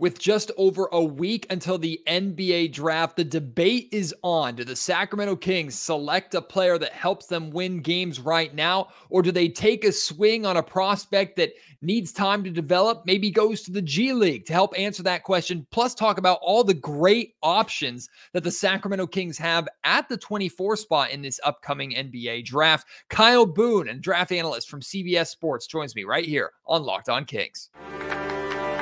With 0.00 0.18
just 0.18 0.50
over 0.56 0.88
a 0.92 1.04
week 1.04 1.46
until 1.50 1.76
the 1.76 2.00
NBA 2.06 2.72
draft, 2.72 3.16
the 3.16 3.24
debate 3.24 3.90
is 3.92 4.14
on. 4.22 4.54
Do 4.54 4.64
the 4.64 4.74
Sacramento 4.74 5.36
Kings 5.36 5.74
select 5.78 6.34
a 6.34 6.40
player 6.40 6.78
that 6.78 6.94
helps 6.94 7.26
them 7.26 7.50
win 7.50 7.82
games 7.82 8.18
right 8.18 8.54
now, 8.54 8.88
or 9.10 9.20
do 9.20 9.30
they 9.30 9.50
take 9.50 9.84
a 9.84 9.92
swing 9.92 10.46
on 10.46 10.56
a 10.56 10.62
prospect 10.62 11.36
that 11.36 11.52
needs 11.82 12.12
time 12.12 12.42
to 12.44 12.50
develop, 12.50 13.02
maybe 13.04 13.30
goes 13.30 13.60
to 13.60 13.72
the 13.72 13.82
G 13.82 14.14
League 14.14 14.46
to 14.46 14.54
help 14.54 14.72
answer 14.78 15.02
that 15.02 15.22
question, 15.22 15.66
plus 15.70 15.94
talk 15.94 16.16
about 16.16 16.38
all 16.40 16.64
the 16.64 16.72
great 16.72 17.34
options 17.42 18.08
that 18.32 18.42
the 18.42 18.50
Sacramento 18.50 19.06
Kings 19.06 19.36
have 19.36 19.68
at 19.84 20.08
the 20.08 20.16
24 20.16 20.76
spot 20.76 21.10
in 21.10 21.20
this 21.20 21.38
upcoming 21.44 21.92
NBA 21.92 22.46
draft? 22.46 22.86
Kyle 23.10 23.44
Boone, 23.44 23.90
and 23.90 24.00
draft 24.00 24.32
analyst 24.32 24.70
from 24.70 24.80
CBS 24.80 25.26
Sports, 25.26 25.66
joins 25.66 25.94
me 25.94 26.04
right 26.04 26.24
here 26.24 26.52
on 26.66 26.84
Locked 26.84 27.10
On 27.10 27.26
Kings. 27.26 27.68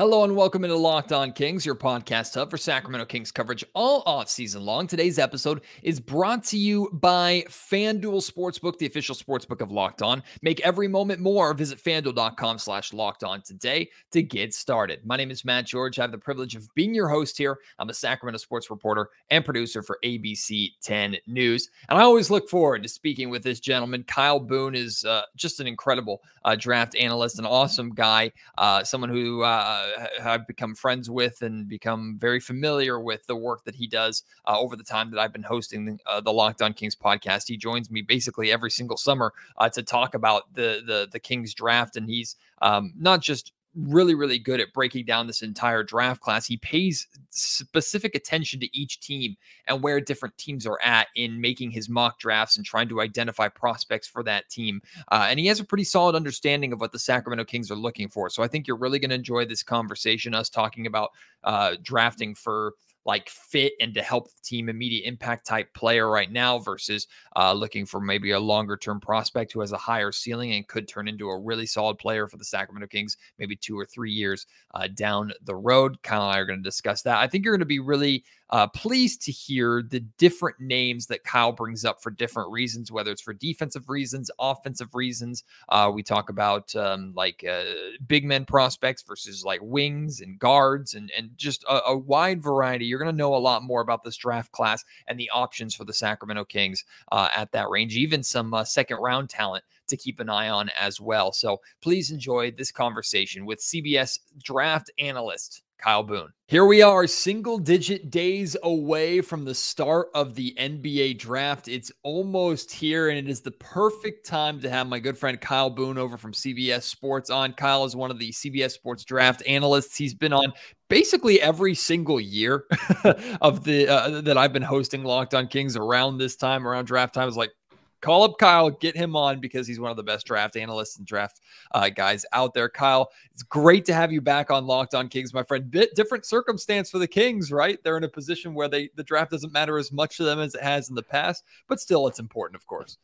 Hello 0.00 0.24
and 0.24 0.34
welcome 0.34 0.64
into 0.64 0.78
Locked 0.78 1.12
On 1.12 1.30
Kings, 1.30 1.66
your 1.66 1.74
podcast 1.74 2.32
hub 2.34 2.48
for 2.48 2.56
Sacramento 2.56 3.04
Kings 3.04 3.30
coverage 3.30 3.62
all 3.74 4.02
off 4.06 4.30
season 4.30 4.64
long. 4.64 4.86
Today's 4.86 5.18
episode 5.18 5.60
is 5.82 6.00
brought 6.00 6.42
to 6.44 6.56
you 6.56 6.88
by 6.94 7.44
FanDuel 7.50 8.26
Sportsbook, 8.26 8.78
the 8.78 8.86
official 8.86 9.14
sportsbook 9.14 9.60
of 9.60 9.70
Locked 9.70 10.00
On. 10.00 10.22
Make 10.40 10.60
every 10.60 10.88
moment 10.88 11.20
more. 11.20 11.52
Visit 11.52 11.84
fanduel.com 11.84 12.58
slash 12.58 12.94
locked 12.94 13.24
on 13.24 13.42
today 13.42 13.90
to 14.12 14.22
get 14.22 14.54
started. 14.54 15.04
My 15.04 15.18
name 15.18 15.30
is 15.30 15.44
Matt 15.44 15.66
George. 15.66 15.98
I 15.98 16.02
have 16.04 16.12
the 16.12 16.16
privilege 16.16 16.56
of 16.56 16.74
being 16.74 16.94
your 16.94 17.10
host 17.10 17.36
here. 17.36 17.58
I'm 17.78 17.90
a 17.90 17.92
Sacramento 17.92 18.38
sports 18.38 18.70
reporter 18.70 19.10
and 19.28 19.44
producer 19.44 19.82
for 19.82 19.98
ABC 20.02 20.70
10 20.80 21.18
News. 21.26 21.68
And 21.90 21.98
I 21.98 22.02
always 22.04 22.30
look 22.30 22.48
forward 22.48 22.84
to 22.84 22.88
speaking 22.88 23.28
with 23.28 23.42
this 23.42 23.60
gentleman. 23.60 24.04
Kyle 24.04 24.40
Boone 24.40 24.74
is 24.74 25.04
uh, 25.04 25.24
just 25.36 25.60
an 25.60 25.66
incredible 25.66 26.22
uh, 26.46 26.56
draft 26.56 26.96
analyst, 26.96 27.38
an 27.38 27.44
awesome 27.44 27.90
guy, 27.90 28.32
uh, 28.56 28.82
someone 28.82 29.10
who 29.10 29.42
uh, 29.42 29.88
I've 30.22 30.46
become 30.46 30.74
friends 30.74 31.10
with 31.10 31.42
and 31.42 31.68
become 31.68 32.16
very 32.18 32.40
familiar 32.40 33.00
with 33.00 33.26
the 33.26 33.36
work 33.36 33.64
that 33.64 33.74
he 33.74 33.86
does 33.86 34.22
uh, 34.46 34.58
over 34.58 34.76
the 34.76 34.84
time 34.84 35.10
that 35.10 35.20
I've 35.20 35.32
been 35.32 35.42
hosting 35.42 35.84
the, 35.84 35.98
uh, 36.06 36.20
the 36.20 36.32
Locked 36.32 36.62
On 36.62 36.72
Kings 36.72 36.96
podcast. 36.96 37.48
He 37.48 37.56
joins 37.56 37.90
me 37.90 38.02
basically 38.02 38.52
every 38.52 38.70
single 38.70 38.96
summer 38.96 39.32
uh, 39.56 39.68
to 39.70 39.82
talk 39.82 40.14
about 40.14 40.54
the 40.54 40.82
the 40.86 41.08
the 41.10 41.20
Kings 41.20 41.54
draft, 41.54 41.96
and 41.96 42.08
he's 42.08 42.36
um, 42.62 42.92
not 42.96 43.20
just 43.20 43.52
really, 43.74 44.14
really 44.14 44.38
good 44.38 44.60
at 44.60 44.72
breaking 44.72 45.04
down 45.04 45.26
this 45.26 45.42
entire 45.42 45.82
draft 45.82 46.20
class. 46.20 46.46
He 46.46 46.56
pays 46.56 47.06
specific 47.30 48.14
attention 48.14 48.58
to 48.60 48.76
each 48.76 49.00
team 49.00 49.36
and 49.66 49.82
where 49.82 50.00
different 50.00 50.36
teams 50.38 50.66
are 50.66 50.78
at 50.82 51.08
in 51.14 51.40
making 51.40 51.70
his 51.70 51.88
mock 51.88 52.18
drafts 52.18 52.56
and 52.56 52.66
trying 52.66 52.88
to 52.88 53.00
identify 53.00 53.48
prospects 53.48 54.08
for 54.08 54.22
that 54.24 54.48
team. 54.48 54.82
Uh, 55.12 55.26
and 55.28 55.38
he 55.38 55.46
has 55.46 55.60
a 55.60 55.64
pretty 55.64 55.84
solid 55.84 56.16
understanding 56.16 56.72
of 56.72 56.80
what 56.80 56.92
the 56.92 56.98
Sacramento 56.98 57.44
Kings 57.44 57.70
are 57.70 57.76
looking 57.76 58.08
for. 58.08 58.28
So 58.28 58.42
I 58.42 58.48
think 58.48 58.66
you're 58.66 58.76
really 58.76 58.98
going 58.98 59.10
to 59.10 59.16
enjoy 59.16 59.44
this 59.44 59.62
conversation, 59.62 60.34
us 60.34 60.50
talking 60.50 60.86
about 60.86 61.10
uh, 61.44 61.76
drafting 61.82 62.34
for 62.34 62.74
like 63.04 63.28
fit 63.28 63.72
and 63.80 63.94
to 63.94 64.02
help 64.02 64.28
the 64.28 64.42
team 64.42 64.68
immediate 64.68 65.06
impact 65.06 65.46
type 65.46 65.72
player 65.74 66.10
right 66.10 66.30
now 66.30 66.58
versus 66.58 67.06
uh, 67.36 67.52
looking 67.52 67.86
for 67.86 68.00
maybe 68.00 68.32
a 68.32 68.40
longer 68.40 68.76
term 68.76 69.00
prospect 69.00 69.52
who 69.52 69.60
has 69.60 69.72
a 69.72 69.78
higher 69.78 70.12
ceiling 70.12 70.52
and 70.52 70.68
could 70.68 70.86
turn 70.86 71.08
into 71.08 71.28
a 71.28 71.38
really 71.38 71.66
solid 71.66 71.96
player 71.98 72.26
for 72.26 72.36
the 72.36 72.44
Sacramento 72.44 72.86
Kings 72.86 73.16
maybe 73.38 73.56
two 73.56 73.78
or 73.78 73.86
three 73.86 74.12
years 74.12 74.46
uh, 74.74 74.88
down 74.94 75.32
the 75.44 75.56
road. 75.56 76.00
Kyle 76.02 76.22
and 76.22 76.36
I 76.36 76.38
are 76.38 76.44
going 76.44 76.58
to 76.58 76.68
discuss 76.68 77.02
that. 77.02 77.18
I 77.18 77.26
think 77.26 77.44
you're 77.44 77.54
going 77.54 77.60
to 77.60 77.66
be 77.66 77.78
really 77.78 78.24
uh, 78.50 78.66
pleased 78.68 79.22
to 79.22 79.32
hear 79.32 79.82
the 79.82 80.00
different 80.18 80.60
names 80.60 81.06
that 81.06 81.24
Kyle 81.24 81.52
brings 81.52 81.84
up 81.84 82.02
for 82.02 82.10
different 82.10 82.50
reasons, 82.50 82.90
whether 82.90 83.10
it's 83.10 83.22
for 83.22 83.32
defensive 83.32 83.88
reasons, 83.88 84.30
offensive 84.38 84.94
reasons. 84.94 85.44
Uh, 85.68 85.90
we 85.92 86.02
talk 86.02 86.28
about 86.28 86.74
um, 86.76 87.12
like 87.14 87.44
uh, 87.48 87.62
big 88.06 88.24
men 88.24 88.44
prospects 88.44 89.02
versus 89.02 89.44
like 89.44 89.60
wings 89.62 90.20
and 90.20 90.38
guards 90.38 90.94
and, 90.94 91.10
and 91.16 91.30
just 91.36 91.64
a, 91.64 91.80
a 91.86 91.96
wide 91.96 92.42
variety. 92.42 92.84
You're 92.84 92.98
going 92.98 93.10
to 93.10 93.16
know 93.16 93.34
a 93.34 93.36
lot 93.36 93.62
more 93.62 93.80
about 93.80 94.04
this 94.04 94.16
draft 94.16 94.52
class 94.52 94.84
and 95.06 95.18
the 95.18 95.30
options 95.30 95.74
for 95.74 95.84
the 95.84 95.94
Sacramento 95.94 96.44
Kings 96.44 96.84
uh, 97.12 97.28
at 97.34 97.52
that 97.52 97.68
range, 97.68 97.96
even 97.96 98.22
some 98.22 98.52
uh, 98.52 98.64
second 98.64 98.98
round 98.98 99.30
talent 99.30 99.64
to 99.88 99.96
keep 99.96 100.20
an 100.20 100.28
eye 100.28 100.48
on 100.48 100.70
as 100.70 101.00
well. 101.00 101.32
So 101.32 101.60
please 101.80 102.10
enjoy 102.10 102.52
this 102.52 102.72
conversation 102.72 103.44
with 103.44 103.60
CBS 103.60 104.18
draft 104.42 104.90
analyst 104.98 105.62
Kyle 105.80 106.02
Boone. 106.02 106.32
Here 106.46 106.64
we 106.64 106.82
are, 106.82 107.06
single 107.06 107.58
digit 107.58 108.10
days 108.10 108.56
away 108.64 109.20
from 109.20 109.44
the 109.44 109.54
start 109.54 110.08
of 110.14 110.34
the 110.34 110.52
NBA 110.58 111.18
draft. 111.18 111.68
It's 111.68 111.92
almost 112.02 112.72
here, 112.72 113.08
and 113.08 113.16
it 113.16 113.28
is 113.28 113.40
the 113.40 113.52
perfect 113.52 114.26
time 114.26 114.60
to 114.62 114.68
have 114.68 114.88
my 114.88 114.98
good 114.98 115.16
friend 115.16 115.40
Kyle 115.40 115.70
Boone 115.70 115.96
over 115.96 116.16
from 116.16 116.32
CBS 116.32 116.82
Sports 116.82 117.30
on. 117.30 117.52
Kyle 117.52 117.84
is 117.84 117.94
one 117.94 118.10
of 118.10 118.18
the 118.18 118.30
CBS 118.30 118.72
Sports 118.72 119.04
draft 119.04 119.44
analysts. 119.46 119.96
He's 119.96 120.12
been 120.12 120.32
on 120.32 120.52
basically 120.88 121.40
every 121.40 121.74
single 121.76 122.20
year 122.20 122.64
of 123.40 123.62
the 123.62 123.86
uh, 123.86 124.20
that 124.22 124.36
I've 124.36 124.52
been 124.52 124.62
hosting 124.62 125.04
Locked 125.04 125.34
On 125.34 125.46
Kings 125.46 125.76
around 125.76 126.18
this 126.18 126.34
time, 126.34 126.66
around 126.66 126.86
draft 126.86 127.14
time. 127.14 127.28
Is 127.28 127.36
like 127.36 127.52
call 128.00 128.22
up 128.22 128.38
Kyle, 128.38 128.70
get 128.70 128.96
him 128.96 129.16
on 129.16 129.40
because 129.40 129.66
he's 129.66 129.80
one 129.80 129.90
of 129.90 129.96
the 129.96 130.02
best 130.02 130.26
draft 130.26 130.56
analysts 130.56 130.98
and 130.98 131.06
draft 131.06 131.40
uh, 131.72 131.88
guys 131.88 132.24
out 132.32 132.54
there. 132.54 132.68
Kyle, 132.68 133.10
it's 133.32 133.42
great 133.42 133.84
to 133.86 133.94
have 133.94 134.12
you 134.12 134.20
back 134.20 134.50
on 134.50 134.66
Locked 134.66 134.94
On 134.94 135.08
Kings, 135.08 135.34
my 135.34 135.42
friend. 135.42 135.70
Bit 135.70 135.94
different 135.94 136.24
circumstance 136.24 136.90
for 136.90 136.98
the 136.98 137.08
Kings, 137.08 137.52
right? 137.52 137.78
They're 137.82 137.96
in 137.96 138.04
a 138.04 138.08
position 138.08 138.54
where 138.54 138.68
they 138.68 138.90
the 138.96 139.04
draft 139.04 139.30
doesn't 139.30 139.52
matter 139.52 139.78
as 139.78 139.92
much 139.92 140.16
to 140.16 140.24
them 140.24 140.40
as 140.40 140.54
it 140.54 140.62
has 140.62 140.88
in 140.88 140.94
the 140.94 141.02
past, 141.02 141.44
but 141.68 141.80
still, 141.80 142.06
it's 142.06 142.18
important, 142.18 142.56
of 142.56 142.66
course. 142.66 142.98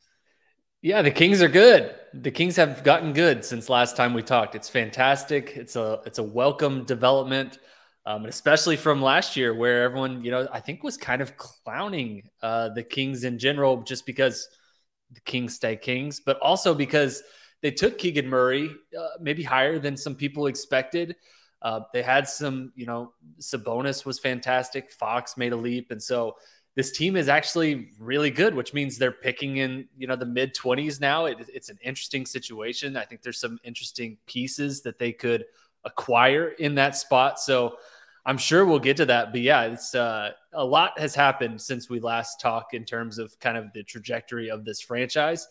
Yeah, 0.83 1.03
the 1.03 1.11
Kings 1.11 1.43
are 1.43 1.49
good. 1.49 1.95
The 2.15 2.31
Kings 2.31 2.57
have 2.57 2.85
gotten 2.85 3.13
good 3.13 3.45
since 3.45 3.69
last 3.69 3.97
time 3.97 4.15
we 4.15 4.23
talked. 4.23 4.55
It's 4.55 4.69
fantastic. 4.69 5.57
It's 5.57 5.77
a 5.77 6.01
it's 6.07 6.19
a 6.19 6.23
welcome 6.23 6.85
development. 6.85 7.59
Um, 8.05 8.21
and 8.21 8.29
especially 8.29 8.77
from 8.77 9.03
last 9.03 9.35
year, 9.37 9.53
where 9.53 9.83
everyone, 9.83 10.23
you 10.23 10.31
know, 10.31 10.47
I 10.53 10.61
think 10.61 10.85
was 10.85 10.97
kind 10.97 11.21
of 11.21 11.37
clowning 11.37 12.23
uh, 12.41 12.69
the 12.69 12.85
Kings 12.85 13.25
in 13.25 13.37
general, 13.37 13.83
just 13.83 14.07
because 14.07 14.49
the 15.13 15.21
Kings 15.21 15.55
stay 15.55 15.77
Kings, 15.77 16.21
but 16.21 16.39
also 16.41 16.75
because 16.75 17.23
they 17.63 17.71
took 17.71 17.99
Keegan 17.99 18.29
Murray 18.29 18.71
uh, 18.99 19.09
maybe 19.21 19.43
higher 19.43 19.79
than 19.79 19.97
some 19.97 20.15
people 20.15 20.47
expected. 20.47 21.17
Uh, 21.63 21.81
they 21.93 22.03
had 22.03 22.29
some, 22.29 22.73
you 22.77 22.87
know, 22.87 23.13
Sabonis 23.41 24.05
was 24.05 24.19
fantastic. 24.19 24.91
Fox 24.93 25.37
made 25.37 25.53
a 25.53 25.57
leap. 25.57 25.91
And 25.91 26.03
so 26.03 26.37
this 26.75 26.93
team 26.93 27.17
is 27.17 27.29
actually 27.29 27.89
really 27.99 28.31
good, 28.31 28.55
which 28.55 28.75
means 28.75 28.99
they're 28.99 29.11
picking 29.11 29.57
in, 29.57 29.89
you 29.97 30.07
know, 30.07 30.17
the 30.17 30.27
mid 30.27 30.55
20s 30.55 31.01
now. 31.01 31.25
It, 31.25 31.39
it's 31.53 31.71
an 31.71 31.79
interesting 31.83 32.27
situation. 32.27 32.97
I 32.97 33.05
think 33.05 33.23
there's 33.23 33.41
some 33.41 33.59
interesting 33.65 34.19
pieces 34.27 34.83
that 34.83 34.99
they 34.99 35.13
could 35.13 35.47
acquire 35.85 36.49
in 36.49 36.75
that 36.75 36.95
spot. 36.95 37.41
So, 37.41 37.77
I'm 38.27 38.39
sure 38.39 38.67
we'll 38.67 38.81
get 38.81 38.97
to 38.97 39.07
that, 39.07 39.31
but 39.31 39.41
yeah, 39.41 39.63
it's 39.63 39.95
uh, 39.95 40.33
a 40.53 40.65
lot 40.65 40.99
has 40.99 41.15
happened 41.15 41.61
since 41.63 41.89
we 41.89 42.01
last 42.01 42.41
talked 42.41 42.75
in 42.75 42.85
terms 42.85 43.19
of 43.19 43.39
kind 43.39 43.57
of 43.57 43.73
the 43.73 43.85
trajectory 43.85 44.51
of 44.51 44.65
this 44.65 44.81
franchise, 44.81 45.47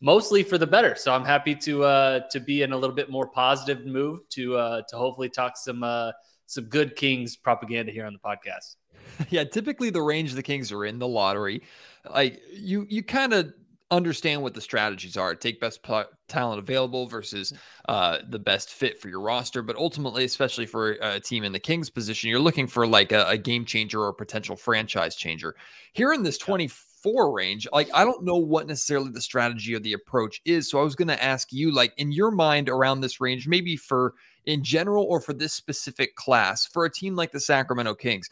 mostly 0.00 0.44
for 0.44 0.56
the 0.56 0.66
better. 0.66 0.94
So 0.94 1.12
I'm 1.12 1.24
happy 1.24 1.56
to 1.56 1.82
uh, 1.82 2.20
to 2.30 2.38
be 2.38 2.62
in 2.62 2.72
a 2.72 2.76
little 2.76 2.94
bit 2.94 3.10
more 3.10 3.26
positive 3.26 3.84
move 3.84 4.20
to 4.30 4.56
uh, 4.56 4.82
to 4.88 4.96
hopefully 4.96 5.28
talk 5.28 5.56
some 5.56 5.82
uh, 5.82 6.12
some 6.46 6.64
good 6.66 6.94
Kings 6.94 7.36
propaganda 7.36 7.90
here 7.90 8.06
on 8.06 8.12
the 8.12 8.20
podcast. 8.20 8.76
Yeah, 9.28 9.44
typically 9.44 9.90
the 9.90 10.00
range 10.00 10.32
the 10.32 10.42
Kings 10.42 10.72
are 10.72 10.84
in 10.84 10.98
the 10.98 11.08
lottery, 11.08 11.62
like 12.08 12.40
you 12.52 12.86
you 12.88 13.02
kind 13.02 13.34
of 13.34 13.52
understand 13.90 14.42
what 14.42 14.54
the 14.54 14.60
strategies 14.60 15.16
are. 15.16 15.34
Take 15.34 15.60
best 15.60 15.80
talent 16.28 16.58
available 16.58 17.06
versus 17.06 17.52
uh, 17.88 18.18
the 18.28 18.38
best 18.38 18.70
fit 18.70 19.00
for 19.00 19.08
your 19.08 19.20
roster. 19.20 19.62
But 19.62 19.76
ultimately, 19.76 20.24
especially 20.24 20.66
for 20.66 20.92
a 20.92 21.20
team 21.20 21.44
in 21.44 21.52
the 21.52 21.58
Kings 21.58 21.90
position, 21.90 22.30
you're 22.30 22.38
looking 22.38 22.66
for 22.66 22.86
like 22.86 23.12
a, 23.12 23.26
a 23.26 23.38
game 23.38 23.64
changer 23.64 24.00
or 24.00 24.08
a 24.08 24.14
potential 24.14 24.56
franchise 24.56 25.16
changer. 25.16 25.54
Here 25.92 26.12
in 26.12 26.22
this 26.22 26.38
24 26.38 27.32
range, 27.32 27.66
like 27.72 27.90
I 27.92 28.04
don't 28.04 28.24
know 28.24 28.36
what 28.36 28.66
necessarily 28.66 29.10
the 29.10 29.20
strategy 29.20 29.74
or 29.74 29.80
the 29.80 29.94
approach 29.94 30.40
is. 30.44 30.70
So 30.70 30.78
I 30.78 30.84
was 30.84 30.94
going 30.94 31.08
to 31.08 31.22
ask 31.22 31.52
you, 31.52 31.72
like 31.72 31.92
in 31.96 32.12
your 32.12 32.30
mind 32.30 32.68
around 32.68 33.00
this 33.00 33.20
range, 33.20 33.48
maybe 33.48 33.76
for 33.76 34.14
in 34.46 34.64
general 34.64 35.04
or 35.04 35.20
for 35.20 35.32
this 35.32 35.52
specific 35.52 36.14
class, 36.14 36.64
for 36.66 36.84
a 36.84 36.90
team 36.90 37.14
like 37.14 37.32
the 37.32 37.40
Sacramento 37.40 37.94
Kings, 37.94 38.30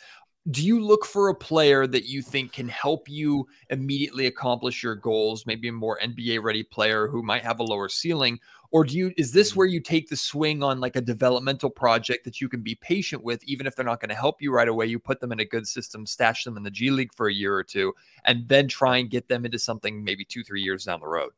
do 0.50 0.64
you 0.64 0.80
look 0.80 1.04
for 1.04 1.28
a 1.28 1.34
player 1.34 1.86
that 1.86 2.04
you 2.04 2.22
think 2.22 2.52
can 2.52 2.68
help 2.68 3.08
you 3.08 3.46
immediately 3.68 4.26
accomplish 4.26 4.82
your 4.82 4.94
goals, 4.94 5.44
maybe 5.44 5.68
a 5.68 5.72
more 5.72 5.98
NBA 6.02 6.42
ready 6.42 6.62
player 6.62 7.06
who 7.06 7.22
might 7.22 7.42
have 7.42 7.60
a 7.60 7.64
lower 7.64 7.88
ceiling? 7.88 8.38
Or 8.70 8.84
do 8.84 8.96
you 8.96 9.12
is 9.18 9.32
this 9.32 9.50
mm-hmm. 9.50 9.58
where 9.58 9.66
you 9.66 9.80
take 9.80 10.08
the 10.08 10.16
swing 10.16 10.62
on 10.62 10.80
like 10.80 10.96
a 10.96 11.02
developmental 11.02 11.68
project 11.68 12.24
that 12.24 12.40
you 12.40 12.48
can 12.48 12.62
be 12.62 12.76
patient 12.76 13.22
with, 13.22 13.42
even 13.44 13.66
if 13.66 13.76
they're 13.76 13.84
not 13.84 14.00
going 14.00 14.08
to 14.10 14.14
help 14.14 14.40
you 14.40 14.52
right 14.52 14.68
away? 14.68 14.86
You 14.86 14.98
put 14.98 15.20
them 15.20 15.32
in 15.32 15.40
a 15.40 15.44
good 15.44 15.66
system, 15.66 16.06
stash 16.06 16.44
them 16.44 16.56
in 16.56 16.62
the 16.62 16.70
G 16.70 16.90
League 16.90 17.12
for 17.14 17.28
a 17.28 17.34
year 17.34 17.54
or 17.54 17.64
two, 17.64 17.92
and 18.24 18.48
then 18.48 18.68
try 18.68 18.98
and 18.98 19.10
get 19.10 19.28
them 19.28 19.44
into 19.44 19.58
something 19.58 20.02
maybe 20.02 20.24
two, 20.24 20.44
three 20.44 20.62
years 20.62 20.84
down 20.84 21.00
the 21.00 21.08
road. 21.08 21.32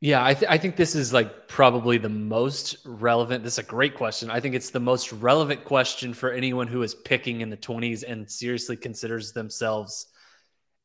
Yeah, 0.00 0.22
I, 0.24 0.34
th- 0.34 0.50
I 0.50 0.58
think 0.58 0.76
this 0.76 0.94
is 0.94 1.12
like 1.12 1.48
probably 1.48 1.96
the 1.96 2.10
most 2.10 2.76
relevant. 2.84 3.42
This 3.42 3.54
is 3.54 3.58
a 3.60 3.62
great 3.62 3.94
question. 3.94 4.30
I 4.30 4.40
think 4.40 4.54
it's 4.54 4.70
the 4.70 4.80
most 4.80 5.10
relevant 5.12 5.64
question 5.64 6.12
for 6.12 6.30
anyone 6.30 6.66
who 6.68 6.82
is 6.82 6.94
picking 6.94 7.40
in 7.40 7.48
the 7.48 7.56
20s 7.56 8.02
and 8.02 8.30
seriously 8.30 8.76
considers 8.76 9.32
themselves 9.32 10.06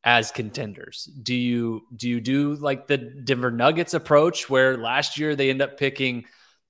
as 0.04 0.32
contenders. 0.32 1.10
Do 1.24 1.36
you 1.36 1.84
do 1.96 2.10
you 2.10 2.22
do 2.22 2.56
like 2.56 2.88
the 2.88 2.98
Denver 2.98 3.52
Nuggets 3.52 3.94
approach 3.94 4.50
where 4.50 4.78
last 4.78 5.20
year 5.20 5.36
they 5.36 5.50
end 5.50 5.62
up 5.62 5.78
picking 5.78 6.26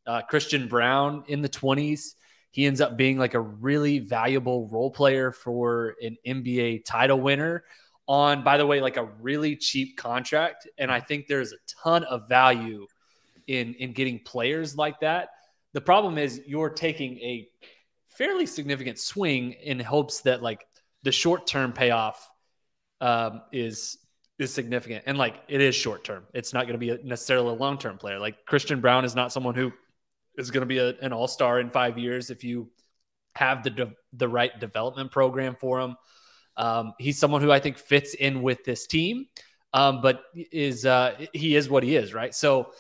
uh, 0.08 0.22
Christian 0.24 0.68
Braun 0.68 1.26
in 1.28 1.42
the 1.42 1.50
20s? 1.50 2.16
He 2.52 2.66
ends 2.66 2.82
up 2.82 2.98
being 2.98 3.18
like 3.20 3.36
a 3.36 3.42
really 3.42 4.00
valuable 4.00 4.68
role 4.68 4.92
player 4.92 5.32
for 5.32 5.96
an 6.02 6.18
NBA 6.26 6.84
title 6.86 7.20
winner 7.22 7.64
on, 8.08 8.44
by 8.44 8.58
the 8.58 8.66
way, 8.66 8.82
like 8.82 8.98
a 8.98 9.06
really 9.22 9.56
cheap 9.56 9.98
contract. 9.98 10.68
And 10.78 10.92
I 10.92 11.00
think 11.00 11.28
there's 11.28 11.54
a 11.54 11.58
ton 11.84 12.04
of 12.04 12.28
value 12.28 12.88
in 13.48 13.74
in 13.76 13.94
getting 13.94 14.20
players 14.20 14.78
like 14.78 15.00
that. 15.02 15.30
The 15.74 15.82
problem 15.82 16.18
is 16.18 16.42
you're 16.46 16.70
taking 16.70 17.18
a 17.20 17.48
fairly 18.08 18.46
significant 18.46 19.00
swing 19.00 19.54
in 19.54 19.80
hopes 19.80 20.22
that 20.22 20.42
like 20.42 20.66
the 21.04 21.12
short 21.12 21.48
term 21.48 21.74
payoff 21.74 22.30
um, 23.00 23.42
is 23.52 23.98
is 24.40 24.54
significant 24.54 25.04
and 25.06 25.18
like 25.18 25.36
it 25.48 25.62
is 25.62 25.76
short 25.76 26.04
term. 26.04 26.26
It's 26.34 26.54
not 26.54 26.66
going 26.66 26.74
to 26.74 26.80
be 26.80 26.90
a, 26.90 26.98
necessarily 27.04 27.50
a 27.50 27.54
long 27.54 27.78
term 27.78 27.98
player. 27.98 28.20
Like 28.20 28.46
Christian 28.46 28.82
Braun 28.82 29.06
is 29.06 29.16
not 29.16 29.32
someone 29.32 29.56
who 29.56 29.72
is 30.38 30.52
going 30.52 30.62
to 30.62 30.68
be 30.68 30.80
a, 30.80 30.90
an 31.00 31.14
all 31.14 31.28
star 31.28 31.60
in 31.60 31.70
five 31.70 31.98
years 31.98 32.30
if 32.30 32.44
you 32.44 32.70
have 33.36 33.64
the 33.64 33.70
de- 33.70 33.94
the 34.14 34.28
right 34.28 34.60
development 34.60 35.12
program 35.12 35.56
for 35.56 35.80
him. 35.80 35.96
Um, 36.58 36.94
he's 37.00 37.18
someone 37.18 37.42
who 37.42 37.52
I 37.52 37.60
think 37.60 37.78
fits 37.78 38.14
in 38.14 38.42
with 38.42 38.64
this 38.64 38.88
team, 38.88 39.28
um, 39.74 40.02
but 40.02 40.24
is 40.34 40.86
uh, 40.86 41.16
he 41.34 41.56
is 41.56 41.70
what 41.70 41.84
he 41.84 41.96
is, 41.96 42.14
right? 42.14 42.34
So 42.34 42.72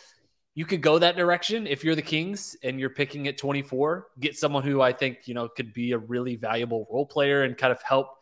you 0.54 0.66
could 0.66 0.82
go 0.82 1.00
that 1.00 1.16
direction 1.16 1.66
if 1.66 1.84
you're 1.84 1.96
the 1.96 2.02
Kings 2.02 2.58
and 2.64 2.80
you're 2.80 2.90
picking 2.90 3.28
at 3.28 3.38
24. 3.38 4.08
Get 4.20 4.38
someone 4.38 4.64
who 4.64 4.82
I 4.82 4.92
think 4.92 5.20
you 5.26 5.34
know 5.34 5.48
could 5.48 5.74
be 5.74 5.94
a 5.94 5.98
really 5.98 6.36
valuable 6.36 6.88
role 6.92 7.06
player 7.06 7.44
and 7.44 7.58
kind 7.58 7.72
of 7.72 7.82
help 7.82 8.18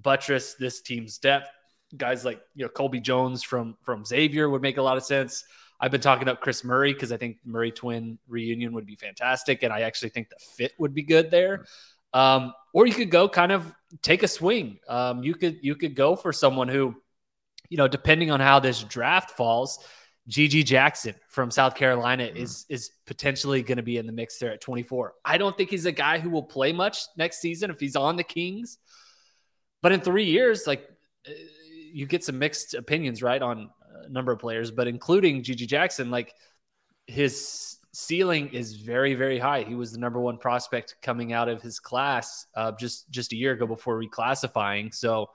buttress 0.00 0.54
this 0.54 0.80
team's 0.80 1.18
depth. 1.18 1.50
Guys 1.96 2.24
like 2.24 2.40
you 2.54 2.64
know 2.64 2.68
Colby 2.68 3.00
Jones 3.00 3.42
from 3.42 3.76
from 3.82 4.04
Xavier 4.04 4.48
would 4.48 4.62
make 4.62 4.76
a 4.76 4.82
lot 4.82 4.96
of 4.96 5.04
sense. 5.04 5.44
I've 5.80 5.90
been 5.90 6.00
talking 6.00 6.28
up 6.28 6.40
Kris 6.40 6.62
Murray 6.62 6.92
because 6.92 7.10
I 7.10 7.16
think 7.16 7.38
Murray 7.44 7.72
twin 7.72 8.16
reunion 8.28 8.72
would 8.74 8.86
be 8.86 8.94
fantastic, 8.94 9.64
and 9.64 9.72
I 9.72 9.80
actually 9.80 10.10
think 10.10 10.28
the 10.28 10.36
fit 10.56 10.72
would 10.78 10.94
be 10.94 11.02
good 11.02 11.32
there. 11.32 11.64
Um, 12.12 12.52
or 12.72 12.86
you 12.86 12.94
could 12.94 13.10
go 13.10 13.28
kind 13.28 13.52
of 13.52 13.72
take 14.02 14.22
a 14.22 14.28
swing. 14.28 14.78
Um, 14.88 15.22
you 15.22 15.34
could 15.34 15.58
you 15.62 15.74
could 15.74 15.94
go 15.94 16.16
for 16.16 16.32
someone 16.32 16.68
who, 16.68 16.94
you 17.68 17.76
know, 17.76 17.88
depending 17.88 18.30
on 18.30 18.40
how 18.40 18.60
this 18.60 18.82
draft 18.82 19.32
falls, 19.32 19.84
GG 20.28 20.64
Jackson 20.66 21.14
from 21.28 21.50
South 21.50 21.74
Carolina 21.74 22.24
mm-hmm. 22.24 22.36
is 22.36 22.64
is 22.68 22.90
potentially 23.06 23.62
going 23.62 23.76
to 23.76 23.82
be 23.82 23.96
in 23.96 24.06
the 24.06 24.12
mix 24.12 24.38
there 24.38 24.52
at 24.52 24.60
24. 24.60 25.14
I 25.24 25.38
don't 25.38 25.56
think 25.56 25.70
he's 25.70 25.86
a 25.86 25.92
guy 25.92 26.18
who 26.18 26.30
will 26.30 26.44
play 26.44 26.72
much 26.72 26.98
next 27.16 27.40
season 27.40 27.70
if 27.70 27.80
he's 27.80 27.96
on 27.96 28.16
the 28.16 28.24
Kings. 28.24 28.78
But 29.82 29.92
in 29.92 30.00
3 30.00 30.24
years 30.24 30.66
like 30.66 30.88
uh, 31.28 31.32
you 31.92 32.06
get 32.06 32.24
some 32.24 32.38
mixed 32.38 32.74
opinions 32.74 33.22
right 33.22 33.42
on 33.42 33.68
a 34.04 34.08
number 34.08 34.32
of 34.32 34.38
players, 34.38 34.70
but 34.70 34.86
including 34.86 35.42
GG 35.42 35.66
Jackson 35.66 36.10
like 36.10 36.32
his 37.06 37.78
ceiling 37.92 38.48
is 38.48 38.74
very 38.74 39.14
very 39.14 39.38
high. 39.38 39.62
He 39.62 39.74
was 39.74 39.92
the 39.92 39.98
number 39.98 40.20
one 40.20 40.38
prospect 40.38 40.96
coming 41.02 41.32
out 41.32 41.48
of 41.48 41.62
his 41.62 41.78
class 41.78 42.46
uh, 42.54 42.72
just 42.72 43.10
just 43.10 43.32
a 43.32 43.36
year 43.36 43.52
ago 43.52 43.66
before 43.66 44.00
reclassifying. 44.00 44.94
So, 44.94 45.30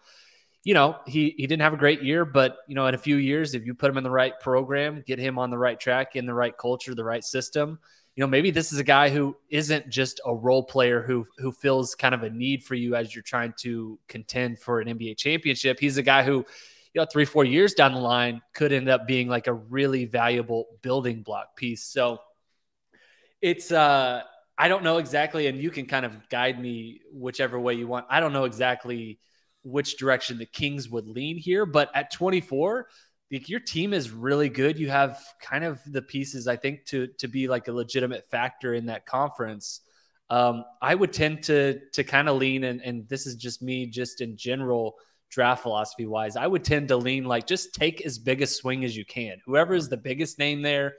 you 0.64 0.74
know, 0.74 0.98
he 1.06 1.36
he 1.38 1.48
didn't 1.48 1.62
have 1.62 1.74
a 1.74 1.78
great 1.78 2.02
year, 2.02 2.26
but 2.26 2.58
you 2.68 2.76
know, 2.76 2.88
in 2.88 2.96
a 2.96 2.98
few 2.98 3.18
years, 3.18 3.54
if 3.54 3.66
you 3.66 3.74
put 3.74 3.90
him 3.90 3.98
in 3.98 4.04
the 4.04 4.12
right 4.12 4.40
program, 4.40 5.04
get 5.06 5.20
him 5.20 5.38
on 5.38 5.50
the 5.50 5.58
right 5.58 5.80
track, 5.80 6.16
in 6.16 6.26
the 6.26 6.34
right 6.34 6.58
culture, 6.58 6.96
the 6.96 7.04
right 7.04 7.24
system, 7.24 7.80
you 8.18 8.22
know, 8.22 8.28
maybe 8.28 8.50
this 8.50 8.74
is 8.74 8.80
a 8.80 8.84
guy 8.84 9.10
who 9.10 9.38
isn't 9.50 9.90
just 9.90 10.20
a 10.26 10.34
role 10.34 10.64
player 10.64 11.04
who 11.04 11.28
who 11.38 11.52
fills 11.52 11.94
kind 11.94 12.16
of 12.16 12.24
a 12.24 12.30
need 12.32 12.64
for 12.64 12.74
you 12.74 12.96
as 12.96 13.14
you're 13.14 13.22
trying 13.22 13.54
to 13.60 14.00
contend 14.08 14.58
for 14.58 14.82
an 14.82 14.88
NBA 14.88 15.18
championship. 15.18 15.80
He's 15.80 15.98
a 15.98 16.04
guy 16.04 16.24
who 16.24 16.44
you 16.94 17.02
know, 17.02 17.06
three, 17.06 17.26
four 17.26 17.46
years 17.46 17.76
down 17.76 17.94
the 17.94 18.00
line 18.00 18.42
could 18.56 18.72
end 18.72 18.90
up 18.90 19.06
being 19.06 19.28
like 19.28 19.46
a 19.46 19.54
really 19.54 20.06
valuable 20.06 20.66
building 20.82 21.22
block 21.22 21.56
piece. 21.56 21.84
So 21.84 22.18
it's 23.42 23.72
uh 23.72 24.22
I 24.58 24.68
don't 24.68 24.84
know 24.84 24.98
exactly, 24.98 25.48
and 25.48 25.60
you 25.60 25.70
can 25.70 25.86
kind 25.86 26.06
of 26.06 26.30
guide 26.30 26.60
me 26.60 27.02
whichever 27.12 27.60
way 27.60 27.76
you 27.76 27.88
want. 27.88 28.08
I 28.10 28.20
don't 28.20 28.34
know 28.34 28.46
exactly 28.46 29.20
which 29.64 29.98
direction 29.98 30.38
the 30.38 30.46
Kings 30.48 30.90
would 30.90 31.08
lean 31.08 31.38
here, 31.38 31.66
but 31.66 31.92
at 31.94 32.12
24, 32.12 32.88
like 33.32 33.50
your 33.50 33.60
team 33.60 33.94
is 33.94 34.10
really 34.10 34.50
good. 34.50 34.80
You 34.80 34.90
have 34.90 35.22
kind 35.42 35.64
of 35.64 35.80
the 35.86 36.02
pieces, 36.02 36.48
I 36.48 36.56
think, 36.56 36.86
to 36.86 37.08
to 37.20 37.28
be 37.28 37.48
like 37.48 37.68
a 37.68 37.72
legitimate 37.72 38.30
factor 38.30 38.74
in 38.74 38.88
that 38.88 39.06
conference. 39.06 39.82
Um, 40.30 40.66
I 40.82 40.96
would 40.96 41.14
tend 41.14 41.44
to 41.44 41.80
to 41.94 42.04
kind 42.04 42.28
of 42.28 42.38
lean, 42.38 42.64
and 42.64 42.82
and 42.82 43.08
this 43.08 43.28
is 43.28 43.36
just 43.36 43.62
me, 43.62 43.86
just 43.86 44.22
in 44.22 44.38
general 44.38 44.96
draft 45.30 45.62
philosophy 45.62 46.06
wise. 46.06 46.36
I 46.36 46.48
would 46.48 46.64
tend 46.64 46.88
to 46.88 46.98
lean 46.98 47.26
like 47.26 47.46
just 47.46 47.76
take 47.76 48.06
as 48.06 48.18
big 48.18 48.42
a 48.42 48.48
swing 48.48 48.86
as 48.86 48.96
you 48.96 49.06
can. 49.06 49.40
Whoever 49.46 49.76
is 49.76 49.90
the 49.90 49.98
biggest 49.98 50.40
name 50.40 50.62
there 50.62 50.96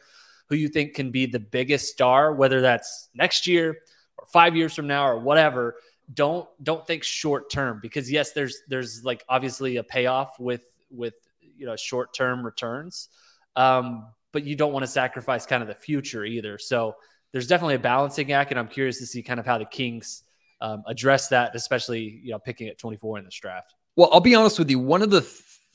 who 0.48 0.56
you 0.56 0.68
think 0.68 0.94
can 0.94 1.10
be 1.10 1.26
the 1.26 1.38
biggest 1.38 1.88
star, 1.88 2.32
whether 2.32 2.60
that's 2.60 3.08
next 3.14 3.46
year 3.46 3.78
or 4.16 4.26
five 4.26 4.56
years 4.56 4.74
from 4.74 4.86
now 4.86 5.06
or 5.06 5.18
whatever. 5.18 5.76
Don't 6.12 6.48
don't 6.62 6.86
think 6.86 7.04
short 7.04 7.50
term 7.50 7.80
because 7.82 8.10
yes, 8.10 8.32
there's 8.32 8.62
there's 8.68 9.04
like 9.04 9.24
obviously 9.28 9.76
a 9.76 9.84
payoff 9.84 10.38
with 10.40 10.64
with 10.90 11.14
you 11.40 11.66
know 11.66 11.76
short 11.76 12.14
term 12.14 12.44
returns, 12.44 13.08
um, 13.56 14.06
but 14.32 14.44
you 14.44 14.56
don't 14.56 14.72
want 14.72 14.84
to 14.84 14.90
sacrifice 14.90 15.44
kind 15.44 15.62
of 15.62 15.68
the 15.68 15.74
future 15.74 16.24
either. 16.24 16.56
So 16.56 16.96
there's 17.32 17.46
definitely 17.46 17.74
a 17.74 17.80
balancing 17.80 18.32
act, 18.32 18.50
and 18.50 18.58
I'm 18.58 18.68
curious 18.68 18.98
to 18.98 19.06
see 19.06 19.22
kind 19.22 19.38
of 19.38 19.44
how 19.44 19.58
the 19.58 19.66
Kings 19.66 20.22
um, 20.62 20.82
address 20.86 21.28
that, 21.28 21.54
especially 21.54 22.20
you 22.22 22.30
know 22.30 22.38
picking 22.38 22.68
at 22.68 22.78
24 22.78 23.18
in 23.18 23.24
this 23.26 23.34
draft. 23.34 23.74
Well, 23.96 24.08
I'll 24.10 24.20
be 24.20 24.34
honest 24.34 24.58
with 24.58 24.70
you. 24.70 24.78
One 24.78 25.02
of 25.02 25.10
the 25.10 25.22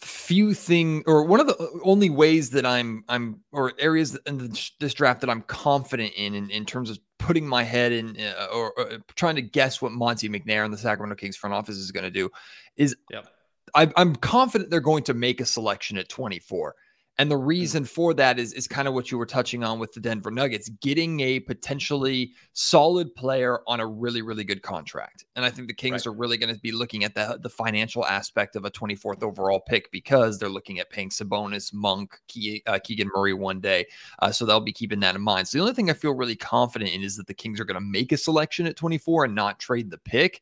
few 0.04 0.54
thing 0.54 1.04
or 1.08 1.24
one 1.24 1.40
of 1.40 1.48
the 1.48 1.80
only 1.84 2.10
ways 2.10 2.50
that 2.52 2.66
I'm 2.66 3.04
I'm 3.08 3.42
or 3.52 3.74
areas 3.80 4.18
in 4.26 4.54
this 4.80 4.94
draft 4.94 5.22
that 5.22 5.30
I'm 5.30 5.42
confident 5.44 6.14
in, 6.16 6.36
in 6.36 6.50
in, 6.50 6.66
terms 6.66 6.90
of 6.90 7.00
putting 7.20 7.48
my 7.48 7.64
head 7.64 7.92
in 7.92 8.18
uh, 8.20 8.48
or, 8.54 8.74
or, 8.78 9.00
trying 9.16 9.36
to 9.36 9.42
guess 9.42 9.82
what 9.82 9.92
Monte 9.92 10.28
McNair 10.30 10.66
and 10.66 10.74
the 10.74 10.78
Sacramento 10.78 11.16
Kings 11.16 11.38
front 11.38 11.54
office 11.54 11.78
is 11.78 11.92
going 11.92 12.04
to 12.04 12.12
do 12.12 12.30
is 12.76 12.96
yep. 13.10 13.28
I, 13.76 13.92
I'm 13.96 14.16
confident 14.16 14.70
they're 14.70 14.80
going 14.80 15.04
to 15.04 15.14
make 15.14 15.42
a 15.42 15.46
selection 15.46 15.98
at 15.98 16.10
24. 16.10 16.76
And 17.20 17.30
the 17.30 17.38
mm. 17.38 17.46
reason 17.46 17.86
for 17.86 18.14
that 18.16 18.40
is 18.40 18.54
is 18.54 18.68
kind 18.68 18.88
of 18.88 18.94
what 18.96 19.12
you 19.12 19.18
were 19.18 19.26
touching 19.26 19.64
on 19.64 19.78
with 19.78 19.92
the 19.92 20.00
Denver 20.00 20.32
Nuggets, 20.32 20.70
getting 20.82 21.20
a 21.20 21.40
potentially 21.42 22.32
solid 22.54 23.14
player 23.14 23.60
on 23.68 23.80
a 23.80 23.86
really 23.86 24.22
really 24.22 24.44
good 24.44 24.64
contract. 24.64 25.26
And 25.36 25.46
I 25.46 25.52
think 25.52 25.68
the 25.68 25.76
Kings 25.76 26.06
right. 26.06 26.08
are 26.08 26.16
really 26.16 26.38
going 26.38 26.54
to 26.54 26.60
be 26.60 26.72
looking 26.72 27.04
at 27.04 27.14
the 27.14 27.40
the 27.42 27.50
financial 27.50 28.06
aspect 28.06 28.56
of 28.56 28.66
a 28.66 28.72
24th 28.72 29.22
overall 29.22 29.60
pick 29.60 29.92
because 29.92 30.40
they're 30.40 30.50
looking 30.50 30.80
at 30.80 30.90
paying 30.90 31.10
Sabonis, 31.10 31.72
Monk, 31.74 32.20
uh, 32.66 32.80
Keegan 32.84 33.12
Murray 33.14 33.34
one 33.34 33.60
day. 33.60 33.86
Uh, 34.20 34.32
so 34.32 34.46
they'll 34.46 34.60
be 34.60 34.74
keeping 34.74 35.00
that 35.02 35.16
in 35.16 35.22
mind. 35.22 35.48
So 35.48 35.58
the 35.58 35.62
only 35.62 35.76
thing 35.76 35.90
I 35.90 35.94
feel 35.94 36.16
really 36.16 36.36
confident 36.36 36.92
in 36.92 37.04
is 37.04 37.18
that 37.18 37.28
the 37.28 37.34
Kings 37.34 37.60
are 37.60 37.66
going 37.66 37.76
to 37.76 37.82
make 37.82 38.12
a 38.12 38.18
selection 38.18 38.66
at 38.66 38.76
24 38.76 39.26
and 39.26 39.36
not 39.36 39.60
trade 39.60 39.92
the 39.92 40.00
pick. 40.00 40.42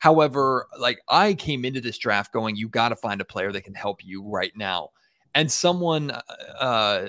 However, 0.00 0.66
like 0.78 1.00
I 1.08 1.34
came 1.34 1.64
into 1.64 1.80
this 1.80 1.98
draft 1.98 2.32
going, 2.32 2.56
you 2.56 2.68
got 2.68 2.88
to 2.90 2.96
find 2.96 3.20
a 3.20 3.24
player 3.24 3.52
that 3.52 3.64
can 3.64 3.74
help 3.74 4.04
you 4.04 4.26
right 4.26 4.52
now 4.56 4.90
and 5.34 5.50
someone 5.50 6.10
uh, 6.10 6.22
uh, 6.60 7.08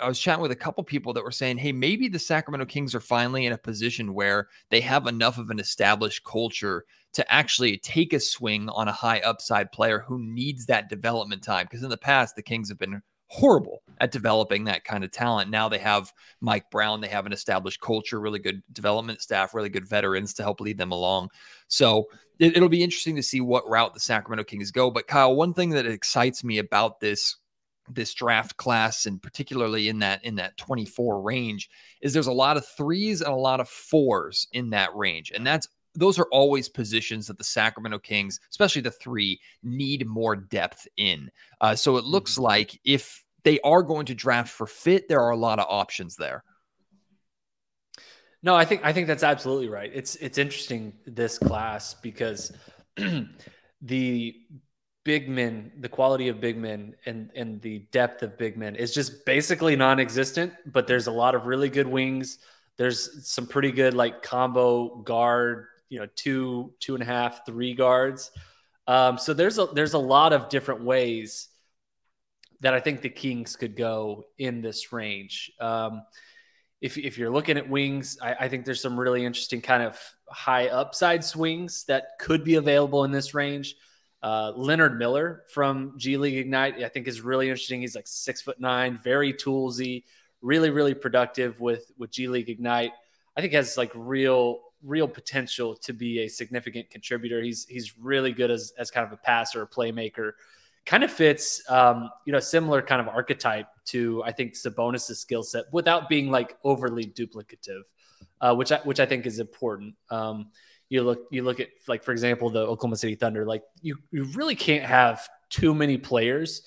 I 0.00 0.08
was 0.08 0.18
chatting 0.18 0.42
with 0.42 0.52
a 0.52 0.56
couple 0.56 0.82
people 0.84 1.12
that 1.12 1.24
were 1.24 1.30
saying, 1.30 1.58
"Hey, 1.58 1.72
maybe 1.72 2.08
the 2.08 2.18
Sacramento 2.18 2.66
Kings 2.66 2.94
are 2.94 3.00
finally 3.00 3.46
in 3.46 3.52
a 3.52 3.58
position 3.58 4.14
where 4.14 4.48
they 4.70 4.80
have 4.80 5.06
enough 5.06 5.38
of 5.38 5.50
an 5.50 5.58
established 5.58 6.24
culture 6.24 6.84
to 7.12 7.32
actually 7.32 7.78
take 7.78 8.12
a 8.12 8.20
swing 8.20 8.68
on 8.70 8.88
a 8.88 8.92
high 8.92 9.20
upside 9.20 9.72
player 9.72 10.00
who 10.00 10.18
needs 10.18 10.66
that 10.66 10.88
development 10.88 11.42
time." 11.42 11.66
Because 11.66 11.82
in 11.82 11.90
the 11.90 11.96
past, 11.96 12.36
the 12.36 12.42
Kings 12.42 12.68
have 12.68 12.78
been 12.78 13.02
horrible 13.28 13.82
at 13.98 14.12
developing 14.12 14.64
that 14.64 14.84
kind 14.84 15.02
of 15.02 15.10
talent. 15.10 15.50
Now 15.50 15.68
they 15.68 15.78
have 15.78 16.12
Mike 16.40 16.70
Brown, 16.70 17.00
they 17.00 17.08
have 17.08 17.26
an 17.26 17.32
established 17.32 17.80
culture, 17.80 18.20
really 18.20 18.38
good 18.38 18.62
development 18.72 19.20
staff, 19.20 19.52
really 19.52 19.68
good 19.68 19.88
veterans 19.88 20.32
to 20.34 20.42
help 20.42 20.60
lead 20.60 20.78
them 20.78 20.92
along. 20.92 21.30
So 21.68 22.06
it, 22.38 22.60
will 22.60 22.68
be 22.68 22.82
interesting 22.82 23.16
to 23.16 23.22
see 23.22 23.40
what 23.40 23.68
route 23.68 23.94
the 23.94 24.00
Sacramento 24.00 24.44
Kings 24.44 24.70
go. 24.70 24.90
But 24.90 25.06
Kyle, 25.06 25.34
one 25.34 25.54
thing 25.54 25.70
that 25.70 25.86
excites 25.86 26.44
me 26.44 26.58
about 26.58 27.00
this 27.00 27.36
this 27.88 28.14
draft 28.14 28.56
class 28.56 29.06
and 29.06 29.22
particularly 29.22 29.88
in 29.88 30.00
that 30.00 30.24
in 30.24 30.34
that 30.34 30.56
24 30.56 31.20
range 31.20 31.70
is 32.00 32.12
there's 32.12 32.26
a 32.26 32.32
lot 32.32 32.56
of 32.56 32.66
threes 32.66 33.20
and 33.20 33.32
a 33.32 33.36
lot 33.36 33.60
of 33.60 33.68
fours 33.68 34.48
in 34.52 34.70
that 34.70 34.92
range 34.96 35.30
and 35.32 35.46
that's 35.46 35.68
those 35.96 36.18
are 36.18 36.28
always 36.30 36.68
positions 36.68 37.26
that 37.26 37.38
the 37.38 37.44
Sacramento 37.44 37.98
Kings, 37.98 38.38
especially 38.50 38.82
the 38.82 38.90
three, 38.90 39.40
need 39.62 40.06
more 40.06 40.36
depth 40.36 40.86
in. 40.96 41.30
Uh, 41.60 41.74
so 41.74 41.96
it 41.96 42.04
looks 42.04 42.34
mm-hmm. 42.34 42.42
like 42.42 42.80
if 42.84 43.24
they 43.44 43.58
are 43.60 43.82
going 43.82 44.06
to 44.06 44.14
draft 44.14 44.50
for 44.50 44.66
fit, 44.66 45.08
there 45.08 45.20
are 45.20 45.30
a 45.30 45.36
lot 45.36 45.58
of 45.58 45.66
options 45.68 46.16
there. 46.16 46.44
No, 48.46 48.54
I 48.54 48.64
think 48.64 48.82
I 48.84 48.92
think 48.92 49.08
that's 49.08 49.24
absolutely 49.24 49.68
right. 49.68 49.90
It's 49.92 50.14
it's 50.14 50.38
interesting 50.38 50.92
this 51.04 51.36
class 51.36 51.94
because 51.94 52.52
the 53.82 54.36
big 55.04 55.28
men, 55.28 55.72
the 55.80 55.88
quality 55.88 56.28
of 56.28 56.40
big 56.40 56.56
men 56.56 56.94
and 57.06 57.32
and 57.34 57.60
the 57.60 57.80
depth 57.90 58.22
of 58.22 58.38
big 58.38 58.56
men 58.56 58.76
is 58.76 58.94
just 58.94 59.26
basically 59.26 59.74
non-existent. 59.74 60.52
But 60.64 60.86
there's 60.86 61.08
a 61.08 61.10
lot 61.10 61.34
of 61.34 61.46
really 61.46 61.68
good 61.68 61.88
wings. 61.88 62.38
There's 62.76 63.28
some 63.28 63.48
pretty 63.48 63.72
good 63.72 63.94
like 63.94 64.22
combo 64.22 64.94
guard, 64.94 65.66
you 65.88 65.98
know, 65.98 66.06
two, 66.14 66.72
two 66.78 66.94
and 66.94 67.02
a 67.02 67.06
half, 67.06 67.44
three 67.46 67.74
guards. 67.74 68.30
Um, 68.86 69.18
so 69.18 69.34
there's 69.34 69.58
a 69.58 69.66
there's 69.74 69.94
a 69.94 69.98
lot 69.98 70.32
of 70.32 70.48
different 70.50 70.84
ways 70.84 71.48
that 72.60 72.74
I 72.74 72.78
think 72.78 73.02
the 73.02 73.10
Kings 73.10 73.56
could 73.56 73.74
go 73.74 74.26
in 74.38 74.62
this 74.62 74.92
range. 74.92 75.50
Um, 75.58 76.02
if, 76.80 76.98
if 76.98 77.16
you're 77.16 77.30
looking 77.30 77.56
at 77.56 77.68
wings, 77.68 78.18
I, 78.20 78.34
I, 78.40 78.48
think 78.48 78.64
there's 78.64 78.82
some 78.82 78.98
really 78.98 79.24
interesting 79.24 79.62
kind 79.62 79.82
of 79.82 79.98
high 80.28 80.68
upside 80.68 81.24
swings 81.24 81.84
that 81.84 82.18
could 82.20 82.44
be 82.44 82.56
available 82.56 83.04
in 83.04 83.12
this 83.12 83.34
range. 83.34 83.76
Uh, 84.22 84.52
Leonard 84.56 84.98
Miller 84.98 85.44
from 85.52 85.94
G 85.96 86.16
League 86.16 86.36
Ignite, 86.36 86.82
I 86.82 86.88
think 86.88 87.06
is 87.06 87.20
really 87.20 87.48
interesting. 87.48 87.80
He's 87.80 87.94
like 87.94 88.06
six 88.06 88.42
foot 88.42 88.60
nine, 88.60 88.98
very 89.02 89.32
toolsy, 89.32 90.04
really, 90.42 90.70
really 90.70 90.94
productive 90.94 91.60
with 91.60 91.92
with 91.98 92.10
G 92.10 92.28
League 92.28 92.50
Ignite. 92.50 92.92
I 93.36 93.40
think 93.40 93.52
has 93.52 93.76
like 93.76 93.92
real, 93.94 94.60
real 94.82 95.06
potential 95.06 95.76
to 95.76 95.92
be 95.92 96.20
a 96.20 96.28
significant 96.28 96.90
contributor. 96.90 97.42
He's 97.42 97.66
he's 97.66 97.98
really 97.98 98.32
good 98.32 98.50
as 98.50 98.72
as 98.78 98.90
kind 98.90 99.06
of 99.06 99.12
a 99.12 99.18
passer, 99.18 99.62
a 99.62 99.68
playmaker 99.68 100.32
kind 100.86 101.02
of 101.02 101.10
fits, 101.10 101.60
um, 101.68 102.08
you 102.24 102.32
know, 102.32 102.38
similar 102.38 102.80
kind 102.80 103.00
of 103.00 103.08
archetype 103.08 103.66
to 103.86 104.22
I 104.24 104.32
think 104.32 104.54
Sabonis's 104.54 105.18
skill 105.18 105.42
set 105.42 105.64
without 105.72 106.08
being 106.08 106.30
like 106.30 106.56
overly 106.64 107.04
duplicative, 107.04 107.82
uh, 108.40 108.54
which 108.54 108.72
I, 108.72 108.78
which 108.78 109.00
I 109.00 109.06
think 109.06 109.26
is 109.26 109.40
important. 109.40 109.96
Um, 110.10 110.50
you 110.88 111.02
look 111.02 111.26
you 111.30 111.42
look 111.42 111.58
at 111.58 111.68
like 111.88 112.04
for 112.04 112.12
example 112.12 112.48
the 112.48 112.60
Oklahoma 112.60 112.96
City 112.96 113.16
Thunder, 113.16 113.44
like 113.44 113.62
you 113.82 113.96
you 114.12 114.24
really 114.34 114.54
can't 114.54 114.84
have 114.84 115.28
too 115.50 115.74
many 115.74 115.98
players 115.98 116.62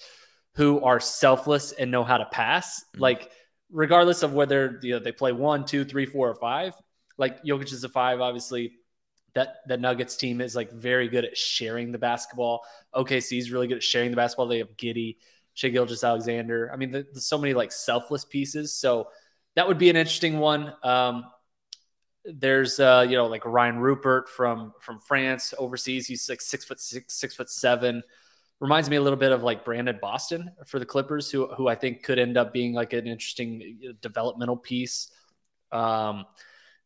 who 0.56 0.82
are 0.82 1.00
selfless 1.00 1.72
and 1.72 1.90
know 1.90 2.04
how 2.04 2.18
to 2.18 2.26
pass. 2.26 2.82
Mm-hmm. 2.82 3.02
Like 3.02 3.32
regardless 3.72 4.24
of 4.24 4.34
whether 4.34 4.80
you 4.84 4.94
know 4.94 5.00
they 5.00 5.14
play 5.14 5.32
one, 5.32 5.66
two, 5.66 5.86
three, 5.86 6.06
four, 6.06 6.30
or 6.30 6.36
five. 6.36 6.74
Like 7.18 7.44
Jokic 7.44 7.74
is 7.74 7.84
a 7.84 7.90
five, 7.90 8.22
obviously 8.22 8.74
that 9.36 9.58
the 9.68 9.78
Nuggets 9.78 10.16
team 10.16 10.42
is 10.42 10.56
like 10.56 10.72
very 10.72 11.08
good 11.08 11.26
at 11.26 11.38
sharing 11.38 11.92
the 11.92 11.98
basketball. 11.98 12.64
OKC 12.94 13.38
is 13.38 13.52
really 13.52 13.68
good 13.68 13.78
at 13.78 13.84
sharing 13.84 14.12
the 14.12 14.18
basketball. 14.18 14.48
They 14.48 14.60
have 14.60 14.76
Giddey, 14.78 15.18
Shai 15.54 15.70
Gilgeous-Alexander. 15.70 16.72
I 16.74 16.78
mean, 16.78 16.92
there's 16.92 17.26
so 17.26 17.38
many 17.38 17.54
like 17.54 17.72
selfless 17.72 18.26
pieces. 18.26 18.74
So 18.74 19.10
that 19.56 19.68
would 19.68 19.78
be 19.78 19.90
an 19.90 19.96
interesting 19.96 20.40
one. 20.40 20.74
Um, 20.84 21.26
there's 22.26 22.80
uh, 22.80 23.06
you 23.08 23.16
know 23.16 23.28
like 23.28 23.44
Rayan 23.44 23.80
Rupert 23.80 24.30
from 24.30 24.74
from 24.80 25.00
France 25.00 25.54
overseas. 25.58 26.08
He's 26.08 26.30
like 26.30 26.42
six 26.42 26.66
foot 26.66 26.80
six, 26.80 27.14
six 27.14 27.36
foot 27.36 27.50
seven. 27.50 28.04
Reminds 28.60 28.90
me 28.90 28.98
a 28.98 29.02
little 29.02 29.18
bit 29.18 29.32
of 29.32 29.42
like 29.42 29.64
Brandon 29.64 29.98
Boston 30.02 30.52
for 30.66 30.80
the 30.80 30.86
Clippers, 30.86 31.32
who 31.32 31.48
who 31.48 31.68
I 31.68 31.76
think 31.76 32.04
could 32.04 32.20
end 32.20 32.38
up 32.38 32.54
being 32.54 32.74
like 32.74 32.94
an 32.94 33.08
interesting 33.08 33.80
uh, 33.88 33.94
developmental 34.02 34.58
piece. 34.58 35.12
Um, 35.72 36.26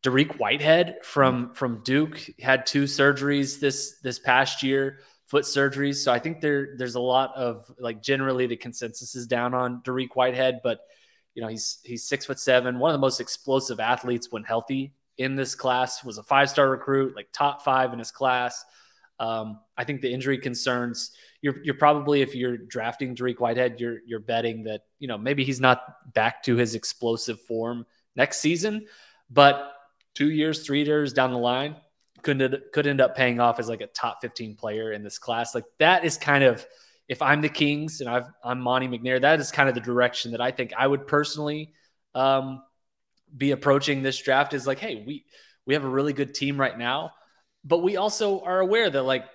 Dariq 0.04 0.38
Whitehead 0.38 0.98
from 1.02 1.54
from 1.54 1.82
Duke 1.82 2.20
had 2.38 2.66
two 2.66 2.84
surgeries 2.84 3.58
this 3.58 3.98
this 4.02 4.18
past 4.18 4.62
year, 4.62 5.00
foot 5.26 5.44
surgeries. 5.44 5.96
So 5.96 6.12
I 6.12 6.18
think 6.18 6.42
there 6.42 6.74
there's 6.76 6.94
a 6.94 7.00
lot 7.00 7.34
of 7.34 7.70
like 7.78 8.02
generally 8.02 8.46
the 8.46 8.56
consensus 8.56 9.14
is 9.14 9.26
down 9.26 9.54
on 9.54 9.80
Dariq 9.82 10.10
Whitehead, 10.14 10.60
but 10.62 10.80
you 11.34 11.42
know 11.42 11.48
he's 11.48 11.78
he's 11.84 12.04
six 12.04 12.26
foot 12.26 12.38
seven, 12.38 12.78
one 12.78 12.90
of 12.90 12.94
the 12.94 13.00
most 13.00 13.18
explosive 13.18 13.80
athletes 13.80 14.30
when 14.30 14.44
healthy 14.44 14.92
in 15.16 15.36
this 15.36 15.54
class. 15.54 16.04
Was 16.04 16.18
a 16.18 16.22
five 16.22 16.50
star 16.50 16.68
recruit, 16.68 17.16
like 17.16 17.28
top 17.32 17.62
five 17.62 17.94
in 17.94 17.98
his 17.98 18.10
class. 18.10 18.62
Um, 19.18 19.60
I 19.76 19.84
think 19.84 20.02
the 20.02 20.12
injury 20.12 20.36
concerns 20.36 21.12
you're 21.40 21.62
you're 21.62 21.74
probably 21.74 22.20
if 22.20 22.34
you're 22.34 22.58
drafting 22.58 23.16
Dariq 23.16 23.38
Whitehead, 23.38 23.80
you're 23.80 23.98
you're 24.06 24.20
betting 24.20 24.64
that 24.64 24.82
you 24.98 25.08
know 25.08 25.16
maybe 25.16 25.44
he's 25.44 25.60
not 25.60 26.12
back 26.12 26.42
to 26.42 26.56
his 26.56 26.74
explosive 26.74 27.40
form 27.40 27.86
next 28.16 28.40
season, 28.40 28.86
but 29.30 29.73
two 30.14 30.30
years, 30.30 30.64
three 30.64 30.84
years 30.84 31.12
down 31.12 31.32
the 31.32 31.38
line, 31.38 31.76
could 32.22 32.62
could 32.72 32.86
end 32.86 33.00
up 33.00 33.16
paying 33.16 33.40
off 33.40 33.58
as 33.58 33.68
like 33.68 33.80
a 33.80 33.86
top 33.86 34.20
15 34.20 34.56
player 34.56 34.92
in 34.92 35.02
this 35.02 35.18
class. 35.18 35.54
Like 35.54 35.64
that 35.78 36.04
is 36.04 36.16
kind 36.16 36.42
of 36.44 36.66
if 37.08 37.20
I'm 37.20 37.42
the 37.42 37.48
Kings 37.48 38.00
and 38.00 38.08
I've, 38.08 38.26
I'm 38.42 38.60
Monte 38.60 38.88
McNair, 38.88 39.20
that 39.20 39.38
is 39.38 39.50
kind 39.50 39.68
of 39.68 39.74
the 39.74 39.80
direction 39.80 40.32
that 40.32 40.40
I 40.40 40.50
think 40.50 40.72
I 40.76 40.86
would 40.86 41.06
personally 41.06 41.74
um, 42.14 42.62
be 43.36 43.50
approaching 43.50 44.02
this 44.02 44.18
draft. 44.18 44.54
Is 44.54 44.66
like, 44.66 44.78
hey, 44.78 45.04
we 45.06 45.24
we 45.66 45.74
have 45.74 45.84
a 45.84 45.88
really 45.88 46.12
good 46.12 46.34
team 46.34 46.58
right 46.58 46.76
now, 46.76 47.12
but 47.64 47.82
we 47.82 47.96
also 47.96 48.40
are 48.40 48.60
aware 48.60 48.88
that 48.88 49.02
like 49.02 49.26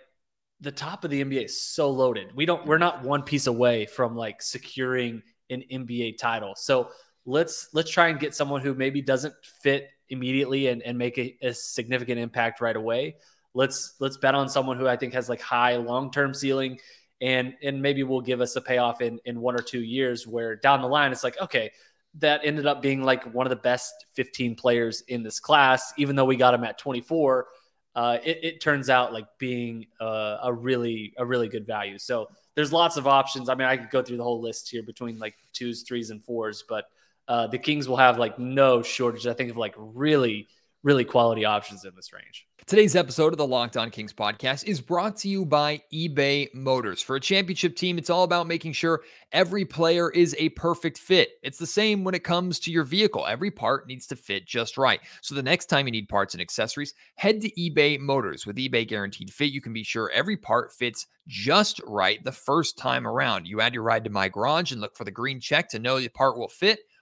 the 0.61 0.71
top 0.71 1.03
of 1.03 1.11
the 1.11 1.23
NBA 1.23 1.45
is 1.45 1.61
so 1.61 1.91
loaded. 1.91 2.35
We 2.35 2.45
don't 2.45 2.65
we're 2.65 2.79
not 2.79 3.03
one 3.03 3.23
piece 3.23 3.47
away 3.47 3.85
from 3.85 4.15
like 4.15 4.41
securing 4.41 5.21
an 5.49 5.63
NBA 5.71 6.17
title. 6.17 6.55
So 6.55 6.89
let's 7.25 7.69
let's 7.73 7.91
try 7.91 8.07
and 8.07 8.19
get 8.19 8.33
someone 8.33 8.61
who 8.61 8.73
maybe 8.73 9.01
doesn't 9.01 9.33
fit 9.61 9.89
immediately 10.09 10.67
and, 10.67 10.81
and 10.83 10.97
make 10.97 11.17
a, 11.17 11.37
a 11.41 11.53
significant 11.53 12.19
impact 12.19 12.61
right 12.61 12.75
away. 12.75 13.15
Let's 13.53 13.95
let's 13.99 14.17
bet 14.17 14.35
on 14.35 14.49
someone 14.49 14.77
who 14.77 14.87
I 14.87 14.95
think 14.95 15.13
has 15.13 15.29
like 15.29 15.41
high 15.41 15.75
long 15.77 16.11
term 16.11 16.33
ceiling, 16.33 16.79
and 17.21 17.55
and 17.63 17.81
maybe 17.81 18.03
will 18.03 18.21
give 18.21 18.41
us 18.41 18.55
a 18.55 18.61
payoff 18.61 19.01
in 19.01 19.19
in 19.25 19.41
one 19.41 19.55
or 19.55 19.63
two 19.63 19.81
years. 19.81 20.27
Where 20.27 20.55
down 20.55 20.81
the 20.81 20.87
line 20.87 21.11
it's 21.11 21.23
like 21.23 21.39
okay, 21.41 21.71
that 22.15 22.41
ended 22.43 22.65
up 22.65 22.81
being 22.81 23.03
like 23.03 23.23
one 23.33 23.45
of 23.45 23.49
the 23.49 23.55
best 23.55 23.93
15 24.15 24.55
players 24.55 25.01
in 25.07 25.23
this 25.23 25.39
class, 25.39 25.93
even 25.97 26.15
though 26.15 26.25
we 26.25 26.35
got 26.35 26.53
him 26.53 26.63
at 26.63 26.77
24. 26.77 27.47
Uh, 27.95 28.17
it, 28.23 28.39
it, 28.43 28.61
turns 28.61 28.89
out 28.89 29.11
like 29.11 29.25
being 29.39 29.85
uh, 29.99 30.37
a 30.43 30.53
really 30.53 31.11
a 31.17 31.25
really 31.25 31.49
good 31.49 31.65
value. 31.65 31.97
So 31.97 32.27
there's 32.55 32.71
lots 32.71 32.97
of 32.97 33.07
options. 33.07 33.49
I 33.49 33.55
mean, 33.55 33.67
I 33.67 33.77
could 33.77 33.89
go 33.89 34.03
through 34.03 34.17
the 34.17 34.23
whole 34.23 34.41
list 34.41 34.69
here 34.69 34.83
between 34.83 35.17
like 35.17 35.35
twos, 35.53 35.83
threes, 35.83 36.11
and 36.11 36.23
fours, 36.23 36.63
but 36.69 36.85
uh, 37.29 37.45
the 37.45 37.59
Kings 37.59 37.87
will 37.87 37.97
have 37.97 38.17
like 38.17 38.39
no 38.39 38.81
shortage, 38.81 39.27
I 39.27 39.33
think, 39.33 39.51
of 39.51 39.57
like 39.57 39.75
really, 39.77 40.47
really 40.83 41.05
quality 41.05 41.45
options 41.45 41.85
in 41.85 41.91
this 41.95 42.11
range. 42.11 42.47
Today's 42.65 42.95
episode 42.95 43.33
of 43.33 43.37
the 43.37 43.47
Locked 43.47 43.77
On 43.77 43.89
Kings 43.91 44.13
podcast 44.13 44.65
is 44.65 44.81
brought 44.81 45.17
to 45.17 45.29
you 45.29 45.45
by 45.45 45.81
eBay 45.93 46.53
Motors. 46.53 47.01
For 47.01 47.15
a 47.15 47.19
championship 47.19 47.75
team, 47.75 47.97
it's 47.97 48.09
all 48.09 48.23
about 48.23 48.47
making 48.47 48.73
sure 48.73 49.01
every 49.31 49.63
player 49.63 50.11
is 50.11 50.35
a 50.39 50.49
perfect 50.49 50.97
fit. 50.97 51.29
It's 51.43 51.57
the 51.59 51.67
same 51.67 52.03
when 52.03 52.15
it 52.15 52.23
comes 52.23 52.59
to 52.61 52.71
your 52.71 52.83
vehicle. 52.83 53.25
Every 53.27 53.51
part 53.51 53.87
needs 53.87 54.07
to 54.07 54.15
fit 54.15 54.47
just 54.47 54.77
right. 54.77 54.99
So 55.21 55.35
the 55.35 55.43
next 55.43 55.67
time 55.67 55.85
you 55.85 55.91
need 55.91 56.09
parts 56.09 56.33
and 56.33 56.41
accessories, 56.41 56.93
head 57.15 57.41
to 57.41 57.51
eBay 57.51 57.99
Motors. 57.99 58.45
With 58.45 58.57
eBay 58.57 58.87
Guaranteed 58.87 59.31
Fit, 59.31 59.51
you 59.51 59.61
can 59.61 59.73
be 59.73 59.83
sure 59.83 60.11
every 60.11 60.37
part 60.37 60.71
fits 60.73 61.05
just 61.27 61.79
right 61.85 62.23
the 62.23 62.31
first 62.31 62.77
time 62.77 63.07
around. 63.07 63.47
You 63.47 63.61
add 63.61 63.75
your 63.75 63.83
ride 63.83 64.03
to 64.05 64.09
my 64.09 64.29
garage 64.29 64.71
and 64.71 64.81
look 64.81 64.95
for 64.95 65.05
the 65.05 65.11
green 65.11 65.39
check 65.39 65.69
to 65.69 65.79
know 65.79 65.99
the 65.99 66.09
part 66.09 66.37
will 66.37 66.49
fit 66.49 66.79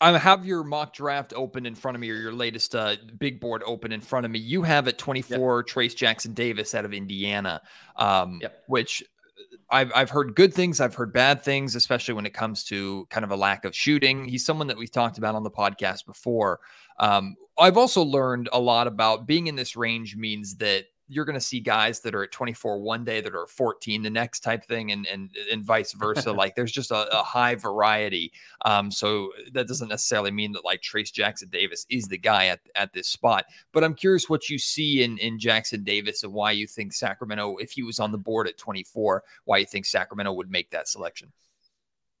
I 0.00 0.16
have 0.16 0.46
your 0.46 0.64
mock 0.64 0.94
draft 0.94 1.34
open 1.36 1.66
in 1.66 1.74
front 1.74 1.94
of 1.94 2.00
me, 2.00 2.10
or 2.10 2.14
your 2.14 2.32
latest 2.32 2.74
uh, 2.74 2.96
big 3.18 3.38
board 3.38 3.62
open 3.66 3.92
in 3.92 4.00
front 4.00 4.24
of 4.24 4.32
me. 4.32 4.38
You 4.38 4.62
have 4.62 4.88
at 4.88 4.96
24 4.96 5.58
yep. 5.58 5.66
Trayce 5.66 5.94
Jackson 5.94 6.32
Davis 6.32 6.74
out 6.74 6.84
of 6.84 6.94
Indiana, 6.94 7.60
um, 7.96 8.38
yep. 8.40 8.62
which 8.66 9.02
uh, 9.02 9.56
I've, 9.70 9.92
I've 9.94 10.10
heard 10.10 10.34
good 10.34 10.54
things. 10.54 10.80
I've 10.80 10.94
heard 10.94 11.12
bad 11.12 11.42
things, 11.42 11.74
especially 11.74 12.14
when 12.14 12.24
it 12.24 12.32
comes 12.32 12.64
to 12.64 13.06
kind 13.10 13.24
of 13.24 13.30
a 13.30 13.36
lack 13.36 13.64
of 13.66 13.74
shooting. 13.74 14.24
He's 14.24 14.44
someone 14.44 14.68
that 14.68 14.78
we've 14.78 14.90
talked 14.90 15.18
about 15.18 15.34
on 15.34 15.42
the 15.42 15.50
podcast 15.50 16.06
before. 16.06 16.60
Um, 16.98 17.36
I've 17.58 17.76
also 17.76 18.02
learned 18.02 18.48
a 18.52 18.60
lot 18.60 18.86
about 18.86 19.26
being 19.26 19.48
in 19.48 19.56
this 19.56 19.76
range 19.76 20.16
means 20.16 20.56
that 20.56 20.86
you're 21.10 21.24
going 21.24 21.34
to 21.34 21.40
see 21.40 21.58
guys 21.58 21.98
that 22.00 22.14
are 22.14 22.22
at 22.22 22.30
24 22.30 22.78
one 22.78 23.04
day 23.04 23.20
that 23.20 23.34
are 23.34 23.46
14 23.46 24.02
the 24.02 24.08
next 24.08 24.40
type 24.40 24.64
thing, 24.64 24.92
and 24.92 25.06
and 25.08 25.30
and 25.50 25.64
vice 25.64 25.92
versa. 25.92 26.32
like 26.40 26.54
there's 26.54 26.70
just 26.70 26.92
a, 26.92 27.18
a 27.18 27.22
high 27.22 27.56
variety. 27.56 28.32
Um, 28.64 28.90
so 28.90 29.32
that 29.52 29.66
doesn't 29.66 29.88
necessarily 29.88 30.30
mean 30.30 30.52
that 30.52 30.64
like 30.64 30.80
Trayce 30.80 31.12
Jackson 31.12 31.48
Davis 31.48 31.84
is 31.90 32.06
the 32.06 32.16
guy 32.16 32.46
at 32.46 32.60
at 32.76 32.92
this 32.92 33.08
spot. 33.08 33.46
But 33.72 33.82
I'm 33.82 33.94
curious 33.94 34.30
what 34.30 34.48
you 34.48 34.58
see 34.58 35.02
in 35.02 35.18
in 35.18 35.38
Jackson 35.38 35.82
Davis 35.82 36.22
and 36.22 36.32
why 36.32 36.52
you 36.52 36.68
think 36.68 36.92
Sacramento, 36.92 37.56
if 37.56 37.72
he 37.72 37.82
was 37.82 37.98
on 37.98 38.12
the 38.12 38.18
board 38.18 38.46
at 38.46 38.56
24, 38.56 39.24
why 39.44 39.58
you 39.58 39.66
think 39.66 39.86
Sacramento 39.86 40.32
would 40.32 40.50
make 40.50 40.70
that 40.70 40.86
selection. 40.86 41.32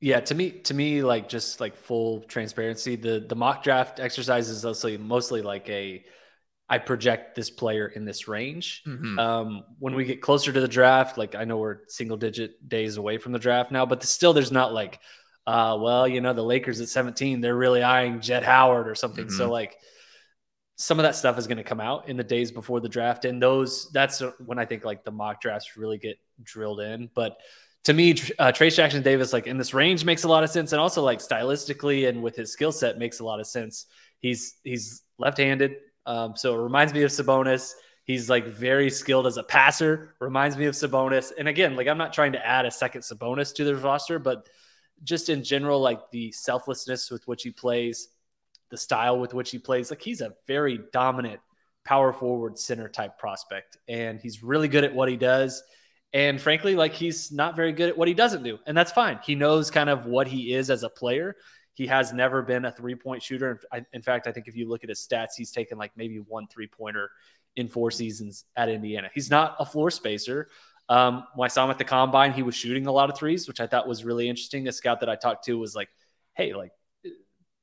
Yeah, 0.00 0.20
to 0.20 0.34
me, 0.34 0.50
to 0.50 0.74
me, 0.74 1.02
like 1.02 1.28
just 1.28 1.60
like 1.60 1.76
full 1.76 2.22
transparency, 2.22 2.96
the 2.96 3.20
the 3.20 3.36
mock 3.36 3.62
draft 3.62 4.00
exercise 4.00 4.48
is 4.48 4.64
mostly 4.64 4.96
mostly 4.96 5.42
like 5.42 5.68
a 5.68 6.04
I 6.70 6.78
project 6.78 7.34
this 7.34 7.50
player 7.50 7.88
in 7.88 8.04
this 8.04 8.28
range. 8.28 8.84
Mm-hmm. 8.86 9.18
Um, 9.18 9.64
when 9.80 9.96
we 9.96 10.04
get 10.04 10.22
closer 10.22 10.52
to 10.52 10.60
the 10.60 10.68
draft, 10.68 11.18
like 11.18 11.34
I 11.34 11.44
know 11.44 11.56
we're 11.56 11.80
single 11.88 12.16
digit 12.16 12.68
days 12.68 12.96
away 12.96 13.18
from 13.18 13.32
the 13.32 13.40
draft 13.40 13.72
now, 13.72 13.84
but 13.84 14.04
still, 14.04 14.32
there's 14.32 14.52
not 14.52 14.72
like, 14.72 15.00
uh, 15.48 15.76
well, 15.80 16.06
you 16.06 16.20
know, 16.20 16.32
the 16.32 16.44
Lakers 16.44 16.80
at 16.80 16.88
17, 16.88 17.40
they're 17.40 17.56
really 17.56 17.82
eyeing 17.82 18.20
Jett 18.20 18.44
Howard 18.44 18.88
or 18.88 18.94
something. 18.94 19.26
Mm-hmm. 19.26 19.36
So 19.36 19.50
like, 19.50 19.78
some 20.76 20.98
of 20.98 21.02
that 21.02 21.16
stuff 21.16 21.38
is 21.38 21.48
going 21.48 21.58
to 21.58 21.64
come 21.64 21.80
out 21.80 22.08
in 22.08 22.16
the 22.16 22.24
days 22.24 22.52
before 22.52 22.80
the 22.80 22.88
draft, 22.88 23.26
and 23.26 23.42
those 23.42 23.90
that's 23.90 24.22
when 24.46 24.58
I 24.58 24.64
think 24.64 24.84
like 24.84 25.04
the 25.04 25.10
mock 25.10 25.42
drafts 25.42 25.76
really 25.76 25.98
get 25.98 26.18
drilled 26.42 26.80
in. 26.80 27.10
But 27.14 27.36
to 27.84 27.92
me, 27.92 28.12
uh, 28.38 28.52
Trayce 28.52 28.76
Jackson 28.76 29.02
Davis, 29.02 29.32
like 29.32 29.46
in 29.46 29.58
this 29.58 29.74
range, 29.74 30.04
makes 30.04 30.22
a 30.22 30.28
lot 30.28 30.44
of 30.44 30.50
sense, 30.50 30.72
and 30.72 30.80
also 30.80 31.02
like 31.02 31.18
stylistically 31.18 32.08
and 32.08 32.22
with 32.22 32.36
his 32.36 32.52
skill 32.52 32.72
set, 32.72 32.96
makes 32.96 33.20
a 33.20 33.24
lot 33.24 33.40
of 33.40 33.46
sense. 33.46 33.86
He's 34.20 34.56
he's 34.64 35.02
left-handed, 35.18 35.76
um, 36.06 36.34
so 36.36 36.58
it 36.58 36.62
reminds 36.62 36.92
me 36.92 37.02
of 37.02 37.10
Sabonis. 37.10 37.72
He's 38.04 38.28
like 38.28 38.46
very 38.46 38.90
skilled 38.90 39.26
as 39.26 39.36
a 39.36 39.42
passer. 39.42 40.14
Reminds 40.20 40.56
me 40.56 40.66
of 40.66 40.74
Sabonis. 40.74 41.32
And 41.38 41.48
again, 41.48 41.76
like 41.76 41.86
I'm 41.86 41.98
not 41.98 42.12
trying 42.12 42.32
to 42.32 42.44
add 42.44 42.66
a 42.66 42.70
second 42.70 43.02
Sabonis 43.02 43.54
to 43.54 43.64
the 43.64 43.76
roster, 43.76 44.18
but 44.18 44.48
just 45.04 45.28
in 45.28 45.44
general, 45.44 45.80
like 45.80 46.00
the 46.10 46.32
selflessness 46.32 47.10
with 47.10 47.26
which 47.28 47.42
he 47.42 47.50
plays, 47.50 48.08
the 48.70 48.76
style 48.76 49.18
with 49.18 49.34
which 49.34 49.50
he 49.50 49.58
plays, 49.58 49.90
like 49.90 50.02
he's 50.02 50.20
a 50.20 50.34
very 50.46 50.80
dominant 50.92 51.40
power 51.84 52.12
forward 52.12 52.58
center 52.58 52.88
type 52.88 53.18
prospect, 53.18 53.78
and 53.88 54.20
he's 54.20 54.42
really 54.42 54.68
good 54.68 54.84
at 54.84 54.94
what 54.94 55.08
he 55.08 55.16
does. 55.16 55.62
And 56.12 56.40
frankly, 56.40 56.74
like 56.74 56.92
he's 56.92 57.30
not 57.30 57.56
very 57.56 57.72
good 57.72 57.88
at 57.88 57.96
what 57.96 58.08
he 58.08 58.14
doesn't 58.14 58.42
do. 58.42 58.58
And 58.66 58.76
that's 58.76 58.92
fine. 58.92 59.20
He 59.22 59.36
knows 59.36 59.70
kind 59.70 59.88
of 59.88 60.06
what 60.06 60.26
he 60.26 60.52
is 60.52 60.68
as 60.68 60.82
a 60.82 60.90
player. 60.90 61.36
He 61.74 61.86
has 61.86 62.12
never 62.12 62.42
been 62.42 62.64
a 62.64 62.72
three 62.72 62.94
point 62.94 63.22
shooter. 63.22 63.60
In 63.92 64.02
fact, 64.02 64.26
I 64.26 64.32
think 64.32 64.48
if 64.48 64.56
you 64.56 64.68
look 64.68 64.82
at 64.82 64.88
his 64.90 65.00
stats, 65.00 65.30
he's 65.36 65.50
taken 65.50 65.78
like 65.78 65.92
maybe 65.96 66.18
one 66.18 66.46
three 66.48 66.66
pointer 66.66 67.10
in 67.56 67.68
four 67.68 67.90
seasons 67.90 68.44
at 68.56 68.68
Indiana. 68.68 69.10
He's 69.14 69.30
not 69.30 69.56
a 69.58 69.64
floor 69.64 69.90
spacer. 69.90 70.48
Um, 70.88 71.24
when 71.36 71.46
I 71.46 71.48
saw 71.48 71.64
him 71.64 71.70
at 71.70 71.78
the 71.78 71.84
combine, 71.84 72.32
he 72.32 72.42
was 72.42 72.54
shooting 72.54 72.86
a 72.86 72.92
lot 72.92 73.10
of 73.10 73.16
threes, 73.16 73.46
which 73.46 73.60
I 73.60 73.66
thought 73.66 73.86
was 73.86 74.04
really 74.04 74.28
interesting. 74.28 74.66
A 74.66 74.72
scout 74.72 75.00
that 75.00 75.08
I 75.08 75.14
talked 75.14 75.44
to 75.44 75.58
was 75.58 75.74
like, 75.74 75.88
hey, 76.34 76.52
like, 76.52 76.72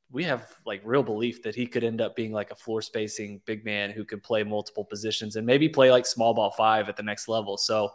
we 0.09 0.23
have 0.23 0.49
like 0.65 0.81
real 0.85 1.03
belief 1.03 1.43
that 1.43 1.53
he 1.53 1.67
could 1.67 1.83
end 1.83 1.99
up 1.99 2.15
being 2.15 2.31
like 2.31 2.51
a 2.51 2.55
floor 2.55 2.81
spacing 2.81 3.41
big 3.45 3.65
man 3.65 3.91
who 3.91 4.05
could 4.05 4.23
play 4.23 4.41
multiple 4.43 4.85
positions 4.85 5.35
and 5.35 5.45
maybe 5.45 5.67
play 5.67 5.91
like 5.91 6.05
small 6.05 6.33
ball 6.33 6.51
five 6.51 6.87
at 6.87 6.95
the 6.95 7.03
next 7.03 7.27
level. 7.27 7.57
So, 7.57 7.91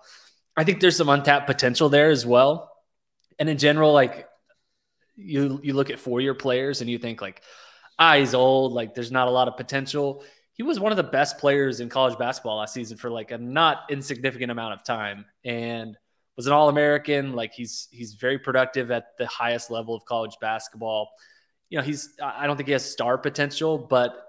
I 0.56 0.64
think 0.64 0.80
there's 0.80 0.96
some 0.96 1.08
untapped 1.08 1.46
potential 1.46 1.88
there 1.88 2.10
as 2.10 2.26
well. 2.26 2.70
And 3.38 3.48
in 3.48 3.58
general, 3.58 3.92
like 3.92 4.28
you 5.16 5.60
you 5.62 5.74
look 5.74 5.90
at 5.90 5.98
four 5.98 6.20
year 6.20 6.34
players 6.34 6.80
and 6.80 6.90
you 6.90 6.98
think 6.98 7.20
like, 7.20 7.42
ah, 7.98 8.14
he's 8.14 8.34
old, 8.34 8.72
like 8.72 8.94
there's 8.94 9.12
not 9.12 9.28
a 9.28 9.30
lot 9.30 9.48
of 9.48 9.56
potential. 9.56 10.24
He 10.54 10.62
was 10.62 10.78
one 10.78 10.92
of 10.92 10.96
the 10.96 11.02
best 11.02 11.38
players 11.38 11.80
in 11.80 11.88
college 11.88 12.18
basketball 12.18 12.58
last 12.58 12.74
season 12.74 12.96
for 12.96 13.10
like 13.10 13.30
a 13.30 13.38
not 13.38 13.84
insignificant 13.90 14.50
amount 14.50 14.74
of 14.74 14.84
time 14.84 15.24
and 15.44 15.96
was 16.36 16.46
an 16.46 16.52
all 16.52 16.68
American. 16.68 17.32
Like 17.32 17.52
he's 17.52 17.88
he's 17.90 18.14
very 18.14 18.38
productive 18.38 18.90
at 18.90 19.16
the 19.18 19.26
highest 19.26 19.70
level 19.70 19.94
of 19.94 20.04
college 20.04 20.36
basketball. 20.40 21.10
You 21.68 21.78
know, 21.78 21.84
he's 21.84 22.14
I 22.22 22.46
don't 22.46 22.56
think 22.56 22.66
he 22.66 22.72
has 22.72 22.84
star 22.84 23.18
potential, 23.18 23.78
but 23.78 24.28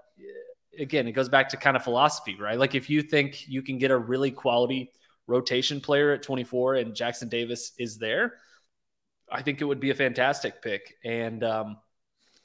again, 0.78 1.06
it 1.06 1.12
goes 1.12 1.28
back 1.28 1.48
to 1.50 1.56
kind 1.56 1.76
of 1.76 1.84
philosophy, 1.84 2.36
right? 2.40 2.58
Like 2.58 2.74
if 2.74 2.90
you 2.90 3.02
think 3.02 3.48
you 3.48 3.62
can 3.62 3.78
get 3.78 3.90
a 3.90 3.96
really 3.96 4.30
quality 4.30 4.90
rotation 5.26 5.80
player 5.80 6.12
at 6.12 6.22
24 6.22 6.76
and 6.76 6.94
Jackson 6.94 7.28
Davis 7.28 7.72
is 7.78 7.98
there, 7.98 8.34
I 9.30 9.42
think 9.42 9.60
it 9.60 9.64
would 9.64 9.80
be 9.80 9.90
a 9.90 9.94
fantastic 9.94 10.62
pick. 10.62 10.96
And 11.04 11.42
um, 11.42 11.78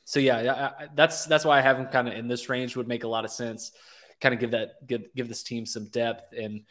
so, 0.05 0.19
yeah, 0.19 0.71
I, 0.79 0.87
that's 0.95 1.25
that's 1.25 1.45
why 1.45 1.59
I 1.59 1.61
have 1.61 1.77
him 1.77 1.87
kind 1.87 2.07
of 2.07 2.13
in 2.15 2.27
this 2.27 2.49
range. 2.49 2.75
Would 2.75 2.87
make 2.87 3.03
a 3.03 3.07
lot 3.07 3.25
of 3.25 3.31
sense. 3.31 3.71
Kind 4.21 4.33
of 4.33 4.39
give 4.39 4.51
that 4.51 4.85
give 4.87 5.03
give 5.15 5.27
this 5.27 5.43
team 5.43 5.65
some 5.65 5.85
depth 5.85 6.33
and 6.37 6.61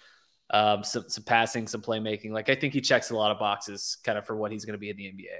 um, 0.51 0.83
some 0.85 1.09
some 1.09 1.25
passing, 1.25 1.67
some 1.67 1.83
playmaking. 1.83 2.31
Like 2.31 2.49
I 2.49 2.55
think 2.55 2.75
he 2.75 2.81
checks 2.81 3.11
a 3.11 3.17
lot 3.17 3.31
of 3.31 3.39
boxes, 3.39 3.99
kind 4.05 4.19
of 4.19 4.27
for 4.27 4.37
what 4.37 4.53
he's 4.53 4.65
going 4.65 4.75
to 4.75 4.79
be 4.79 4.91
in 4.91 4.97
the 4.97 5.05
NBA. 5.05 5.39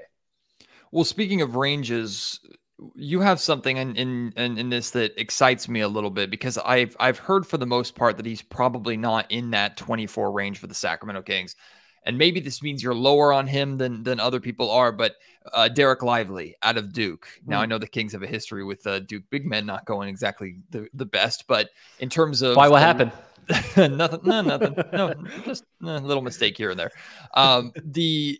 Well, 0.91 1.03
speaking 1.03 1.41
of 1.41 1.55
ranges, 1.55 2.39
you 2.95 3.19
have 3.19 3.39
something 3.39 3.77
in, 3.77 3.95
in, 3.95 4.33
in 4.35 4.57
in 4.57 4.69
this 4.69 4.91
that 4.91 5.19
excites 5.19 5.67
me 5.67 5.81
a 5.81 5.87
little 5.87 6.09
bit 6.09 6.31
because 6.31 6.57
I've 6.57 6.95
I've 6.99 7.19
heard 7.19 7.45
for 7.45 7.57
the 7.57 7.67
most 7.67 7.95
part 7.95 8.17
that 8.17 8.25
he's 8.25 8.41
probably 8.41 8.97
not 8.97 9.29
in 9.29 9.51
that 9.51 9.77
24 9.77 10.31
range 10.31 10.59
for 10.59 10.67
the 10.67 10.73
Sacramento 10.73 11.21
Kings. 11.23 11.55
And 12.03 12.17
maybe 12.17 12.39
this 12.39 12.61
means 12.61 12.81
you're 12.81 12.95
lower 12.95 13.33
on 13.33 13.47
him 13.47 13.77
than 13.77 14.03
than 14.03 14.19
other 14.19 14.39
people 14.39 14.71
are, 14.71 14.91
but 14.91 15.15
uh, 15.53 15.69
Dereck 15.71 16.01
Lively 16.01 16.55
out 16.61 16.77
of 16.77 16.93
Duke. 16.93 17.27
Now 17.45 17.59
I 17.59 17.65
hmm. 17.65 17.71
know 17.71 17.77
the 17.77 17.87
Kings 17.87 18.13
have 18.13 18.23
a 18.23 18.27
history 18.27 18.63
with 18.63 18.85
uh, 18.87 18.99
Duke 18.99 19.23
big 19.29 19.45
men 19.45 19.65
not 19.65 19.85
going 19.85 20.09
exactly 20.09 20.57
the, 20.69 20.87
the 20.93 21.05
best, 21.05 21.45
but 21.47 21.69
in 21.99 22.09
terms 22.09 22.41
of 22.41 22.55
why 22.55 22.67
what 22.67 22.81
happened? 22.81 23.11
nothing, 23.77 24.19
no, 24.23 24.41
nothing, 24.41 24.75
no, 24.93 25.13
just 25.43 25.63
a 25.81 25.99
little 25.99 26.21
mistake 26.21 26.55
here 26.55 26.69
and 26.69 26.79
there. 26.79 26.91
Um, 27.33 27.71
the 27.83 28.39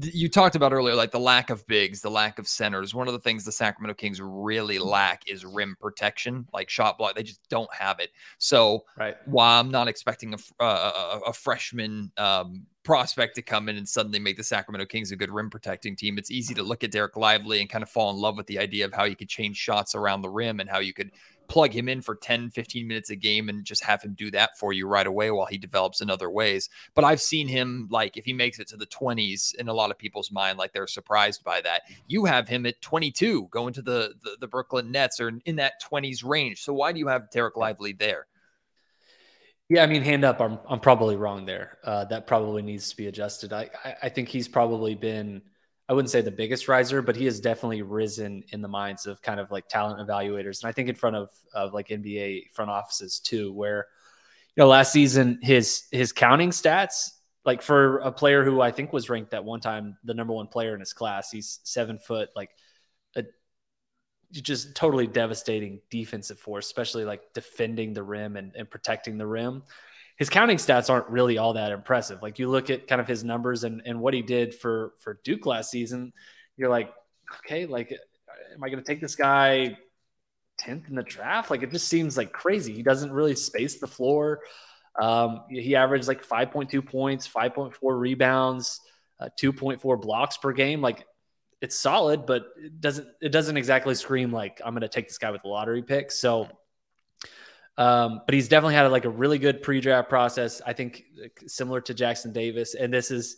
you 0.00 0.28
talked 0.28 0.56
about 0.56 0.72
earlier, 0.72 0.94
like 0.94 1.10
the 1.10 1.20
lack 1.20 1.50
of 1.50 1.66
bigs, 1.66 2.00
the 2.00 2.10
lack 2.10 2.38
of 2.38 2.46
centers. 2.48 2.94
One 2.94 3.08
of 3.08 3.14
the 3.14 3.20
things 3.20 3.44
the 3.44 3.52
Sacramento 3.52 3.94
Kings 3.94 4.20
really 4.20 4.78
lack 4.78 5.22
is 5.28 5.44
rim 5.44 5.76
protection, 5.80 6.46
like 6.52 6.68
shot 6.68 6.98
block. 6.98 7.14
They 7.14 7.22
just 7.22 7.40
don't 7.48 7.72
have 7.72 8.00
it. 8.00 8.10
So, 8.38 8.84
right. 8.98 9.16
while 9.26 9.60
I'm 9.60 9.70
not 9.70 9.88
expecting 9.88 10.34
a, 10.34 10.64
a, 10.64 11.20
a 11.28 11.32
freshman 11.32 12.12
um, 12.16 12.66
prospect 12.82 13.34
to 13.36 13.42
come 13.42 13.68
in 13.68 13.76
and 13.76 13.88
suddenly 13.88 14.18
make 14.18 14.36
the 14.36 14.44
Sacramento 14.44 14.86
Kings 14.86 15.10
a 15.10 15.16
good 15.16 15.30
rim 15.30 15.50
protecting 15.50 15.96
team, 15.96 16.18
it's 16.18 16.30
easy 16.30 16.54
to 16.54 16.62
look 16.62 16.84
at 16.84 16.92
Dereck 16.92 17.16
Lively 17.16 17.60
and 17.60 17.70
kind 17.70 17.82
of 17.82 17.88
fall 17.88 18.10
in 18.10 18.16
love 18.16 18.36
with 18.36 18.46
the 18.46 18.58
idea 18.58 18.84
of 18.84 18.92
how 18.92 19.04
you 19.04 19.16
could 19.16 19.28
change 19.28 19.56
shots 19.56 19.94
around 19.94 20.22
the 20.22 20.28
rim 20.28 20.60
and 20.60 20.68
how 20.68 20.80
you 20.80 20.92
could 20.92 21.10
plug 21.48 21.72
him 21.72 21.88
in 21.88 22.00
for 22.00 22.14
10, 22.14 22.50
15 22.50 22.86
minutes 22.86 23.10
a 23.10 23.16
game 23.16 23.48
and 23.48 23.64
just 23.64 23.84
have 23.84 24.02
him 24.02 24.14
do 24.14 24.30
that 24.30 24.58
for 24.58 24.72
you 24.72 24.86
right 24.86 25.06
away 25.06 25.30
while 25.30 25.46
he 25.46 25.58
develops 25.58 26.00
in 26.00 26.10
other 26.10 26.30
ways. 26.30 26.68
But 26.94 27.04
I've 27.04 27.20
seen 27.20 27.48
him 27.48 27.88
like 27.90 28.16
if 28.16 28.24
he 28.24 28.32
makes 28.32 28.58
it 28.58 28.68
to 28.68 28.76
the 28.76 28.86
20s 28.86 29.54
in 29.56 29.68
a 29.68 29.72
lot 29.72 29.90
of 29.90 29.98
people's 29.98 30.30
mind, 30.30 30.58
like 30.58 30.72
they're 30.72 30.86
surprised 30.86 31.44
by 31.44 31.60
that. 31.62 31.82
You 32.06 32.24
have 32.24 32.48
him 32.48 32.66
at 32.66 32.80
22 32.80 33.48
going 33.50 33.72
to 33.74 33.82
the 33.82 34.14
the, 34.22 34.36
the 34.40 34.48
Brooklyn 34.48 34.90
Nets 34.90 35.20
or 35.20 35.32
in 35.44 35.56
that 35.56 35.74
20s 35.82 36.24
range. 36.24 36.62
So 36.62 36.72
why 36.72 36.92
do 36.92 36.98
you 36.98 37.08
have 37.08 37.30
Dereck 37.30 37.56
Lively 37.56 37.92
there? 37.92 38.26
Yeah, 39.68 39.82
I 39.82 39.86
mean, 39.86 40.02
hand 40.02 40.24
up, 40.24 40.40
I'm 40.40 40.58
I'm 40.68 40.80
probably 40.80 41.16
wrong 41.16 41.46
there. 41.46 41.78
Uh, 41.82 42.04
that 42.06 42.26
probably 42.26 42.62
needs 42.62 42.90
to 42.90 42.96
be 42.96 43.06
adjusted. 43.06 43.52
I, 43.52 43.70
I 43.84 43.94
I 44.02 44.08
think 44.10 44.28
he's 44.28 44.46
probably 44.46 44.94
been 44.94 45.40
I 45.88 45.92
wouldn't 45.92 46.10
say 46.10 46.22
the 46.22 46.30
biggest 46.30 46.66
riser, 46.66 47.02
but 47.02 47.14
he 47.14 47.26
has 47.26 47.40
definitely 47.40 47.82
risen 47.82 48.42
in 48.48 48.62
the 48.62 48.68
minds 48.68 49.06
of 49.06 49.20
kind 49.20 49.38
of 49.38 49.50
like 49.50 49.68
talent 49.68 50.06
evaluators. 50.06 50.62
And 50.62 50.68
I 50.68 50.72
think 50.72 50.88
in 50.88 50.94
front 50.94 51.16
of, 51.16 51.30
of 51.52 51.74
like 51.74 51.88
NBA 51.88 52.52
front 52.52 52.70
offices 52.70 53.18
too, 53.18 53.52
where, 53.52 53.86
you 54.56 54.62
know, 54.62 54.68
last 54.68 54.92
season, 54.92 55.38
his, 55.42 55.84
his 55.92 56.12
counting 56.12 56.50
stats, 56.50 57.10
like 57.44 57.60
for 57.60 57.98
a 57.98 58.10
player 58.10 58.44
who 58.44 58.62
I 58.62 58.70
think 58.70 58.94
was 58.94 59.10
ranked 59.10 59.34
at 59.34 59.44
one 59.44 59.60
time, 59.60 59.98
the 60.04 60.14
number 60.14 60.32
one 60.32 60.46
player 60.46 60.72
in 60.72 60.80
his 60.80 60.94
class, 60.94 61.30
he's 61.30 61.60
seven 61.64 61.98
foot, 61.98 62.30
like 62.34 62.50
a 63.14 63.24
just 64.32 64.74
totally 64.74 65.06
devastating 65.06 65.80
defensive 65.90 66.38
force, 66.38 66.64
especially 66.64 67.04
like 67.04 67.20
defending 67.34 67.92
the 67.92 68.02
rim 68.02 68.36
and, 68.36 68.52
and 68.56 68.70
protecting 68.70 69.18
the 69.18 69.26
rim 69.26 69.62
his 70.16 70.30
counting 70.30 70.58
stats 70.58 70.90
aren't 70.90 71.08
really 71.08 71.38
all 71.38 71.54
that 71.54 71.72
impressive. 71.72 72.22
Like 72.22 72.38
you 72.38 72.48
look 72.48 72.70
at 72.70 72.86
kind 72.86 73.00
of 73.00 73.08
his 73.08 73.24
numbers 73.24 73.64
and, 73.64 73.82
and 73.84 74.00
what 74.00 74.14
he 74.14 74.22
did 74.22 74.54
for 74.54 74.92
for 74.98 75.20
Duke 75.24 75.46
last 75.46 75.70
season, 75.70 76.12
you're 76.56 76.70
like, 76.70 76.92
okay, 77.44 77.66
like 77.66 77.92
am 78.54 78.62
I 78.62 78.68
going 78.68 78.82
to 78.82 78.84
take 78.84 79.00
this 79.00 79.16
guy 79.16 79.76
10th 80.64 80.88
in 80.88 80.94
the 80.94 81.02
draft? 81.02 81.50
Like 81.50 81.62
it 81.62 81.70
just 81.70 81.88
seems 81.88 82.16
like 82.16 82.32
crazy. 82.32 82.72
He 82.74 82.82
doesn't 82.82 83.12
really 83.12 83.34
space 83.34 83.78
the 83.78 83.86
floor. 83.86 84.40
Um, 85.00 85.42
he 85.48 85.74
averaged 85.74 86.06
like 86.06 86.24
5.2 86.24 86.86
points, 86.86 87.28
5.4 87.28 87.74
rebounds, 87.82 88.80
uh, 89.18 89.28
2.4 89.40 90.00
blocks 90.00 90.36
per 90.36 90.52
game. 90.52 90.80
Like 90.80 91.04
it's 91.60 91.76
solid, 91.76 92.26
but 92.26 92.46
it 92.56 92.80
doesn't 92.80 93.08
it 93.20 93.30
doesn't 93.30 93.56
exactly 93.56 93.94
scream 93.94 94.30
like 94.30 94.60
I'm 94.64 94.74
going 94.74 94.82
to 94.82 94.88
take 94.88 95.08
this 95.08 95.18
guy 95.18 95.30
with 95.32 95.44
a 95.44 95.48
lottery 95.48 95.82
pick. 95.82 96.12
So 96.12 96.48
um, 97.76 98.22
but 98.24 98.34
he's 98.34 98.48
definitely 98.48 98.74
had 98.74 98.86
like 98.86 99.04
a 99.04 99.10
really 99.10 99.38
good 99.38 99.62
pre-draft 99.62 100.08
process. 100.08 100.62
I 100.64 100.72
think 100.72 101.04
similar 101.46 101.80
to 101.82 101.94
Jackson 101.94 102.32
Davis, 102.32 102.74
and 102.74 102.92
this 102.92 103.10
is 103.10 103.36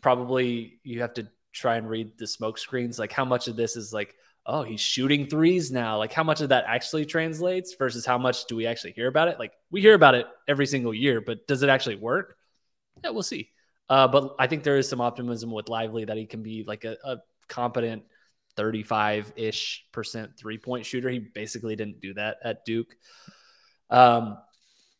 probably 0.00 0.80
you 0.82 1.02
have 1.02 1.14
to 1.14 1.28
try 1.52 1.76
and 1.76 1.88
read 1.88 2.18
the 2.18 2.26
smoke 2.26 2.58
screens. 2.58 2.98
Like 2.98 3.12
how 3.12 3.24
much 3.24 3.48
of 3.48 3.56
this 3.56 3.76
is 3.76 3.92
like, 3.92 4.14
oh, 4.44 4.62
he's 4.62 4.80
shooting 4.80 5.26
threes 5.26 5.70
now. 5.70 5.98
Like 5.98 6.12
how 6.12 6.24
much 6.24 6.40
of 6.40 6.50
that 6.50 6.64
actually 6.66 7.06
translates 7.06 7.74
versus 7.74 8.04
how 8.04 8.18
much 8.18 8.46
do 8.46 8.56
we 8.56 8.66
actually 8.66 8.92
hear 8.92 9.08
about 9.08 9.28
it? 9.28 9.38
Like 9.38 9.52
we 9.70 9.80
hear 9.80 9.94
about 9.94 10.14
it 10.14 10.26
every 10.48 10.66
single 10.66 10.92
year, 10.92 11.20
but 11.20 11.46
does 11.46 11.62
it 11.62 11.68
actually 11.68 11.96
work? 11.96 12.36
Yeah, 13.04 13.10
we'll 13.10 13.22
see. 13.22 13.50
Uh, 13.88 14.08
but 14.08 14.34
I 14.38 14.48
think 14.48 14.64
there 14.64 14.78
is 14.78 14.88
some 14.88 15.00
optimism 15.00 15.50
with 15.50 15.68
Lively 15.68 16.04
that 16.04 16.16
he 16.16 16.26
can 16.26 16.42
be 16.42 16.64
like 16.66 16.84
a, 16.84 16.96
a 17.04 17.18
competent 17.48 18.02
35 18.56 19.32
ish 19.36 19.86
percent 19.92 20.36
three 20.36 20.58
point 20.58 20.84
shooter. 20.84 21.08
He 21.08 21.20
basically 21.20 21.76
didn't 21.76 22.00
do 22.00 22.14
that 22.14 22.38
at 22.42 22.64
Duke. 22.64 22.96
Um, 23.90 24.38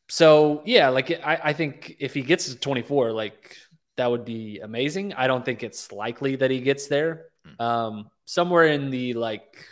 so 0.08 0.62
yeah, 0.64 0.88
like 0.88 1.10
I, 1.10 1.40
I 1.44 1.52
think 1.52 1.96
if 1.98 2.14
he 2.14 2.22
gets 2.22 2.46
to 2.46 2.56
24, 2.56 3.12
like 3.12 3.56
that 3.96 4.10
would 4.10 4.24
be 4.24 4.60
amazing. 4.60 5.14
I 5.14 5.26
don't 5.26 5.44
think 5.44 5.62
it's 5.62 5.90
likely 5.90 6.36
that 6.36 6.50
he 6.50 6.60
gets 6.60 6.86
there. 6.86 7.26
Hmm. 7.44 7.62
Um, 7.62 8.10
somewhere 8.24 8.66
in 8.66 8.90
the 8.90 9.14
like 9.14 9.66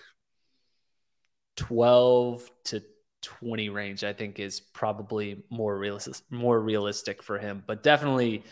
12 1.56 2.50
to 2.64 2.82
20 3.22 3.68
range, 3.68 4.04
I 4.04 4.12
think 4.12 4.38
is 4.38 4.60
probably 4.60 5.42
more 5.50 5.76
realistic, 5.76 6.16
more 6.30 6.60
realistic 6.60 7.22
for 7.22 7.38
him. 7.38 7.62
But 7.66 7.82
definitely, 7.82 8.44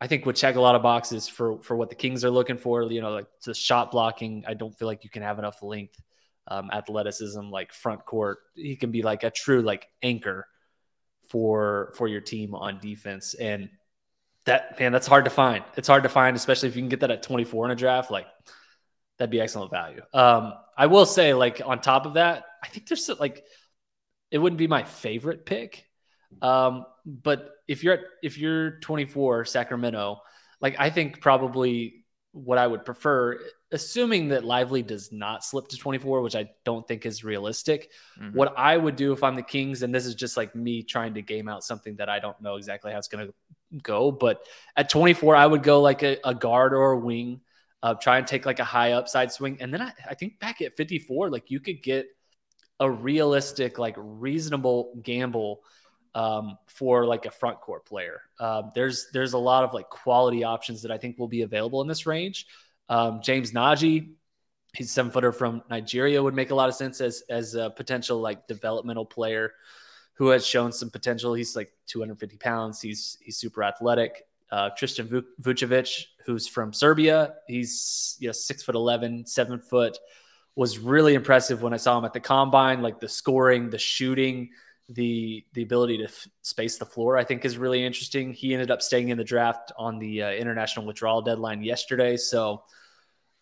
I 0.00 0.06
think 0.06 0.26
would 0.26 0.36
check 0.36 0.56
a 0.56 0.60
lot 0.60 0.76
of 0.76 0.82
boxes 0.82 1.28
for 1.28 1.62
for 1.62 1.76
what 1.76 1.90
the 1.90 1.96
Kings 1.96 2.24
are 2.24 2.30
looking 2.30 2.58
for. 2.58 2.82
You 2.82 3.00
know, 3.00 3.12
like 3.12 3.26
the 3.44 3.54
shot 3.54 3.90
blocking. 3.92 4.44
I 4.46 4.54
don't 4.54 4.76
feel 4.78 4.88
like 4.88 5.04
you 5.04 5.10
can 5.10 5.22
have 5.22 5.38
enough 5.38 5.62
length, 5.62 6.00
um, 6.48 6.70
athleticism, 6.70 7.50
like 7.50 7.72
front 7.72 8.04
court. 8.04 8.38
He 8.54 8.76
can 8.76 8.90
be 8.90 9.02
like 9.02 9.24
a 9.24 9.30
true 9.30 9.62
like 9.62 9.86
anchor 10.02 10.46
for 11.28 11.92
for 11.96 12.08
your 12.08 12.20
team 12.20 12.54
on 12.54 12.78
defense. 12.80 13.34
And 13.34 13.70
that 14.46 14.78
man 14.80 14.92
that's 14.92 15.06
hard 15.06 15.24
to 15.24 15.30
find. 15.30 15.64
It's 15.76 15.88
hard 15.88 16.02
to 16.02 16.08
find 16.08 16.36
especially 16.36 16.68
if 16.68 16.76
you 16.76 16.82
can 16.82 16.88
get 16.88 17.00
that 17.00 17.10
at 17.10 17.22
24 17.22 17.66
in 17.66 17.70
a 17.70 17.76
draft 17.76 18.10
like 18.10 18.26
that'd 19.18 19.30
be 19.30 19.40
excellent 19.40 19.70
value. 19.70 20.02
Um 20.12 20.54
i 20.76 20.86
will 20.86 21.06
say 21.06 21.34
like 21.34 21.60
on 21.64 21.80
top 21.80 22.06
of 22.06 22.14
that 22.14 22.44
i 22.64 22.68
think 22.68 22.88
there's 22.88 23.08
like 23.20 23.44
it 24.30 24.38
wouldn't 24.38 24.58
be 24.58 24.66
my 24.66 24.82
favorite 24.82 25.46
pick. 25.46 25.86
Um 26.42 26.84
but 27.06 27.50
if 27.68 27.84
you're 27.84 27.94
at 27.94 28.00
if 28.22 28.38
you're 28.38 28.80
24 28.80 29.44
sacramento 29.44 30.20
like 30.60 30.76
i 30.78 30.90
think 30.90 31.20
probably 31.20 31.99
what 32.32 32.58
i 32.58 32.66
would 32.66 32.84
prefer 32.84 33.38
assuming 33.72 34.28
that 34.28 34.44
Lively 34.44 34.82
does 34.82 35.12
not 35.12 35.44
slip 35.44 35.68
to 35.68 35.76
24, 35.76 36.22
which 36.22 36.34
I 36.34 36.50
don't 36.64 36.86
think 36.86 37.06
is 37.06 37.22
realistic, 37.22 37.90
mm-hmm. 38.20 38.36
what 38.36 38.52
I 38.56 38.76
would 38.76 38.96
do 38.96 39.12
if 39.12 39.22
I'm 39.22 39.36
the 39.36 39.42
Kings, 39.42 39.82
and 39.82 39.94
this 39.94 40.06
is 40.06 40.14
just 40.14 40.36
like 40.36 40.54
me 40.54 40.82
trying 40.82 41.14
to 41.14 41.22
game 41.22 41.48
out 41.48 41.62
something 41.62 41.96
that 41.96 42.08
I 42.08 42.18
don't 42.18 42.40
know 42.40 42.56
exactly 42.56 42.92
how 42.92 42.98
it's 42.98 43.08
going 43.08 43.28
to 43.28 43.34
go, 43.82 44.10
but 44.10 44.44
at 44.76 44.90
24, 44.90 45.36
I 45.36 45.46
would 45.46 45.62
go 45.62 45.80
like 45.80 46.02
a, 46.02 46.18
a 46.24 46.34
guard 46.34 46.72
or 46.72 46.92
a 46.92 46.98
wing, 46.98 47.40
uh, 47.82 47.94
try 47.94 48.18
and 48.18 48.26
take 48.26 48.44
like 48.44 48.58
a 48.58 48.64
high 48.64 48.92
upside 48.92 49.32
swing. 49.32 49.58
And 49.60 49.72
then 49.72 49.82
I, 49.82 49.92
I 50.08 50.14
think 50.14 50.40
back 50.40 50.60
at 50.62 50.76
54, 50.76 51.30
like 51.30 51.50
you 51.50 51.60
could 51.60 51.82
get 51.82 52.08
a 52.80 52.90
realistic, 52.90 53.78
like 53.78 53.94
reasonable 53.96 54.98
gamble 55.00 55.62
um, 56.14 56.58
for 56.66 57.06
like 57.06 57.26
a 57.26 57.30
front 57.30 57.60
court 57.60 57.86
player. 57.86 58.22
Uh, 58.38 58.62
there's 58.74 59.08
there's 59.12 59.32
a 59.32 59.38
lot 59.38 59.64
of 59.64 59.72
like 59.74 59.88
quality 59.88 60.44
options 60.44 60.82
that 60.82 60.90
I 60.90 60.98
think 60.98 61.18
will 61.18 61.28
be 61.28 61.42
available 61.42 61.80
in 61.82 61.88
this 61.88 62.06
range. 62.06 62.46
Um, 62.88 63.20
James 63.22 63.52
Nnaji, 63.52 64.12
he's 64.74 64.90
seven 64.90 65.12
footer 65.12 65.32
from 65.32 65.62
Nigeria, 65.70 66.22
would 66.22 66.34
make 66.34 66.50
a 66.50 66.54
lot 66.54 66.68
of 66.68 66.74
sense 66.74 67.00
as 67.00 67.22
as 67.30 67.54
a 67.54 67.70
potential 67.70 68.20
like 68.20 68.46
developmental 68.46 69.04
player 69.04 69.52
who 70.14 70.28
has 70.28 70.46
shown 70.46 70.72
some 70.72 70.90
potential. 70.90 71.32
He's 71.32 71.56
like 71.56 71.72
250 71.86 72.36
pounds. 72.36 72.80
He's 72.80 73.16
he's 73.22 73.36
super 73.36 73.62
athletic. 73.62 74.26
Uh, 74.50 74.70
Tristan 74.76 75.24
Vukcevic, 75.40 76.06
who's 76.26 76.48
from 76.48 76.72
Serbia, 76.72 77.34
he's 77.46 78.16
you 78.18 78.28
know 78.28 78.32
six 78.32 78.62
foot 78.62 78.74
eleven, 78.74 79.24
seven 79.26 79.58
foot. 79.58 79.98
Was 80.56 80.78
really 80.78 81.14
impressive 81.14 81.62
when 81.62 81.72
I 81.72 81.76
saw 81.76 81.96
him 81.96 82.04
at 82.04 82.12
the 82.12 82.20
combine. 82.20 82.82
Like 82.82 82.98
the 82.98 83.08
scoring, 83.08 83.70
the 83.70 83.78
shooting, 83.78 84.50
the 84.90 85.44
the 85.54 85.62
ability 85.62 85.98
to 85.98 86.04
f- 86.04 86.28
space 86.42 86.78
the 86.78 86.84
floor, 86.84 87.16
I 87.16 87.24
think 87.24 87.44
is 87.44 87.56
really 87.56 87.84
interesting. 87.84 88.32
He 88.32 88.52
ended 88.52 88.70
up 88.70 88.82
staying 88.82 89.08
in 89.08 89.18
the 89.18 89.24
draft 89.24 89.72
on 89.78 89.98
the 89.98 90.22
uh, 90.22 90.30
international 90.32 90.86
withdrawal 90.86 91.22
deadline 91.22 91.62
yesterday, 91.62 92.16
so 92.16 92.62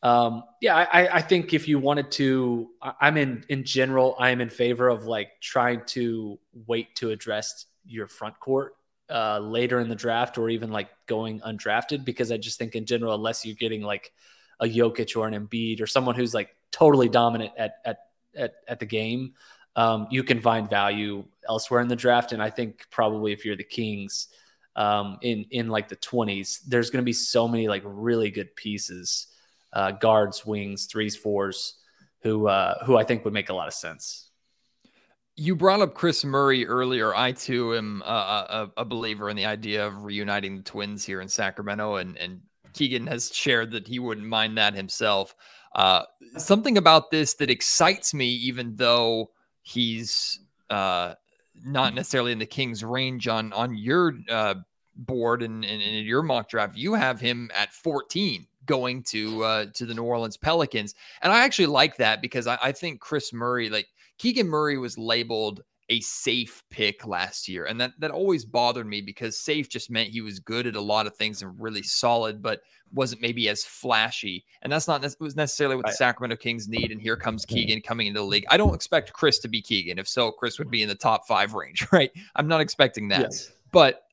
um, 0.03 0.45
yeah, 0.61 0.77
I, 0.77 1.09
I 1.17 1.23
think 1.23 1.53
if 1.53 1.67
you 1.67 1.79
wanted 1.79 2.13
to, 2.13 2.71
I'm 3.01 3.17
in 3.17 3.45
in 3.49 3.65
general, 3.65 4.15
I 4.19 4.31
am 4.31 4.41
in 4.41 4.49
favor 4.49 4.89
of 4.89 5.05
like 5.07 5.31
trying 5.41 5.83
to 5.87 6.39
wait 6.67 6.95
to 6.97 7.11
address 7.11 7.67
your 7.85 8.07
front 8.07 8.39
court 8.39 8.77
uh, 9.11 9.41
later 9.41 9.81
in 9.81 9.89
the 9.89 9.97
draft 9.97 10.39
or 10.39 10.51
even 10.51 10.71
like 10.71 10.89
going 11.07 11.41
undrafted 11.41 12.05
because 12.05 12.31
I 12.31 12.37
just 12.37 12.59
think 12.59 12.77
in 12.77 12.87
general, 12.87 13.15
unless 13.15 13.45
you're 13.45 13.57
getting 13.57 13.83
like 13.83 14.13
a 14.61 14.67
Jokic 14.67 15.17
or 15.17 15.27
an 15.27 15.35
Embiid 15.35 15.81
or 15.81 15.87
someone 15.87 16.15
who's 16.15 16.35
like 16.35 16.51
totally 16.71 17.09
dominant 17.09 17.53
at 17.59 17.77
at 17.85 17.99
at, 18.37 18.55
at 18.69 18.79
the 18.79 18.87
game, 18.87 19.35
um, 19.79 20.09
you 20.11 20.25
can 20.25 20.41
find 20.41 20.69
value 20.69 21.25
elsewhere 21.49 21.81
in 21.81 21.87
the 21.87 21.95
draft. 21.95 22.33
And 22.33 22.43
I 22.43 22.51
think 22.51 22.85
probably 22.91 23.33
if 23.33 23.45
you're 23.45 23.57
the 23.57 23.63
Kings 23.63 24.27
um, 24.75 25.19
in 25.23 25.47
in 25.53 25.69
like 25.69 25.89
the 25.89 25.97
20s, 25.97 26.59
there's 26.67 26.91
going 26.91 27.03
to 27.03 27.07
be 27.07 27.13
so 27.13 27.47
many 27.47 27.69
like 27.69 27.83
really 27.85 28.31
good 28.31 28.55
pieces 28.57 29.29
uh, 29.73 29.93
guards, 29.93 30.45
wings, 30.45 30.87
threes, 30.87 31.15
fours, 31.15 31.75
who 32.23 32.49
uh, 32.49 32.85
who 32.85 32.97
I 32.97 33.05
think 33.05 33.25
would 33.25 33.33
make 33.33 33.51
a 33.51 33.55
lot 33.55 33.69
of 33.69 33.75
sense. 33.75 34.31
You 35.37 35.55
brought 35.55 35.81
up 35.81 35.95
Kris 35.95 36.25
Murray 36.25 36.67
earlier. 36.67 37.15
I 37.15 37.31
too 37.31 37.77
am 37.77 38.03
a, 38.05 38.09
a, 38.09 38.71
a 38.79 38.85
believer 38.85 39.31
in 39.31 39.37
the 39.37 39.47
idea 39.47 39.87
of 39.87 40.03
reuniting 40.03 40.57
the 40.57 40.65
Twins 40.65 41.05
here 41.05 41.21
in 41.21 41.29
Sacramento, 41.29 41.97
and 41.97 42.17
and 42.19 42.41
Keegan 42.73 43.07
has 43.07 43.33
shared 43.33 43.71
that 43.71 43.87
he 43.87 44.01
wouldn't 44.01 44.27
mind 44.27 44.59
that 44.59 44.75
himself. 44.75 45.37
Uh, 45.73 46.03
something 46.37 46.79
about 46.79 47.13
this 47.13 47.35
that 47.35 47.51
excites 47.51 48.13
me, 48.13 48.27
even 48.27 48.75
though 48.75 49.31
he's 49.63 50.41
uh, 50.71 51.15
not 51.65 51.95
necessarily 51.95 52.33
in 52.33 52.39
the 52.39 52.47
Kings' 52.47 52.85
range 52.85 53.29
on 53.29 53.53
on 53.53 53.77
your 53.77 54.15
uh, 54.29 54.55
board 54.97 55.43
and, 55.43 55.65
and, 55.65 55.83
and 55.83 55.97
in 55.97 56.05
your 56.05 56.23
mock 56.23 56.49
draft. 56.49 56.77
You 56.77 56.95
have 56.95 57.21
him 57.21 57.51
at 57.55 57.73
14 57.73 58.47
going 58.67 59.03
to 59.03 59.45
uh, 59.45 59.67
to 59.75 59.87
the 59.87 59.95
New 59.95 60.05
Orleans 60.05 60.37
Pelicans. 60.37 60.95
And 61.23 61.33
I 61.33 61.45
actually 61.45 61.67
like 61.67 61.97
that 61.97 62.21
because 62.21 62.47
I, 62.47 62.59
I 62.63 62.73
think 62.73 63.01
Kris 63.01 63.33
Murray, 63.33 63.69
like 63.71 63.89
Keegan 64.19 64.49
Murray, 64.49 64.79
was 64.79 64.99
labeled 64.99 65.63
a 65.89 66.01
safe 66.01 66.63
pick 66.71 67.07
last 67.07 67.49
year. 67.49 67.65
And 67.65 67.81
that 67.81 67.93
that 67.99 68.11
always 68.11 68.45
bothered 68.45 68.87
me 68.87 69.01
because 69.01 69.39
safe 69.39 69.69
just 69.69 69.91
meant 69.91 70.11
he 70.11 70.21
was 70.21 70.39
good 70.39 70.67
at 70.67 70.77
a 70.77 70.81
lot 70.81 71.07
of 71.07 71.17
things 71.17 71.43
and 71.43 71.59
really 71.61 71.83
solid, 71.83 72.43
but 72.43 72.61
wasn't 72.93 73.23
maybe 73.23 73.49
as 73.49 73.65
flashy. 73.65 74.45
And 74.63 74.73
that's 74.73 74.89
not 74.89 75.03
was 75.21 75.37
necessarily 75.37 75.77
what 75.77 75.87
the 75.87 75.93
Sacramento 75.93 76.37
Kings 76.37 76.69
need. 76.69 76.91
And 76.91 77.01
here 77.01 77.17
comes 77.17 77.45
mm-hmm. 77.45 77.55
Keegan 77.55 77.81
coming 77.83 78.07
into 78.07 78.21
the 78.21 78.27
league. 78.27 78.47
I 78.51 78.57
don't 78.57 78.75
expect 78.75 79.13
Kris 79.13 79.39
to 79.41 79.49
be 79.49 79.63
Keegan. 79.63 79.99
If 79.99 80.09
so, 80.09 80.31
Kris 80.31 80.59
would 80.59 80.71
be 80.71 80.83
in 80.83 80.89
the 80.89 80.95
top 80.95 81.27
five 81.27 81.55
range, 81.55 81.87
right? 81.93 82.11
I'm 82.37 82.49
not 82.49 82.61
expecting 82.61 83.09
that. 83.09 83.21
Yes. 83.21 83.53
But 83.73 84.08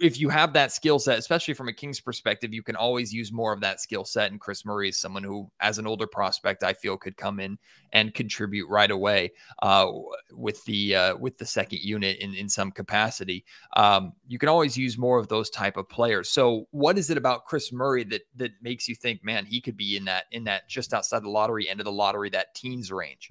if 0.00 0.18
you 0.18 0.28
have 0.30 0.54
that 0.54 0.72
skill 0.72 0.98
set, 0.98 1.18
especially 1.18 1.52
from 1.52 1.68
a 1.68 1.72
Kings 1.72 2.00
perspective, 2.00 2.54
you 2.54 2.62
can 2.62 2.76
always 2.76 3.12
use 3.12 3.30
more 3.30 3.52
of 3.52 3.60
that 3.60 3.80
skill 3.80 4.04
set. 4.04 4.30
And 4.30 4.40
Kris 4.40 4.64
Murray 4.64 4.88
is 4.88 4.98
someone 4.98 5.22
who, 5.22 5.50
as 5.60 5.78
an 5.78 5.86
older 5.86 6.06
prospect, 6.06 6.62
I 6.62 6.72
feel 6.72 6.96
could 6.96 7.16
come 7.16 7.38
in 7.38 7.58
and 7.92 8.14
contribute 8.14 8.68
right 8.68 8.90
away 8.90 9.32
uh, 9.62 9.90
with 10.32 10.64
the 10.64 10.96
uh, 10.96 11.16
with 11.16 11.36
the 11.36 11.44
second 11.44 11.80
unit 11.80 12.18
in 12.18 12.34
in 12.34 12.48
some 12.48 12.70
capacity. 12.70 13.44
Um, 13.76 14.12
you 14.26 14.38
can 14.38 14.48
always 14.48 14.76
use 14.76 14.96
more 14.96 15.18
of 15.18 15.28
those 15.28 15.50
type 15.50 15.76
of 15.76 15.88
players. 15.88 16.30
So, 16.30 16.66
what 16.70 16.96
is 16.96 17.10
it 17.10 17.18
about 17.18 17.44
Kris 17.44 17.72
Murray 17.72 18.04
that 18.04 18.22
that 18.36 18.52
makes 18.62 18.88
you 18.88 18.94
think, 18.94 19.22
man, 19.22 19.44
he 19.44 19.60
could 19.60 19.76
be 19.76 19.96
in 19.96 20.06
that 20.06 20.24
in 20.32 20.44
that 20.44 20.68
just 20.68 20.94
outside 20.94 21.22
the 21.22 21.30
lottery 21.30 21.68
end 21.68 21.80
of 21.80 21.84
the 21.84 21.92
lottery, 21.92 22.30
that 22.30 22.54
teens 22.54 22.90
range? 22.90 23.30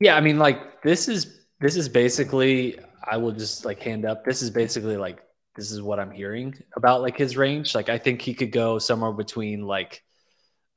Yeah, 0.00 0.16
I 0.16 0.20
mean, 0.20 0.38
like 0.38 0.82
this 0.82 1.08
is 1.08 1.44
this 1.60 1.76
is 1.76 1.88
basically 1.88 2.78
I 3.10 3.16
will 3.16 3.32
just 3.32 3.64
like 3.64 3.82
hand 3.82 4.04
up. 4.04 4.24
This 4.24 4.42
is 4.42 4.50
basically 4.50 4.96
like 4.96 5.20
this 5.56 5.70
is 5.70 5.82
what 5.82 5.98
I'm 5.98 6.10
hearing 6.10 6.54
about 6.76 7.02
like 7.02 7.16
his 7.16 7.36
range. 7.36 7.74
Like 7.74 7.88
I 7.88 7.98
think 7.98 8.22
he 8.22 8.34
could 8.34 8.52
go 8.52 8.78
somewhere 8.78 9.12
between 9.12 9.66
like 9.66 10.02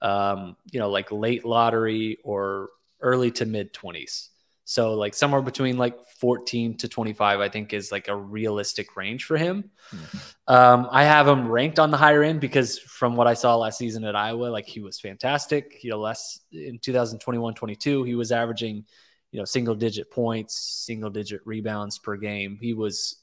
um, 0.02 0.56
you 0.72 0.80
know, 0.80 0.90
like 0.90 1.12
late 1.12 1.46
lottery 1.46 2.18
or 2.24 2.70
early 3.02 3.32
to 3.32 3.46
mid 3.46 3.74
20s. 3.74 4.30
So 4.64 4.94
like 4.94 5.14
somewhere 5.14 5.42
between 5.42 5.78
like 5.78 6.00
14 6.20 6.78
to 6.78 6.88
25, 6.88 7.40
I 7.40 7.50
think 7.50 7.74
is 7.74 7.92
like 7.92 8.08
a 8.08 8.16
realistic 8.16 8.96
range 8.96 9.26
for 9.26 9.36
him. 9.38 9.70
Mm-hmm. 9.94 10.18
Um, 10.54 10.88
I 10.92 11.04
have 11.04 11.28
him 11.28 11.48
ranked 11.48 11.78
on 11.78 11.92
the 11.92 11.98
higher 11.98 12.24
end 12.24 12.40
because 12.40 12.80
from 12.80 13.16
what 13.16 13.28
I 13.28 13.34
saw 13.34 13.56
last 13.58 13.78
season 13.78 14.06
at 14.06 14.16
Iowa, 14.16 14.46
like 14.46 14.68
he 14.68 14.80
was 14.80 15.00
fantastic. 15.00 15.84
You 15.84 15.92
know, 15.92 16.00
less 16.00 16.40
in 16.52 16.80
2021, 16.80 17.54
22, 17.54 18.04
he 18.04 18.16
was 18.16 18.32
averaging 18.32 18.86
you 19.32 19.40
know, 19.40 19.46
single 19.46 19.76
digit 19.76 20.12
points, 20.12 20.56
single 20.56 21.10
digit 21.10 21.42
rebounds 21.46 21.98
per 21.98 22.18
game. 22.18 22.58
He 22.62 22.74
was 22.74 23.18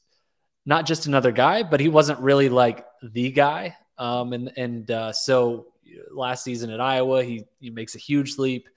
not 0.65 0.87
just 0.87 1.07
another 1.07 1.33
guy, 1.33 1.63
but 1.63 1.81
he 1.81 1.89
wasn't 1.89 2.21
really 2.21 2.49
like 2.49 2.87
the 3.03 3.31
guy. 3.31 3.77
Um, 3.99 4.33
and 4.33 4.53
and 4.57 4.91
uh, 4.91 5.13
so 5.13 5.67
last 6.11 6.45
season 6.45 6.71
at 6.71 6.81
Iowa, 6.81 7.25
he 7.25 7.45
he 7.61 7.71
makes 7.71 7.95
a 7.95 7.99
huge 7.99 8.39
leap. 8.39 8.69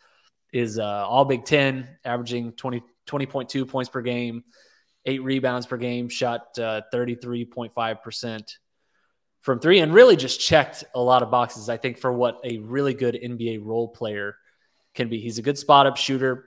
Is 0.53 0.79
uh, 0.79 0.83
all 1.07 1.23
Big 1.23 1.45
Ten, 1.45 1.87
averaging 2.03 2.51
20, 2.51 2.83
20.2 3.07 3.69
points 3.69 3.89
per 3.89 4.01
game, 4.01 4.43
eight 5.05 5.23
rebounds 5.23 5.65
per 5.65 5.77
game, 5.77 6.09
shot 6.09 6.59
uh, 6.59 6.81
33.5 6.93 8.01
percent 8.01 8.57
from 9.41 9.59
three 9.59 9.79
and 9.79 9.93
really 9.93 10.15
just 10.15 10.39
checked 10.39 10.83
a 10.93 11.01
lot 11.01 11.23
of 11.23 11.31
boxes, 11.31 11.67
I 11.67 11.77
think, 11.77 11.97
for 11.97 12.11
what 12.13 12.39
a 12.43 12.59
really 12.59 12.93
good 12.93 13.15
NBA 13.15 13.59
role 13.63 13.87
player 13.87 14.35
can 14.93 15.09
be. 15.09 15.19
He's 15.19 15.39
a 15.39 15.41
good 15.41 15.57
spot 15.57 15.87
up 15.87 15.97
shooter. 15.97 16.45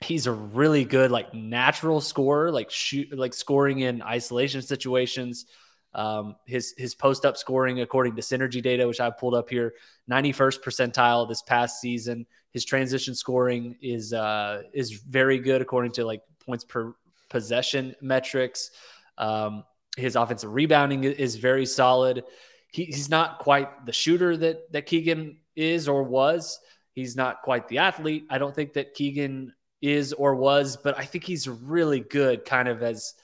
He's 0.00 0.26
a 0.26 0.32
really 0.32 0.84
good, 0.84 1.10
like 1.10 1.34
natural 1.34 2.00
scorer, 2.00 2.52
like 2.52 2.70
shoot, 2.70 3.16
like 3.16 3.34
scoring 3.34 3.80
in 3.80 4.00
isolation 4.02 4.62
situations. 4.62 5.46
Um, 5.94 6.36
his 6.46 6.74
his 6.76 6.94
post 6.94 7.24
up 7.24 7.36
scoring, 7.36 7.80
according 7.80 8.14
to 8.16 8.22
Synergy 8.22 8.62
data, 8.62 8.86
which 8.86 9.00
I 9.00 9.10
pulled 9.10 9.34
up 9.34 9.50
here, 9.50 9.74
91st 10.10 10.62
percentile 10.62 11.28
this 11.28 11.42
past 11.42 11.80
season. 11.80 12.26
His 12.52 12.64
transition 12.64 13.14
scoring 13.14 13.76
is 13.82 14.12
uh, 14.12 14.62
is 14.72 14.92
very 14.92 15.38
good 15.38 15.62
according 15.62 15.92
to 15.92 16.04
like 16.04 16.22
points 16.44 16.64
per 16.64 16.94
possession 17.28 17.94
metrics. 18.00 18.70
Um, 19.16 19.64
his 19.96 20.14
offensive 20.14 20.52
rebounding 20.52 21.04
is 21.04 21.36
very 21.36 21.66
solid. 21.66 22.24
He, 22.70 22.84
he's 22.84 23.10
not 23.10 23.38
quite 23.40 23.84
the 23.86 23.92
shooter 23.92 24.36
that 24.36 24.72
that 24.72 24.86
Keegan 24.86 25.38
is 25.56 25.88
or 25.88 26.04
was. 26.04 26.60
He's 26.92 27.16
not 27.16 27.42
quite 27.42 27.68
the 27.68 27.78
athlete. 27.78 28.26
I 28.30 28.38
don't 28.38 28.54
think 28.54 28.74
that 28.74 28.94
Keegan 28.94 29.52
is 29.80 30.12
or 30.12 30.34
was, 30.34 30.76
but 30.76 30.98
I 30.98 31.04
think 31.04 31.24
he's 31.24 31.48
really 31.48 32.00
good, 32.00 32.44
kind 32.44 32.68
of 32.68 32.82
as 32.82 33.14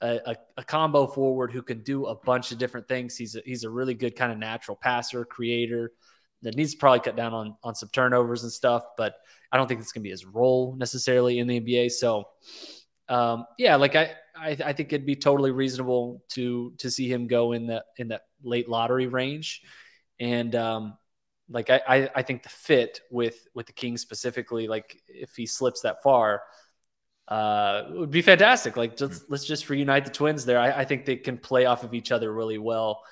a, 0.00 0.20
a, 0.26 0.36
a, 0.58 0.64
combo 0.64 1.06
forward 1.06 1.50
who 1.50 1.62
can 1.62 1.82
do 1.82 2.06
a 2.06 2.14
bunch 2.14 2.52
of 2.52 2.58
different 2.58 2.86
things. 2.86 3.16
He's 3.16 3.34
a, 3.34 3.42
he's 3.44 3.64
a 3.64 3.70
really 3.70 3.94
good 3.94 4.14
kind 4.14 4.30
of 4.30 4.38
natural 4.38 4.76
passer, 4.76 5.24
creator 5.24 5.92
that 6.42 6.54
needs 6.54 6.72
to 6.72 6.78
probably 6.78 7.00
cut 7.00 7.16
down 7.16 7.34
on 7.34 7.56
on 7.64 7.74
some 7.74 7.88
turnovers 7.92 8.44
and 8.44 8.52
stuff. 8.52 8.84
But 8.96 9.16
I 9.50 9.56
don't 9.56 9.66
think 9.66 9.80
it's 9.80 9.90
going 9.90 10.02
to 10.02 10.06
be 10.06 10.10
his 10.10 10.24
role 10.24 10.76
necessarily 10.78 11.40
in 11.40 11.48
the 11.48 11.60
NBA. 11.60 11.90
So 11.90 12.28
um, 13.08 13.46
yeah, 13.58 13.76
like 13.76 13.96
I, 13.96 14.14
I, 14.36 14.56
I 14.64 14.72
think 14.72 14.92
it'd 14.92 15.06
be 15.06 15.16
totally 15.16 15.50
reasonable 15.50 16.22
to 16.30 16.74
to 16.78 16.90
see 16.90 17.10
him 17.10 17.26
go 17.26 17.52
in 17.52 17.68
that 17.68 17.84
in 17.96 18.08
that 18.08 18.22
late 18.42 18.68
lottery 18.68 19.06
range, 19.06 19.62
and 20.20 20.54
um, 20.54 20.98
like 21.50 21.70
I, 21.70 21.80
I, 21.88 22.10
I 22.16 22.22
think 22.22 22.42
the 22.42 22.48
fit 22.48 23.00
with 23.10 23.46
with 23.54 23.66
the 23.66 23.72
Kings 23.72 24.00
specifically, 24.00 24.68
like 24.68 25.02
if 25.08 25.34
he 25.36 25.46
slips 25.46 25.82
that 25.82 26.02
far, 26.02 26.42
uh, 27.28 27.84
would 27.90 28.10
be 28.10 28.22
fantastic. 28.22 28.76
Like 28.76 28.96
just 28.96 29.24
let's 29.28 29.44
just 29.44 29.68
reunite 29.68 30.04
the 30.04 30.10
twins 30.10 30.44
there. 30.44 30.58
I, 30.58 30.80
I 30.80 30.84
think 30.84 31.04
they 31.04 31.16
can 31.16 31.38
play 31.38 31.66
off 31.66 31.84
of 31.84 31.94
each 31.94 32.12
other 32.12 32.32
really 32.32 32.58
well, 32.58 33.02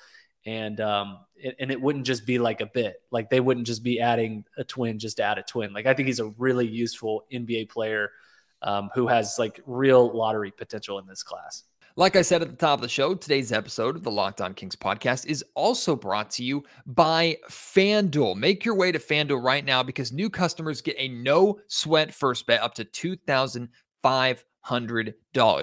and 0.45 0.79
um, 0.81 1.19
it, 1.35 1.55
and 1.59 1.71
it 1.71 1.81
wouldn't 1.81 2.05
just 2.05 2.25
be 2.25 2.39
like 2.39 2.61
a 2.61 2.65
bit. 2.65 2.95
Like 3.11 3.29
they 3.29 3.39
wouldn't 3.39 3.67
just 3.67 3.83
be 3.83 3.99
adding 3.99 4.45
a 4.57 4.63
twin 4.63 4.99
just 4.99 5.17
to 5.17 5.23
add 5.23 5.37
a 5.37 5.43
twin. 5.43 5.73
Like 5.73 5.85
I 5.85 5.93
think 5.93 6.07
he's 6.07 6.19
a 6.19 6.27
really 6.37 6.67
useful 6.67 7.25
NBA 7.31 7.69
player 7.69 8.11
um, 8.61 8.89
who 8.93 9.07
has 9.07 9.37
like 9.37 9.61
real 9.65 10.15
lottery 10.15 10.51
potential 10.51 10.99
in 10.99 11.07
this 11.07 11.23
class. 11.23 11.63
Like 11.97 12.15
I 12.15 12.21
said 12.21 12.43
at 12.43 12.51
the 12.51 12.55
top 12.55 12.77
of 12.77 12.83
the 12.83 12.89
show, 12.89 13.15
today's 13.15 13.51
episode 13.51 13.95
of 13.95 14.03
the 14.03 14.11
Locked 14.11 14.39
On 14.39 14.53
Kings 14.53 14.75
podcast 14.75 15.25
is 15.25 15.43
also 15.55 15.95
brought 15.95 16.29
to 16.31 16.43
you 16.43 16.63
by 16.85 17.37
FanDuel. 17.49 18.35
Make 18.35 18.63
your 18.63 18.75
way 18.75 18.91
to 18.91 18.99
FanDuel 18.99 19.43
right 19.43 19.65
now 19.65 19.81
because 19.81 20.11
new 20.11 20.29
customers 20.29 20.79
get 20.79 20.95
a 20.99 21.07
no 21.07 21.57
sweat 21.69 22.13
first 22.13 22.45
bet 22.45 22.61
up 22.61 22.75
to 22.75 22.85
$2,500. 22.85 23.69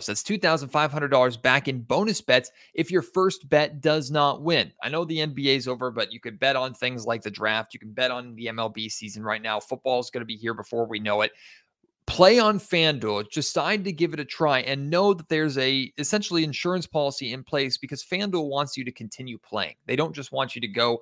That's 0.07 0.23
$2,500 0.25 1.43
back 1.43 1.69
in 1.69 1.83
bonus 1.83 2.21
bets 2.21 2.51
if 2.75 2.91
your 2.91 3.03
first 3.03 3.49
bet 3.49 3.81
does 3.81 4.11
not 4.11 4.43
win. 4.43 4.73
I 4.83 4.89
know 4.89 5.05
the 5.05 5.19
NBA 5.19 5.55
is 5.55 5.69
over, 5.69 5.93
but 5.93 6.13
you 6.13 6.19
could 6.19 6.41
bet 6.41 6.57
on 6.57 6.75
things 6.75 7.07
like 7.07 7.23
the 7.23 7.31
draft. 7.31 7.75
You 7.75 7.79
can 7.79 7.93
bet 7.93 8.11
on 8.11 8.35
the 8.35 8.47
MLB 8.47 8.91
season 8.91 9.23
right 9.23 9.41
now. 9.41 9.61
Football 9.61 10.01
is 10.01 10.11
going 10.11 10.23
to 10.23 10.27
be 10.27 10.37
here 10.37 10.55
before 10.55 10.85
we 10.85 10.99
know 10.99 11.21
it 11.21 11.31
play 12.07 12.39
on 12.39 12.59
FanDuel, 12.59 13.31
decide 13.31 13.85
to 13.85 13.93
give 13.93 14.13
it 14.13 14.21
a 14.21 14.25
try 14.25 14.61
and 14.61 14.91
know 14.91 15.15
that 15.15 15.29
there's 15.29 15.59
a 15.59 15.93
essentially 15.99 16.45
insurance 16.45 16.87
policy 16.87 17.33
in 17.33 17.43
place 17.43 17.79
because 17.79 18.05
FanDuel 18.05 18.49
wants 18.49 18.77
you 18.77 18.85
to 18.85 18.93
continue 18.93 19.39
playing. 19.39 19.75
They 19.87 19.97
don't 19.97 20.15
just 20.15 20.33
want 20.33 20.55
you 20.55 20.61
to 20.61 20.69
go 20.69 21.01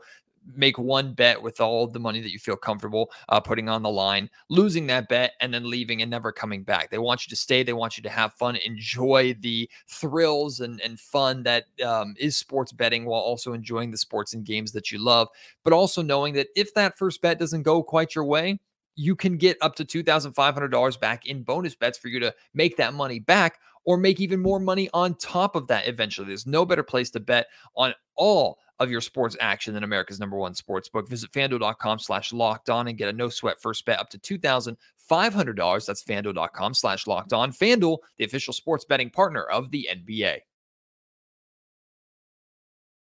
make 0.56 0.78
one 0.78 1.14
bet 1.14 1.40
with 1.40 1.60
all 1.60 1.86
the 1.86 2.00
money 2.00 2.20
that 2.20 2.32
you 2.32 2.38
feel 2.38 2.56
comfortable 2.56 3.10
uh, 3.28 3.40
putting 3.40 3.68
on 3.68 3.82
the 3.82 3.90
line, 3.90 4.28
losing 4.48 4.86
that 4.88 5.08
bet, 5.08 5.32
and 5.40 5.52
then 5.52 5.68
leaving 5.68 6.02
and 6.02 6.10
never 6.10 6.32
coming 6.32 6.62
back. 6.62 6.90
They 6.90 6.98
want 6.98 7.26
you 7.26 7.30
to 7.30 7.36
stay. 7.36 7.62
They 7.62 7.72
want 7.72 7.96
you 7.96 8.02
to 8.02 8.10
have 8.10 8.34
fun, 8.34 8.56
enjoy 8.56 9.36
the 9.40 9.68
thrills 9.88 10.60
and, 10.60 10.80
and 10.80 10.98
fun 10.98 11.42
that 11.44 11.64
um, 11.84 12.14
is 12.18 12.36
sports 12.36 12.72
betting 12.72 13.04
while 13.04 13.20
also 13.20 13.52
enjoying 13.52 13.90
the 13.90 13.96
sports 13.96 14.34
and 14.34 14.44
games 14.44 14.72
that 14.72 14.90
you 14.90 14.98
love, 14.98 15.28
but 15.64 15.72
also 15.72 16.02
knowing 16.02 16.34
that 16.34 16.48
if 16.56 16.74
that 16.74 16.98
first 16.98 17.22
bet 17.22 17.38
doesn't 17.38 17.62
go 17.62 17.82
quite 17.82 18.14
your 18.14 18.24
way, 18.24 18.58
you 18.94 19.16
can 19.16 19.36
get 19.36 19.56
up 19.60 19.74
to 19.76 19.84
$2,500 19.84 21.00
back 21.00 21.26
in 21.26 21.42
bonus 21.42 21.74
bets 21.74 21.98
for 21.98 22.08
you 22.08 22.20
to 22.20 22.34
make 22.54 22.76
that 22.76 22.94
money 22.94 23.18
back 23.18 23.58
or 23.84 23.96
make 23.96 24.20
even 24.20 24.40
more 24.40 24.60
money 24.60 24.88
on 24.94 25.14
top 25.16 25.56
of 25.56 25.66
that 25.66 25.88
eventually. 25.88 26.26
There's 26.26 26.46
no 26.46 26.64
better 26.64 26.82
place 26.82 27.10
to 27.10 27.20
bet 27.20 27.48
on 27.76 27.94
all 28.14 28.58
of 28.78 28.90
your 28.90 29.00
sports 29.00 29.36
action 29.40 29.74
than 29.74 29.84
America's 29.84 30.20
number 30.20 30.36
one 30.36 30.54
sports 30.54 30.88
book. 30.88 31.08
Visit 31.08 31.30
fanduel.com 31.32 31.98
slash 31.98 32.32
locked 32.32 32.68
on 32.70 32.88
and 32.88 32.98
get 32.98 33.08
a 33.08 33.12
no 33.12 33.28
sweat 33.28 33.60
first 33.60 33.84
bet 33.84 34.00
up 34.00 34.10
to 34.10 34.18
$2,500. 34.18 35.86
That's 35.86 36.02
fanduel.com 36.02 36.74
slash 36.74 37.06
locked 37.06 37.32
on. 37.32 37.52
Fanduel, 37.52 37.98
the 38.18 38.24
official 38.24 38.52
sports 38.52 38.84
betting 38.84 39.10
partner 39.10 39.44
of 39.44 39.70
the 39.70 39.88
NBA. 39.90 40.38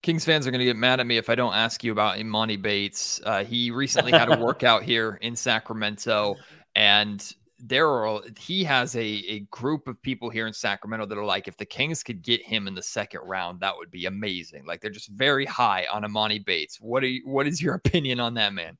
Kings 0.08 0.24
fans 0.24 0.46
are 0.46 0.50
going 0.50 0.60
to 0.60 0.64
get 0.64 0.78
mad 0.78 1.00
at 1.00 1.06
me 1.06 1.18
if 1.18 1.28
I 1.28 1.34
don't 1.34 1.52
ask 1.52 1.84
you 1.84 1.92
about 1.92 2.16
Emoni 2.16 2.62
Bates. 2.62 3.20
Uh, 3.26 3.44
he 3.44 3.70
recently 3.70 4.10
had 4.10 4.32
a 4.32 4.38
workout 4.42 4.82
here 4.82 5.18
in 5.20 5.36
Sacramento, 5.36 6.36
and 6.74 7.30
there 7.58 7.86
are 7.86 8.22
he 8.38 8.64
has 8.64 8.96
a, 8.96 9.04
a 9.04 9.40
group 9.50 9.86
of 9.86 10.00
people 10.00 10.30
here 10.30 10.46
in 10.46 10.54
Sacramento 10.54 11.04
that 11.04 11.18
are 11.18 11.26
like, 11.26 11.46
if 11.46 11.58
the 11.58 11.66
Kings 11.66 12.02
could 12.02 12.22
get 12.22 12.42
him 12.42 12.66
in 12.66 12.74
the 12.74 12.82
second 12.82 13.20
round, 13.24 13.60
that 13.60 13.76
would 13.76 13.90
be 13.90 14.06
amazing. 14.06 14.64
Like 14.64 14.80
they're 14.80 14.90
just 14.90 15.10
very 15.10 15.44
high 15.44 15.86
on 15.92 16.04
Emoni 16.04 16.42
Bates. 16.42 16.80
What 16.80 17.04
are 17.04 17.08
you, 17.08 17.20
what 17.26 17.46
is 17.46 17.60
your 17.60 17.74
opinion 17.84 18.18
on 18.18 18.32
that 18.32 18.54
man? 18.54 18.78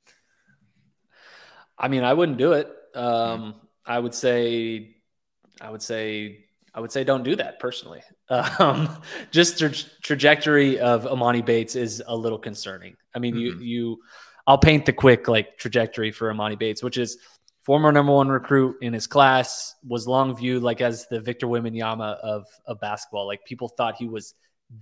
I 1.76 1.88
mean, 1.88 2.04
I 2.04 2.14
wouldn't 2.14 2.38
do 2.38 2.52
it. 2.52 2.74
Um, 2.94 3.56
I 3.84 3.98
would 3.98 4.14
say, 4.14 4.96
I 5.60 5.68
would 5.68 5.82
say 5.82 6.46
I 6.78 6.80
would 6.80 6.92
say 6.92 7.02
don't 7.02 7.24
do 7.24 7.34
that 7.36 7.58
personally. 7.58 8.02
Um, 8.30 9.02
just 9.32 9.58
the 9.58 9.70
tra- 9.70 9.90
trajectory 10.02 10.78
of 10.78 11.04
Emoni 11.04 11.44
Bates 11.44 11.74
is 11.74 12.02
a 12.06 12.14
little 12.14 12.38
concerning. 12.38 12.94
I 13.14 13.18
mean, 13.18 13.34
mm-hmm. 13.34 13.60
you 13.60 13.78
you 13.88 13.98
I'll 14.46 14.58
paint 14.58 14.86
the 14.86 14.92
quick 14.92 15.26
like 15.26 15.58
trajectory 15.58 16.12
for 16.12 16.32
Emoni 16.32 16.56
Bates, 16.58 16.82
which 16.82 16.98
is 16.98 17.18
former 17.62 17.90
number 17.90 18.12
one 18.12 18.28
recruit 18.28 18.76
in 18.80 18.92
his 18.92 19.08
class, 19.08 19.74
was 19.84 20.06
long 20.06 20.36
viewed 20.36 20.62
like 20.62 20.80
as 20.80 21.08
the 21.08 21.20
Victor 21.20 21.48
Wembanyama 21.48 22.18
of 22.18 22.46
of 22.66 22.78
basketball. 22.80 23.26
Like 23.26 23.44
people 23.44 23.68
thought 23.68 23.96
he 23.96 24.06
was 24.06 24.34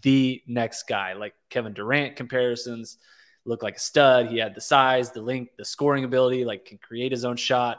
the 0.03 0.43
next 0.47 0.83
guy, 0.89 1.15
like 1.15 1.33
Kevin 1.49 1.73
Durant 1.73 2.17
comparisons. 2.17 2.99
Looked 3.47 3.63
like 3.63 3.77
a 3.77 3.81
stud. 3.81 4.27
He 4.27 4.39
had 4.39 4.55
the 4.55 4.61
size, 4.61 5.13
the 5.13 5.23
length, 5.23 5.53
the 5.57 5.65
scoring 5.65 6.05
ability, 6.05 6.45
like 6.45 6.67
can 6.67 6.79
create 6.79 7.13
his 7.13 7.25
own 7.25 7.37
shot. 7.37 7.79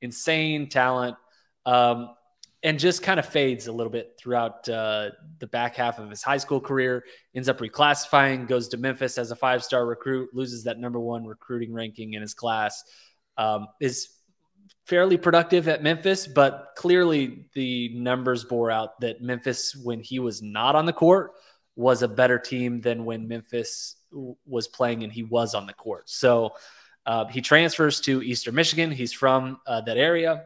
Insane 0.00 0.68
talent. 0.68 1.16
Um, 1.66 2.10
and 2.62 2.78
just 2.78 3.02
kind 3.02 3.18
of 3.18 3.26
fades 3.26 3.66
a 3.68 3.72
little 3.72 3.90
bit 3.90 4.16
throughout 4.18 4.68
uh, 4.68 5.10
the 5.38 5.46
back 5.46 5.76
half 5.76 5.98
of 5.98 6.10
his 6.10 6.22
high 6.22 6.36
school 6.36 6.60
career. 6.60 7.04
Ends 7.34 7.48
up 7.48 7.58
reclassifying, 7.58 8.46
goes 8.46 8.68
to 8.68 8.76
Memphis 8.76 9.16
as 9.16 9.30
a 9.30 9.36
five 9.36 9.64
star 9.64 9.86
recruit, 9.86 10.30
loses 10.34 10.64
that 10.64 10.78
number 10.78 11.00
one 11.00 11.24
recruiting 11.24 11.72
ranking 11.72 12.14
in 12.14 12.20
his 12.20 12.34
class. 12.34 12.82
Um, 13.38 13.68
is 13.80 14.10
fairly 14.84 15.16
productive 15.16 15.68
at 15.68 15.82
Memphis, 15.82 16.26
but 16.26 16.72
clearly 16.76 17.46
the 17.54 17.90
numbers 17.94 18.44
bore 18.44 18.70
out 18.70 19.00
that 19.00 19.22
Memphis, 19.22 19.74
when 19.74 20.00
he 20.00 20.18
was 20.18 20.42
not 20.42 20.74
on 20.74 20.84
the 20.84 20.92
court, 20.92 21.32
was 21.76 22.02
a 22.02 22.08
better 22.08 22.38
team 22.38 22.80
than 22.80 23.04
when 23.04 23.26
Memphis 23.26 23.96
was 24.44 24.68
playing 24.68 25.02
and 25.02 25.12
he 25.12 25.22
was 25.22 25.54
on 25.54 25.66
the 25.66 25.72
court. 25.72 26.10
So 26.10 26.52
uh, 27.06 27.26
he 27.26 27.40
transfers 27.40 28.00
to 28.02 28.20
Eastern 28.22 28.54
Michigan. 28.54 28.90
He's 28.90 29.12
from 29.12 29.60
uh, 29.66 29.80
that 29.82 29.96
area 29.96 30.44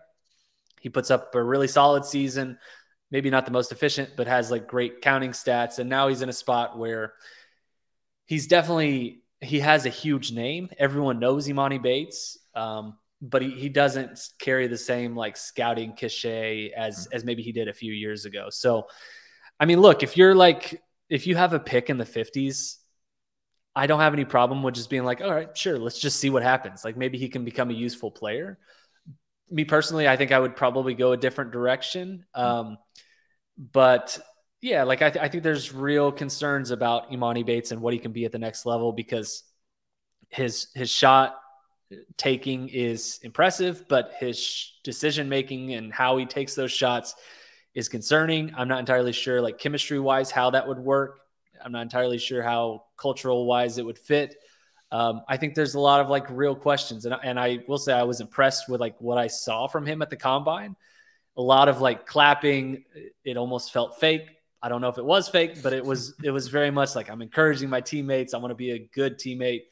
he 0.85 0.91
puts 0.91 1.11
up 1.11 1.35
a 1.35 1.43
really 1.43 1.67
solid 1.67 2.05
season, 2.05 2.59
maybe 3.11 3.31
not 3.31 3.47
the 3.47 3.51
most 3.51 3.73
efficient, 3.73 4.11
but 4.19 4.27
has 4.27 4.51
like 4.51 4.69
great 4.69 5.01
counting 5.01 5.31
stats. 5.31 5.79
And 5.79 5.89
now 5.89 6.09
he's 6.09 6.21
in 6.21 6.29
a 6.29 6.33
spot 6.35 6.79
where 6.79 7.15
he's 8.27 8.47
definitely 8.47 9.23
he 9.41 9.61
has 9.61 9.87
a 9.87 9.89
huge 9.89 10.31
name. 10.31 10.69
Everyone 10.79 11.19
knows 11.19 11.49
Emoni 11.49 11.81
Bates, 11.81 12.37
um, 12.55 12.99
but 13.23 13.41
he, 13.41 13.53
he 13.53 13.71
doesn't 13.71 14.29
carry 14.39 14.67
the 14.67 14.77
same 14.77 15.17
like 15.17 15.39
scouting 15.39 15.95
cachet 15.95 16.73
as 16.77 17.09
as 17.11 17.25
maybe 17.25 17.43
he 17.43 17.53
did 17.53 17.67
a 17.69 17.73
few 17.73 17.95
years 17.95 18.27
ago. 18.27 18.49
So, 18.51 18.87
I 19.59 19.65
mean, 19.65 19.81
look, 19.81 20.03
if 20.03 20.19
you're 20.19 20.35
like 20.35 20.83
if 21.09 21.27
you 21.27 21.35
have 21.35 21.55
a 21.55 21.59
pick 21.59 21.89
in 21.89 21.97
the 21.97 22.05
50s, 22.05 22.77
I 23.75 23.87
don't 23.87 24.01
have 24.01 24.13
any 24.13 24.27
problem 24.27 24.63
with 24.63 24.75
just 24.75 24.91
being 24.91 25.05
like, 25.05 25.23
all 25.23 25.33
right, 25.33 25.57
sure, 25.57 25.79
let's 25.79 25.99
just 25.99 26.21
see 26.21 26.29
what 26.29 26.43
happens. 26.43 26.85
Like 26.85 26.99
maybe 26.99 27.17
he 27.17 27.31
can 27.31 27.43
become 27.43 27.71
a 27.71 27.75
useful 27.75 28.11
player 28.11 28.59
me 29.51 29.65
personally, 29.65 30.09
I 30.09 30.17
think 30.17 30.33
I 30.33 30.39
would 30.39 30.57
probably 30.57 30.95
go 30.95 31.13
a 31.13 31.17
different 31.17 31.53
direction. 31.53 32.25
Um, 32.35 32.79
but 33.59 34.19
yeah, 34.61 34.85
like 34.85 35.03
I, 35.03 35.11
th- 35.11 35.23
I, 35.23 35.29
think 35.29 35.43
there's 35.43 35.73
real 35.73 36.11
concerns 36.11 36.71
about 36.71 37.11
Emoni 37.11 37.45
Bates 37.45 37.71
and 37.71 37.81
what 37.81 37.93
he 37.93 37.99
can 37.99 38.13
be 38.13 38.25
at 38.25 38.33
the 38.33 38.39
next 38.39 38.67
level 38.67 38.93
because 38.93 39.45
his 40.31 40.69
his 40.75 40.91
shot 40.91 41.37
taking 42.17 42.69
is 42.69 43.21
impressive, 43.23 43.85
but 43.89 44.13
his 44.19 44.39
sh- 44.39 44.71
decision 44.83 45.29
making 45.29 45.75
and 45.75 45.93
how 45.93 46.17
he 46.17 46.27
takes 46.27 46.55
those 46.55 46.73
shots 46.73 47.15
is 47.75 47.89
concerning. 47.89 48.53
I'm 48.57 48.69
not 48.69 48.81
entirely 48.81 49.13
sure, 49.13 49.41
like 49.41 49.59
chemistry 49.59 50.01
wise, 50.01 50.31
how 50.31 50.51
that 50.51 50.67
would 50.67 50.79
work 50.79 51.21
I'm 51.65 51.73
not 51.73 51.83
entirely 51.83 52.19
sure 52.19 52.43
how 52.43 52.85
cultural 52.97 53.47
wise 53.47 53.79
it 53.79 53.87
would 53.87 53.99
fit. 53.99 54.37
Um, 54.95 55.23
I 55.27 55.37
think 55.39 55.57
there's 55.57 55.75
a 55.75 55.81
lot 55.81 56.01
of 56.01 56.09
like 56.09 56.31
real 56.31 56.55
questions, 56.55 57.05
and 57.05 57.17
and 57.25 57.37
I 57.39 57.59
will 57.67 57.79
say 57.79 57.93
I 57.93 58.05
was 58.05 58.21
impressed 58.21 58.69
with 58.69 58.81
like 58.81 58.95
what 59.01 59.19
I 59.19 59.27
saw 59.27 59.67
from 59.67 59.85
him 59.85 60.03
at 60.03 60.09
the 60.09 60.17
combine. 60.17 60.77
A 61.37 61.43
lot 61.43 61.69
of 61.69 61.81
like 61.81 62.07
clapping. 62.07 62.85
It 63.25 63.37
almost 63.37 63.73
felt 63.73 63.99
fake. 63.99 64.29
I 64.63 64.69
don't 64.69 64.81
know 64.81 64.89
if 64.89 64.97
it 64.97 65.05
was 65.05 65.29
fake, 65.29 65.65
but 65.65 65.73
it 65.73 65.85
was 65.85 66.15
it 66.23 66.31
was 66.31 66.47
very 66.47 66.71
much 66.71 66.95
like 66.95 67.11
I'm 67.11 67.23
encouraging 67.23 67.69
my 67.69 67.81
teammates. 67.81 68.35
I 68.35 68.39
want 68.39 68.53
to 68.53 68.55
be 68.55 68.71
a 68.71 68.89
good 68.95 69.19
teammate 69.19 69.63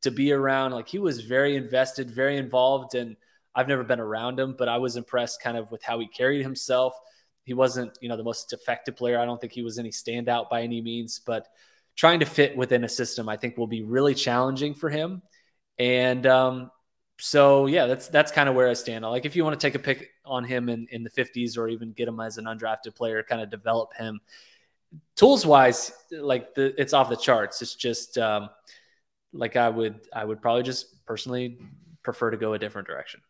to 0.00 0.10
be 0.10 0.32
around. 0.32 0.72
Like 0.72 0.88
he 0.88 0.98
was 0.98 1.20
very 1.20 1.56
invested, 1.56 2.10
very 2.10 2.38
involved, 2.38 2.94
and 2.94 3.16
I've 3.54 3.68
never 3.68 3.84
been 3.84 4.00
around 4.00 4.40
him, 4.40 4.54
but 4.56 4.70
I 4.70 4.78
was 4.78 4.96
impressed 4.96 5.42
kind 5.42 5.58
of 5.58 5.70
with 5.70 5.82
how 5.82 5.98
he 5.98 6.06
carried 6.06 6.42
himself. 6.42 6.94
He 7.44 7.52
wasn't, 7.52 7.98
you 8.00 8.08
know, 8.08 8.16
the 8.16 8.24
most 8.24 8.54
effective 8.54 8.96
player. 8.96 9.20
I 9.20 9.26
don't 9.26 9.38
think 9.42 9.52
he 9.52 9.62
was 9.62 9.78
any 9.78 9.90
standout 9.90 10.48
by 10.48 10.62
any 10.62 10.80
means, 10.80 11.20
but 11.24 11.48
trying 11.96 12.20
to 12.20 12.26
fit 12.26 12.56
within 12.56 12.84
a 12.84 12.88
system, 12.88 13.28
I 13.28 13.36
think 13.36 13.56
will 13.56 13.66
be 13.66 13.82
really 13.82 14.14
challenging 14.14 14.74
for 14.74 14.88
him. 14.88 15.22
And 15.78 16.26
um, 16.26 16.70
so, 17.18 17.66
yeah, 17.66 17.86
that's 17.86 18.08
that's 18.08 18.32
kind 18.32 18.48
of 18.48 18.54
where 18.54 18.68
I 18.68 18.74
stand. 18.74 19.04
Like, 19.04 19.24
if 19.24 19.36
you 19.36 19.44
want 19.44 19.58
to 19.58 19.66
take 19.66 19.74
a 19.74 19.78
pick 19.78 20.10
on 20.24 20.44
him 20.44 20.68
in, 20.68 20.86
in 20.90 21.02
the 21.02 21.10
50s 21.10 21.58
or 21.58 21.68
even 21.68 21.92
get 21.92 22.08
him 22.08 22.20
as 22.20 22.38
an 22.38 22.44
undrafted 22.44 22.94
player, 22.94 23.22
kind 23.22 23.42
of 23.42 23.50
develop 23.50 23.94
him. 23.94 24.20
Tools 25.16 25.46
wise, 25.46 25.92
like 26.10 26.54
the, 26.54 26.74
it's 26.80 26.92
off 26.92 27.08
the 27.08 27.16
charts. 27.16 27.62
It's 27.62 27.74
just 27.74 28.18
um, 28.18 28.50
like 29.32 29.56
I 29.56 29.68
would 29.68 30.00
I 30.12 30.24
would 30.24 30.42
probably 30.42 30.64
just 30.64 31.04
personally 31.06 31.58
prefer 32.02 32.30
to 32.30 32.36
go 32.36 32.54
a 32.54 32.58
different 32.58 32.88
direction 32.88 33.20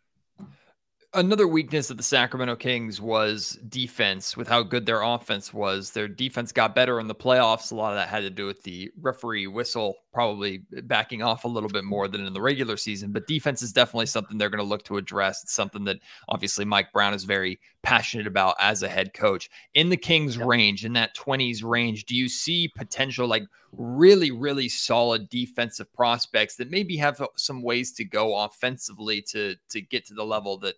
another 1.12 1.48
weakness 1.48 1.90
of 1.90 1.96
the 1.96 2.02
Sacramento 2.02 2.54
Kings 2.56 3.00
was 3.00 3.58
defense 3.68 4.36
with 4.36 4.46
how 4.46 4.62
good 4.62 4.86
their 4.86 5.02
offense 5.02 5.52
was. 5.52 5.90
Their 5.90 6.06
defense 6.06 6.52
got 6.52 6.74
better 6.74 7.00
in 7.00 7.08
the 7.08 7.14
playoffs. 7.14 7.72
A 7.72 7.74
lot 7.74 7.90
of 7.90 7.96
that 7.96 8.08
had 8.08 8.20
to 8.20 8.30
do 8.30 8.46
with 8.46 8.62
the 8.62 8.92
referee 9.00 9.48
whistle 9.48 9.94
probably 10.12 10.62
backing 10.84 11.22
off 11.22 11.44
a 11.44 11.48
little 11.48 11.68
bit 11.68 11.84
more 11.84 12.06
than 12.06 12.24
in 12.24 12.32
the 12.32 12.40
regular 12.40 12.76
season. 12.76 13.10
But 13.10 13.26
defense 13.26 13.60
is 13.60 13.72
definitely 13.72 14.06
something 14.06 14.38
they're 14.38 14.50
going 14.50 14.62
to 14.62 14.68
look 14.68 14.84
to 14.84 14.98
address. 14.98 15.42
It's 15.42 15.52
something 15.52 15.84
that 15.84 15.98
obviously 16.28 16.64
Mike 16.64 16.92
Brown 16.92 17.12
is 17.12 17.24
very 17.24 17.58
passionate 17.82 18.26
about 18.26 18.54
as 18.60 18.82
a 18.82 18.88
head 18.88 19.12
coach. 19.12 19.50
In 19.74 19.88
the 19.88 19.96
Kings 19.96 20.38
range, 20.38 20.84
in 20.84 20.92
that 20.92 21.16
20s 21.16 21.64
range, 21.64 22.04
do 22.04 22.14
you 22.14 22.28
see 22.28 22.70
potential 22.76 23.26
like 23.26 23.44
really, 23.72 24.30
really 24.30 24.68
solid 24.68 25.28
defensive 25.28 25.92
prospects 25.92 26.56
that 26.56 26.70
maybe 26.70 26.96
have 26.96 27.20
uh, 27.20 27.26
some 27.36 27.62
ways 27.62 27.92
to 27.92 28.04
go 28.04 28.36
offensively 28.36 29.22
to 29.22 29.54
to 29.68 29.80
get 29.80 30.04
to 30.06 30.14
the 30.14 30.24
level 30.24 30.58
that 30.58 30.74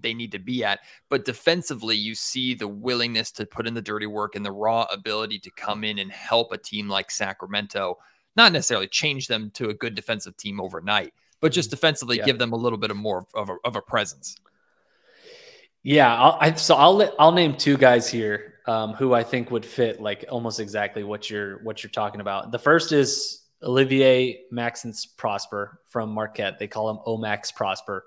they 0.00 0.14
need 0.14 0.32
to 0.32 0.38
be 0.38 0.64
at. 0.64 0.80
But 1.08 1.24
defensively, 1.24 1.96
you 1.96 2.14
see 2.14 2.54
the 2.54 2.68
willingness 2.68 3.30
to 3.32 3.46
put 3.46 3.66
in 3.66 3.74
the 3.74 3.82
dirty 3.82 4.06
work 4.06 4.34
and 4.34 4.44
the 4.44 4.52
raw 4.52 4.86
ability 4.92 5.38
to 5.40 5.50
come 5.50 5.84
in 5.84 5.98
and 5.98 6.10
help 6.10 6.52
a 6.52 6.58
team 6.58 6.88
like 6.88 7.10
Sacramento, 7.10 7.98
not 8.36 8.52
necessarily 8.52 8.88
change 8.88 9.26
them 9.28 9.50
to 9.54 9.68
a 9.68 9.74
good 9.74 9.94
defensive 9.94 10.36
team 10.36 10.60
overnight, 10.60 11.12
but 11.40 11.52
just 11.52 11.68
mm-hmm. 11.68 11.76
defensively 11.76 12.18
yeah. 12.18 12.24
give 12.24 12.38
them 12.38 12.52
a 12.52 12.56
little 12.56 12.78
bit 12.78 12.90
of 12.90 12.96
more 12.96 13.26
of 13.34 13.50
a, 13.50 13.56
of 13.64 13.76
a 13.76 13.82
presence. 13.82 14.36
Yeah, 15.82 16.14
I'll, 16.14 16.38
I, 16.40 16.54
so 16.54 16.74
I'll 16.76 17.14
I'll 17.18 17.32
name 17.32 17.56
two 17.56 17.76
guys 17.76 18.08
here 18.08 18.54
um, 18.66 18.94
who 18.94 19.12
I 19.12 19.22
think 19.22 19.50
would 19.50 19.66
fit 19.66 20.00
like 20.00 20.24
almost 20.30 20.58
exactly 20.58 21.04
what 21.04 21.28
you're 21.28 21.62
what 21.62 21.82
you're 21.82 21.90
talking 21.90 22.22
about. 22.22 22.50
The 22.50 22.58
first 22.58 22.92
is 22.92 23.42
Olivier 23.62 24.44
Maxence 24.50 25.06
Prosper 25.06 25.80
from 25.86 26.10
Marquette. 26.10 26.58
They 26.58 26.68
call 26.68 26.90
him 26.90 26.98
Omax 27.06 27.54
Prosper 27.54 28.06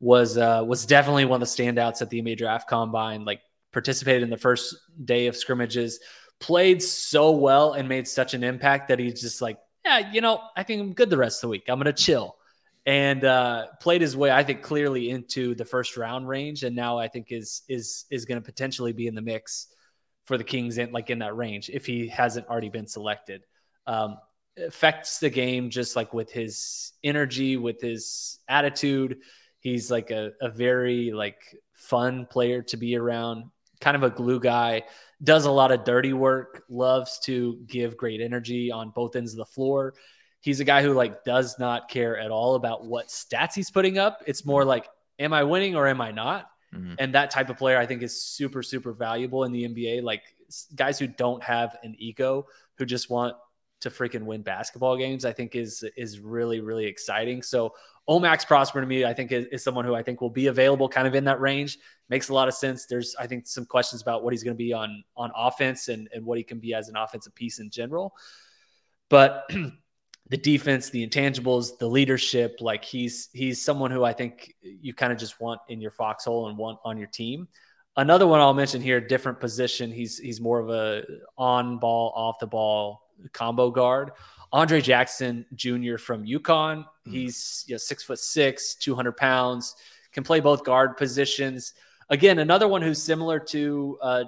was 0.00 0.36
uh, 0.36 0.62
was 0.66 0.86
definitely 0.86 1.24
one 1.24 1.42
of 1.42 1.48
the 1.48 1.62
standouts 1.62 2.02
at 2.02 2.10
the 2.10 2.20
NBA 2.20 2.38
Draft 2.38 2.68
Combine. 2.68 3.24
Like 3.24 3.40
participated 3.72 4.22
in 4.22 4.30
the 4.30 4.36
first 4.36 4.74
day 5.04 5.26
of 5.26 5.36
scrimmages, 5.36 6.00
played 6.40 6.82
so 6.82 7.32
well 7.32 7.72
and 7.72 7.88
made 7.88 8.06
such 8.06 8.34
an 8.34 8.44
impact 8.44 8.88
that 8.88 8.98
he's 8.98 9.20
just 9.20 9.42
like, 9.42 9.58
yeah, 9.84 10.10
you 10.12 10.20
know, 10.20 10.40
I 10.56 10.62
think 10.62 10.80
I'm 10.80 10.92
good 10.92 11.10
the 11.10 11.16
rest 11.16 11.38
of 11.38 11.42
the 11.42 11.48
week. 11.48 11.64
I'm 11.68 11.78
gonna 11.78 11.92
chill, 11.92 12.36
and 12.84 13.24
uh, 13.24 13.66
played 13.80 14.02
his 14.02 14.16
way, 14.16 14.30
I 14.30 14.42
think, 14.44 14.62
clearly 14.62 15.10
into 15.10 15.54
the 15.54 15.64
first 15.64 15.96
round 15.96 16.28
range, 16.28 16.62
and 16.62 16.76
now 16.76 16.98
I 16.98 17.08
think 17.08 17.32
is 17.32 17.62
is 17.68 18.04
is 18.10 18.24
going 18.24 18.40
to 18.40 18.44
potentially 18.44 18.92
be 18.92 19.06
in 19.06 19.14
the 19.14 19.22
mix 19.22 19.68
for 20.24 20.36
the 20.36 20.44
Kings 20.44 20.76
in 20.76 20.92
like 20.92 21.08
in 21.08 21.20
that 21.20 21.36
range 21.36 21.70
if 21.72 21.86
he 21.86 22.08
hasn't 22.08 22.48
already 22.48 22.68
been 22.68 22.86
selected. 22.86 23.42
Um, 23.86 24.18
affects 24.58 25.18
the 25.18 25.30
game 25.30 25.70
just 25.70 25.96
like 25.96 26.12
with 26.14 26.32
his 26.32 26.92
energy, 27.04 27.56
with 27.56 27.80
his 27.80 28.38
attitude 28.48 29.18
He's 29.66 29.90
like 29.90 30.12
a, 30.12 30.30
a 30.40 30.48
very 30.48 31.10
like 31.10 31.42
fun 31.72 32.26
player 32.26 32.62
to 32.62 32.76
be 32.76 32.96
around, 32.96 33.50
kind 33.80 33.96
of 33.96 34.04
a 34.04 34.10
glue 34.10 34.38
guy, 34.38 34.84
does 35.24 35.44
a 35.44 35.50
lot 35.50 35.72
of 35.72 35.82
dirty 35.82 36.12
work, 36.12 36.62
loves 36.68 37.18
to 37.24 37.58
give 37.66 37.96
great 37.96 38.20
energy 38.20 38.70
on 38.70 38.90
both 38.90 39.16
ends 39.16 39.32
of 39.32 39.38
the 39.38 39.44
floor. 39.44 39.94
He's 40.40 40.60
a 40.60 40.64
guy 40.64 40.84
who 40.84 40.92
like 40.92 41.24
does 41.24 41.58
not 41.58 41.88
care 41.88 42.16
at 42.16 42.30
all 42.30 42.54
about 42.54 42.86
what 42.86 43.08
stats 43.08 43.54
he's 43.54 43.68
putting 43.68 43.98
up. 43.98 44.22
It's 44.24 44.46
more 44.46 44.64
like, 44.64 44.86
am 45.18 45.32
I 45.32 45.42
winning 45.42 45.74
or 45.74 45.88
am 45.88 46.00
I 46.00 46.12
not? 46.12 46.48
Mm-hmm. 46.72 46.94
And 47.00 47.14
that 47.16 47.32
type 47.32 47.50
of 47.50 47.56
player 47.56 47.76
I 47.76 47.86
think 47.86 48.04
is 48.04 48.22
super, 48.22 48.62
super 48.62 48.92
valuable 48.92 49.42
in 49.42 49.50
the 49.50 49.64
NBA. 49.64 50.04
Like 50.04 50.22
guys 50.76 50.96
who 50.96 51.08
don't 51.08 51.42
have 51.42 51.76
an 51.82 51.96
ego, 51.98 52.46
who 52.78 52.86
just 52.86 53.10
want 53.10 53.34
to 53.80 53.90
freaking 53.90 54.26
win 54.26 54.42
basketball 54.42 54.96
games, 54.96 55.24
I 55.24 55.32
think 55.32 55.56
is 55.56 55.84
is 55.96 56.20
really, 56.20 56.60
really 56.60 56.86
exciting. 56.86 57.42
So 57.42 57.74
Omax 58.08 58.46
Prosper 58.46 58.80
to 58.80 58.86
me, 58.86 59.04
I 59.04 59.12
think 59.12 59.32
is, 59.32 59.46
is, 59.46 59.64
someone 59.64 59.84
who 59.84 59.94
I 59.94 60.02
think 60.02 60.20
will 60.20 60.30
be 60.30 60.46
available 60.46 60.88
kind 60.88 61.08
of 61.08 61.14
in 61.14 61.24
that 61.24 61.40
range. 61.40 61.78
Makes 62.08 62.28
a 62.28 62.34
lot 62.34 62.46
of 62.46 62.54
sense. 62.54 62.86
There's, 62.86 63.16
I 63.18 63.26
think, 63.26 63.46
some 63.46 63.64
questions 63.64 64.00
about 64.00 64.22
what 64.22 64.32
he's 64.32 64.44
going 64.44 64.54
to 64.54 64.62
be 64.62 64.72
on 64.72 65.02
on 65.16 65.32
offense 65.34 65.88
and, 65.88 66.08
and 66.14 66.24
what 66.24 66.38
he 66.38 66.44
can 66.44 66.60
be 66.60 66.72
as 66.72 66.88
an 66.88 66.96
offensive 66.96 67.34
piece 67.34 67.58
in 67.58 67.68
general. 67.68 68.14
But 69.08 69.50
the 70.28 70.36
defense, 70.36 70.90
the 70.90 71.06
intangibles, 71.06 71.78
the 71.78 71.88
leadership, 71.88 72.58
like 72.60 72.84
he's 72.84 73.28
he's 73.32 73.64
someone 73.64 73.90
who 73.90 74.04
I 74.04 74.12
think 74.12 74.54
you 74.62 74.94
kind 74.94 75.12
of 75.12 75.18
just 75.18 75.40
want 75.40 75.60
in 75.68 75.80
your 75.80 75.90
foxhole 75.90 76.48
and 76.48 76.56
want 76.56 76.78
on 76.84 76.98
your 76.98 77.08
team. 77.08 77.48
Another 77.96 78.26
one 78.26 78.40
I'll 78.40 78.54
mention 78.54 78.82
here, 78.82 79.00
different 79.00 79.40
position. 79.40 79.90
He's 79.90 80.18
he's 80.18 80.40
more 80.40 80.60
of 80.60 80.68
a 80.70 81.02
on 81.36 81.78
ball, 81.78 82.12
off 82.14 82.38
the 82.38 82.46
ball 82.46 83.02
combo 83.32 83.70
guard. 83.70 84.12
Andre 84.52 84.80
Jackson 84.80 85.44
Jr. 85.54 85.96
from 85.96 86.24
UConn. 86.24 86.84
Mm. 86.84 87.12
He's 87.12 87.64
you 87.66 87.74
know, 87.74 87.78
six 87.78 88.02
foot 88.02 88.18
six, 88.18 88.74
200 88.76 89.16
pounds, 89.16 89.74
can 90.12 90.22
play 90.22 90.40
both 90.40 90.64
guard 90.64 90.96
positions. 90.96 91.74
Again, 92.08 92.38
another 92.38 92.68
one 92.68 92.82
who's 92.82 93.02
similar 93.02 93.38
to 93.40 93.98
uh, 94.00 94.24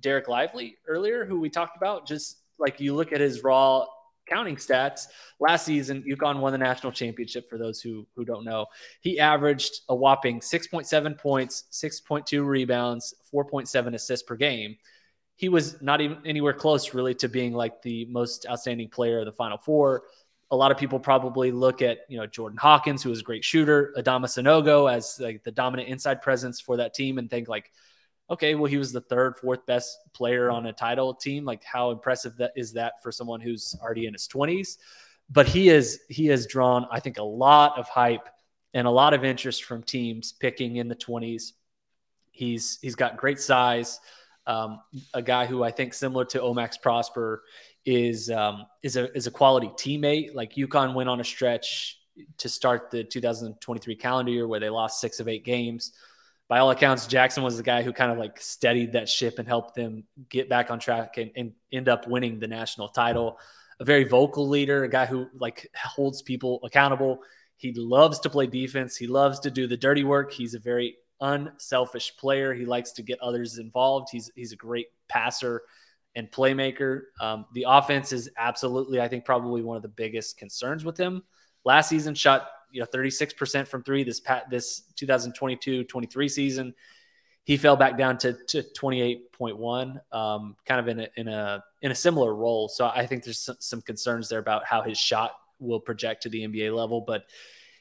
Dereck 0.00 0.28
Lively 0.28 0.76
earlier, 0.86 1.24
who 1.24 1.40
we 1.40 1.48
talked 1.48 1.76
about. 1.76 2.06
Just 2.06 2.38
like 2.58 2.80
you 2.80 2.94
look 2.94 3.12
at 3.12 3.20
his 3.20 3.42
raw 3.42 3.86
counting 4.28 4.56
stats 4.56 5.06
last 5.40 5.64
season, 5.64 6.04
UConn 6.08 6.40
won 6.40 6.52
the 6.52 6.58
national 6.58 6.92
championship. 6.92 7.48
For 7.48 7.58
those 7.58 7.80
who 7.80 8.06
who 8.16 8.24
don't 8.24 8.44
know, 8.44 8.66
he 9.00 9.18
averaged 9.20 9.80
a 9.88 9.94
whopping 9.94 10.40
6.7 10.40 11.18
points, 11.18 11.64
6.2 11.72 12.44
rebounds, 12.44 13.14
4.7 13.32 13.94
assists 13.94 14.26
per 14.26 14.36
game 14.36 14.76
he 15.40 15.48
was 15.48 15.80
not 15.80 16.02
even 16.02 16.18
anywhere 16.26 16.52
close 16.52 16.92
really 16.92 17.14
to 17.14 17.26
being 17.26 17.54
like 17.54 17.80
the 17.80 18.04
most 18.10 18.44
outstanding 18.46 18.90
player 18.90 19.20
of 19.20 19.24
the 19.24 19.32
final 19.32 19.56
four. 19.56 20.02
A 20.50 20.56
lot 20.56 20.70
of 20.70 20.76
people 20.76 21.00
probably 21.00 21.50
look 21.50 21.80
at, 21.80 22.00
you 22.10 22.18
know, 22.18 22.26
Jordan 22.26 22.58
Hawkins, 22.58 23.02
who 23.02 23.10
is 23.10 23.20
a 23.20 23.22
great 23.22 23.42
shooter, 23.42 23.94
Adama 23.96 24.26
Sanogo 24.26 24.92
as 24.92 25.18
like 25.18 25.42
the 25.42 25.50
dominant 25.50 25.88
inside 25.88 26.20
presence 26.20 26.60
for 26.60 26.76
that 26.76 26.92
team 26.92 27.16
and 27.16 27.30
think 27.30 27.48
like, 27.48 27.72
okay, 28.28 28.54
well, 28.54 28.66
he 28.66 28.76
was 28.76 28.92
the 28.92 29.00
third, 29.00 29.34
fourth 29.34 29.64
best 29.64 29.96
player 30.12 30.50
on 30.50 30.66
a 30.66 30.74
title 30.74 31.14
team. 31.14 31.46
Like 31.46 31.64
how 31.64 31.90
impressive 31.90 32.36
that 32.36 32.52
is 32.54 32.74
that 32.74 33.02
for 33.02 33.10
someone 33.10 33.40
who's 33.40 33.74
already 33.80 34.04
in 34.04 34.12
his 34.12 34.26
twenties. 34.26 34.76
But 35.30 35.48
he 35.48 35.70
is, 35.70 36.00
he 36.10 36.26
has 36.26 36.46
drawn, 36.46 36.86
I 36.92 37.00
think, 37.00 37.16
a 37.16 37.22
lot 37.22 37.78
of 37.78 37.88
hype 37.88 38.28
and 38.74 38.86
a 38.86 38.90
lot 38.90 39.14
of 39.14 39.24
interest 39.24 39.64
from 39.64 39.84
teams 39.84 40.32
picking 40.32 40.76
in 40.76 40.88
the 40.88 40.94
twenties. 40.94 41.54
He's, 42.30 42.78
he's 42.82 42.94
got 42.94 43.16
great 43.16 43.40
size 43.40 44.00
um, 44.50 44.80
a 45.14 45.22
guy 45.22 45.46
who 45.46 45.62
I 45.62 45.70
think 45.70 45.94
similar 45.94 46.24
to 46.26 46.40
Omax 46.40 46.82
Prosper 46.82 47.44
is 47.86 48.30
um, 48.30 48.66
is 48.82 48.96
a 48.96 49.14
is 49.16 49.28
a 49.28 49.30
quality 49.30 49.68
teammate. 49.68 50.34
Like 50.34 50.54
UConn 50.54 50.92
went 50.94 51.08
on 51.08 51.20
a 51.20 51.24
stretch 51.24 51.98
to 52.38 52.48
start 52.48 52.90
the 52.90 53.04
2023 53.04 53.94
calendar 53.94 54.32
year 54.32 54.48
where 54.48 54.58
they 54.58 54.68
lost 54.68 55.00
six 55.00 55.20
of 55.20 55.28
eight 55.28 55.44
games. 55.44 55.92
By 56.48 56.58
all 56.58 56.72
accounts, 56.72 57.06
Jackson 57.06 57.44
was 57.44 57.56
the 57.56 57.62
guy 57.62 57.82
who 57.82 57.92
kind 57.92 58.10
of 58.10 58.18
like 58.18 58.40
steadied 58.40 58.92
that 58.92 59.08
ship 59.08 59.38
and 59.38 59.46
helped 59.46 59.76
them 59.76 60.02
get 60.28 60.48
back 60.48 60.72
on 60.72 60.80
track 60.80 61.16
and, 61.16 61.30
and 61.36 61.52
end 61.72 61.88
up 61.88 62.08
winning 62.08 62.40
the 62.40 62.48
national 62.48 62.88
title. 62.88 63.38
A 63.78 63.84
very 63.84 64.02
vocal 64.02 64.48
leader, 64.48 64.82
a 64.82 64.88
guy 64.88 65.06
who 65.06 65.28
like 65.38 65.70
holds 65.76 66.22
people 66.22 66.58
accountable. 66.64 67.20
He 67.56 67.72
loves 67.72 68.18
to 68.20 68.30
play 68.30 68.48
defense. 68.48 68.96
He 68.96 69.06
loves 69.06 69.38
to 69.40 69.50
do 69.50 69.68
the 69.68 69.76
dirty 69.76 70.02
work. 70.02 70.32
He's 70.32 70.54
a 70.54 70.58
very 70.58 70.96
unselfish 71.20 72.16
player. 72.16 72.54
He 72.54 72.64
likes 72.64 72.92
to 72.92 73.02
get 73.02 73.20
others 73.20 73.58
involved. 73.58 74.08
He's 74.10 74.30
he's 74.34 74.52
a 74.52 74.56
great 74.56 74.86
passer 75.08 75.62
and 76.16 76.30
playmaker. 76.30 77.02
Um, 77.20 77.46
the 77.54 77.66
offense 77.68 78.12
is 78.12 78.30
absolutely, 78.36 79.00
I 79.00 79.08
think, 79.08 79.24
probably 79.24 79.62
one 79.62 79.76
of 79.76 79.82
the 79.82 79.88
biggest 79.88 80.38
concerns 80.38 80.84
with 80.84 80.98
him. 80.98 81.22
Last 81.64 81.88
season, 81.88 82.14
shot 82.14 82.48
you 82.70 82.80
know 82.80 82.86
36% 82.86 83.68
from 83.68 83.82
three. 83.82 84.04
This 84.04 84.20
pat 84.20 84.48
this 84.50 84.84
2022-23 84.96 86.30
season, 86.30 86.74
he 87.44 87.56
fell 87.56 87.76
back 87.76 87.98
down 87.98 88.18
to 88.18 88.36
to 88.48 88.62
28.1. 88.78 90.00
Um, 90.14 90.56
kind 90.64 90.80
of 90.80 90.88
in 90.88 91.00
a 91.00 91.08
in 91.16 91.28
a 91.28 91.62
in 91.82 91.90
a 91.90 91.94
similar 91.94 92.34
role. 92.34 92.68
So 92.68 92.86
I 92.86 93.06
think 93.06 93.24
there's 93.24 93.48
some 93.58 93.82
concerns 93.82 94.28
there 94.28 94.38
about 94.38 94.64
how 94.64 94.82
his 94.82 94.98
shot 94.98 95.32
will 95.58 95.80
project 95.80 96.22
to 96.22 96.28
the 96.28 96.46
NBA 96.46 96.74
level. 96.74 97.02
But 97.02 97.24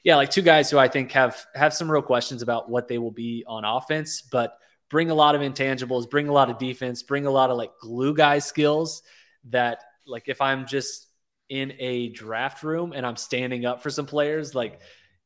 yeah, 0.04 0.16
like 0.16 0.30
two 0.30 0.41
guys 0.41 0.70
who 0.70 0.78
I 0.78 0.88
think 0.88 1.12
have 1.12 1.45
have 1.56 1.74
some 1.74 1.91
real 1.91 2.02
questions 2.02 2.41
about 2.41 2.70
what 2.70 2.88
they 2.88 2.97
will 2.97 3.12
be 3.12 3.43
on 3.47 3.66
offense, 3.66 4.22
but 4.22 4.58
bring 4.89 5.12
a 5.12 5.16
lot 5.16 5.36
of 5.36 5.41
intangibles, 5.41 6.10
bring 6.10 6.28
a 6.28 6.34
lot 6.34 6.50
of 6.50 6.58
defense, 6.58 7.04
bring 7.04 7.26
a 7.26 7.32
lot 7.32 7.50
of 7.50 7.58
like 7.58 7.72
glue 7.80 8.14
guy 8.14 8.39
skills 8.39 9.04
that 9.50 9.84
like 10.08 10.24
if 10.28 10.41
I'm 10.41 10.66
just 10.66 11.08
in 11.50 11.74
a 11.80 12.10
draft 12.10 12.64
room 12.64 12.93
and 12.93 13.06
I'm 13.06 13.16
standing 13.16 13.66
up 13.66 13.82
for 13.84 13.89
some 13.89 14.06
players, 14.06 14.56
like 14.56 14.82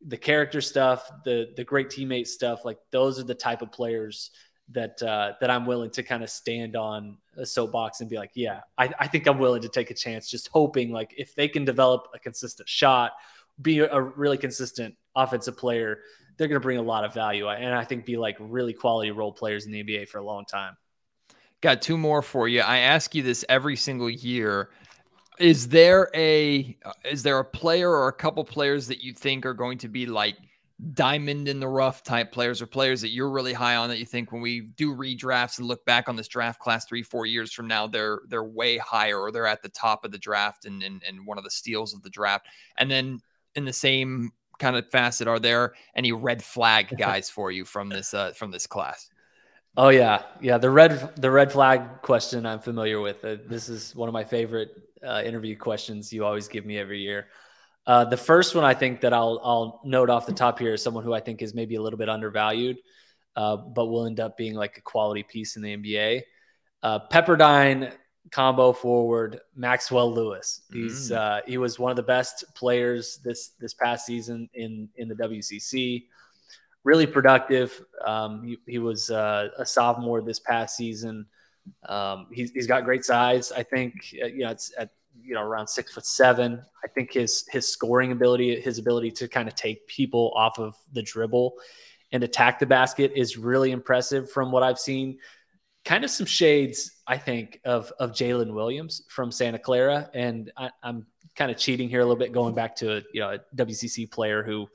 the 0.06 0.18
character 0.18 0.62
stuff, 0.62 1.10
the 1.24 1.54
the 1.56 1.64
great 1.64 1.90
teammate 1.90 2.28
stuff, 2.28 2.66
like 2.66 2.78
those 2.92 3.20
are 3.20 3.24
the 3.24 3.36
type 3.36 3.62
of 3.62 3.72
players 3.72 4.32
that 4.70 5.02
uh, 5.02 5.34
that 5.40 5.50
I'm 5.50 5.66
willing 5.66 5.92
to 5.92 6.04
kind 6.04 6.24
of 6.24 6.30
stand 6.30 6.76
on 6.76 7.18
a 7.38 7.46
soapbox 7.46 8.02
and 8.02 8.10
be 8.10 8.18
like, 8.18 8.32
yeah, 8.34 8.62
I, 8.78 8.90
I 9.00 9.08
think 9.08 9.28
I'm 9.28 9.40
willing 9.40 9.62
to 9.62 9.70
take 9.70 9.92
a 9.92 9.94
chance, 9.94 10.30
just 10.30 10.50
hoping 10.50 10.92
like 10.92 11.14
if 11.18 11.36
they 11.36 11.48
can 11.48 11.66
develop 11.66 12.08
a 12.14 12.20
consistent 12.20 12.68
shot, 12.68 13.12
be 13.62 13.80
a 13.80 14.02
really 14.02 14.38
consistent 14.38 14.96
offensive 15.16 15.58
player, 15.58 16.00
they're 16.38 16.48
going 16.48 16.60
to 16.60 16.64
bring 16.64 16.78
a 16.78 16.84
lot 16.84 17.04
of 17.04 17.14
value 17.14 17.48
and 17.48 17.74
I 17.74 17.84
think 17.84 18.06
be 18.06 18.18
like 18.18 18.36
really 18.40 18.74
quality 18.74 19.12
role 19.12 19.32
players 19.32 19.66
in 19.66 19.72
the 19.72 19.84
NBA 19.84 20.08
for 20.08 20.18
a 20.18 20.24
long 20.24 20.46
time. 20.46 20.76
Got 21.62 21.82
two 21.82 21.98
more 21.98 22.22
for 22.22 22.48
you. 22.48 22.62
I 22.62 22.80
ask 22.80 23.16
you 23.16 23.24
this 23.24 23.46
every 23.48 23.76
single 23.76 24.10
year. 24.10 24.70
Is 25.40 25.70
there 25.70 26.10
a 26.14 26.78
is 27.10 27.24
there 27.24 27.40
a 27.40 27.46
player 27.46 27.90
or 27.90 28.08
a 28.08 28.14
couple 28.14 28.44
players 28.44 28.88
that 28.88 29.02
you 29.02 29.14
think 29.14 29.46
are 29.46 29.54
going 29.54 29.78
to 29.80 29.88
be 29.88 30.06
like 30.06 30.36
diamond 30.94 31.48
in 31.48 31.60
the 31.60 31.68
rough 31.68 32.04
type 32.04 32.32
players 32.32 32.62
or 32.62 32.68
players 32.68 33.02
that 33.02 33.10
you're 33.10 33.30
really 33.30 33.54
high 33.54 33.78
on 33.78 33.90
that 33.90 34.00
you 34.00 34.06
think 34.06 34.32
when 34.32 34.42
we 34.42 34.62
do 34.62 34.94
redrafts 34.94 35.60
and 35.60 35.68
look 35.68 35.86
back 35.86 36.10
on 36.10 36.16
this 36.16 36.28
draft 36.28 36.60
class 36.60 36.86
three, 36.86 37.02
four 37.02 37.26
years 37.26 37.54
from 37.54 37.68
now, 37.68 37.88
they're 37.88 38.20
they're 38.28 38.44
way 38.44 38.78
higher 38.78 39.20
or 39.20 39.32
they're 39.32 39.48
at 39.48 39.62
the 39.62 39.70
top 39.70 40.04
of 40.04 40.12
the 40.12 40.18
draft 40.18 40.66
and 40.66 40.84
and, 40.84 41.02
and 41.08 41.26
one 41.26 41.38
of 41.38 41.44
the 41.44 41.52
steals 41.52 41.94
of 41.94 42.04
the 42.04 42.10
draft. 42.10 42.46
And 42.78 42.92
then 42.92 43.22
in 43.56 43.66
the 43.66 43.74
same 43.74 44.32
kind 44.60 44.76
of 44.76 44.90
facet, 44.92 45.28
are 45.28 45.40
there 45.40 45.74
any 45.96 46.12
red 46.12 46.44
flag 46.44 46.96
guys 46.98 47.30
for 47.30 47.52
you 47.52 47.66
from 47.66 47.90
this 47.90 48.14
uh, 48.14 48.32
from 48.32 48.52
this 48.52 48.68
class? 48.68 49.10
Oh 49.76 49.90
yeah, 49.90 50.24
yeah. 50.42 50.58
The 50.58 50.70
red 50.70 51.16
the 51.16 51.32
red 51.32 51.52
flag 51.52 52.02
question 52.02 52.46
I'm 52.46 52.60
familiar 52.60 53.02
with. 53.02 53.24
Uh, 53.26 53.38
this 53.48 53.70
is 53.70 53.96
one 53.96 54.08
of 54.08 54.14
my 54.14 54.24
favorite 54.24 54.70
uh, 55.06 55.22
interview 55.26 55.58
questions 55.58 56.14
you 56.14 56.26
always 56.26 56.48
give 56.48 56.66
me 56.66 56.78
every 56.78 57.02
year. 57.02 57.28
Uh, 57.86 58.06
the 58.06 58.18
first 58.18 58.56
one 58.56 58.64
I 58.64 58.74
think 58.74 59.02
that 59.02 59.14
I'll 59.14 59.42
I'll 59.44 59.82
note 59.84 60.10
off 60.10 60.26
the 60.26 60.34
top 60.34 60.60
here 60.60 60.74
is 60.74 60.84
someone 60.84 61.04
who 61.04 61.14
I 61.14 61.20
think 61.20 61.42
is 61.42 61.54
maybe 61.54 61.76
a 61.76 61.82
little 61.82 61.98
bit 61.98 62.08
undervalued, 62.08 62.78
uh, 63.36 63.58
but 63.58 63.88
will 63.88 64.06
end 64.06 64.20
up 64.20 64.38
being 64.38 64.54
like 64.54 64.78
a 64.78 64.82
quality 64.82 65.24
piece 65.24 65.56
in 65.56 65.64
the 65.64 65.76
NBA. 65.76 66.22
Uh, 66.84 67.00
Pepperdine 67.10 67.92
combo 68.32 68.74
forward 68.74 69.40
Maxwell 69.56 70.14
Lewis. 70.14 70.62
He's 70.72 71.12
mm. 71.12 71.16
Uh, 71.16 71.42
he 71.46 71.58
was 71.58 71.80
one 71.80 71.92
of 71.92 71.96
the 71.96 72.04
best 72.04 72.46
players 72.56 73.20
this 73.24 73.52
this 73.60 73.74
past 73.74 74.06
season 74.06 74.50
in 74.54 74.90
in 74.96 75.08
the 75.08 75.16
WCC. 75.16 76.06
Really 76.84 77.08
productive. 77.08 77.82
Um, 78.06 78.44
he, 78.44 78.58
he, 78.68 78.78
was 78.78 79.10
uh, 79.10 79.48
a 79.58 79.66
sophomore 79.66 80.22
this 80.22 80.40
past 80.40 80.76
season. 80.76 81.26
Um, 81.88 82.28
he's, 82.30 82.52
he's 82.52 82.68
got 82.68 82.84
great 82.84 83.06
size. 83.06 83.54
I 83.54 83.64
think 83.64 83.94
uh, 84.22 84.26
you 84.28 84.40
know 84.40 84.50
it's 84.50 84.74
at 84.78 84.90
you 85.22 85.34
know 85.34 85.44
around 85.44 85.68
six 85.68 85.94
foot 85.94 86.06
seven. 86.06 86.62
I 86.84 86.88
think 86.88 87.14
his 87.14 87.46
his 87.50 87.68
scoring 87.68 88.12
ability, 88.12 88.60
his 88.60 88.80
ability 88.80 89.12
to 89.12 89.28
kind 89.28 89.48
of 89.48 89.56
take 89.56 89.88
people 89.88 90.34
off 90.36 90.60
of 90.60 90.76
the 90.92 91.02
dribble 91.02 91.56
and 92.12 92.24
attack 92.24 92.60
the 92.60 92.66
basket 92.66 93.12
is 93.16 93.38
really 93.38 93.72
impressive 93.72 94.30
from 94.30 94.52
what 94.52 94.64
I've 94.64 94.80
seen. 94.80 95.18
Kind 95.86 96.04
of 96.04 96.10
some 96.10 96.26
shades, 96.26 97.02
I 97.08 97.18
think, 97.18 97.60
of 97.66 97.92
of 98.00 98.12
Jalen 98.12 98.54
Williams 98.54 99.04
from 99.10 99.32
Santa 99.32 99.60
Clara, 99.60 100.10
and 100.14 100.52
I, 100.56 100.70
am 100.84 101.06
kind 101.36 101.52
of 101.52 101.58
cheating 101.58 101.90
here 101.90 102.00
a 102.00 102.04
little 102.04 102.18
bit, 102.18 102.32
going 102.32 102.56
back 102.56 102.76
to 102.78 102.98
a 102.98 103.02
you 103.14 103.20
know 103.20 103.32
a 103.32 103.40
WCC 103.56 104.10
player 104.10 104.44
who 104.44 104.68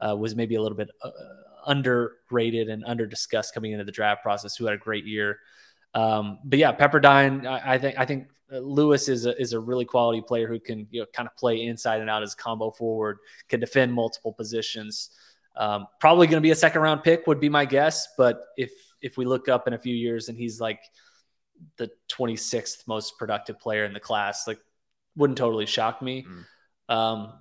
uh, 0.00 0.14
was 0.16 0.34
maybe 0.34 0.56
a 0.56 0.62
little 0.62 0.76
bit 0.76 0.90
uh, 1.02 1.10
underrated 1.66 2.68
and 2.68 2.84
under 2.84 3.06
discussed 3.06 3.54
coming 3.54 3.72
into 3.72 3.84
the 3.84 3.92
draft 3.92 4.22
process, 4.22 4.56
who 4.56 4.66
had 4.66 4.74
a 4.74 4.78
great 4.78 5.06
year. 5.06 5.38
Um, 5.94 6.38
but 6.44 6.58
yeah, 6.58 6.72
Pepperdine, 6.72 7.46
I, 7.46 7.74
I 7.74 7.78
think 7.78 7.98
I 7.98 8.04
think 8.04 8.28
uh, 8.52 8.58
Lewis 8.58 9.08
is 9.08 9.26
a, 9.26 9.40
is 9.40 9.52
a 9.52 9.60
really 9.60 9.84
quality 9.84 10.20
player 10.20 10.46
who 10.46 10.60
can 10.60 10.86
you 10.90 11.00
know 11.00 11.06
kind 11.12 11.28
of 11.28 11.36
play 11.36 11.62
inside 11.62 12.00
and 12.00 12.10
out 12.10 12.22
as 12.22 12.34
combo 12.34 12.70
forward, 12.70 13.18
can 13.48 13.60
defend 13.60 13.92
multiple 13.92 14.32
positions. 14.32 15.10
Um, 15.56 15.86
probably 16.00 16.26
going 16.26 16.40
to 16.40 16.46
be 16.46 16.52
a 16.52 16.56
second 16.56 16.80
round 16.80 17.02
pick 17.02 17.26
would 17.26 17.40
be 17.40 17.48
my 17.48 17.64
guess, 17.64 18.08
but 18.16 18.44
if 18.56 18.70
if 19.00 19.16
we 19.16 19.24
look 19.24 19.48
up 19.48 19.66
in 19.66 19.72
a 19.72 19.78
few 19.78 19.94
years 19.94 20.28
and 20.28 20.36
he's 20.38 20.60
like 20.60 20.80
the 21.76 21.90
26th 22.08 22.86
most 22.86 23.18
productive 23.18 23.58
player 23.58 23.84
in 23.84 23.92
the 23.92 24.00
class, 24.00 24.46
like 24.46 24.60
wouldn't 25.16 25.38
totally 25.38 25.66
shock 25.66 26.00
me. 26.00 26.26
Mm. 26.88 26.94
Um, 26.94 27.32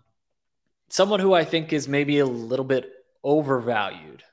someone 0.89 1.19
who 1.19 1.33
I 1.33 1.45
think 1.45 1.73
is 1.73 1.87
maybe 1.87 2.19
a 2.19 2.25
little 2.25 2.65
bit 2.65 2.91
overvalued. 3.23 4.23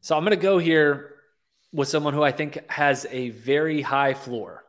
So 0.00 0.16
I'm 0.16 0.24
going 0.24 0.36
to 0.36 0.42
go 0.42 0.58
here 0.58 1.14
with 1.72 1.88
someone 1.88 2.14
who 2.14 2.22
I 2.22 2.30
think 2.30 2.58
has 2.70 3.06
a 3.10 3.30
very 3.30 3.82
high 3.82 4.14
floor. 4.14 4.64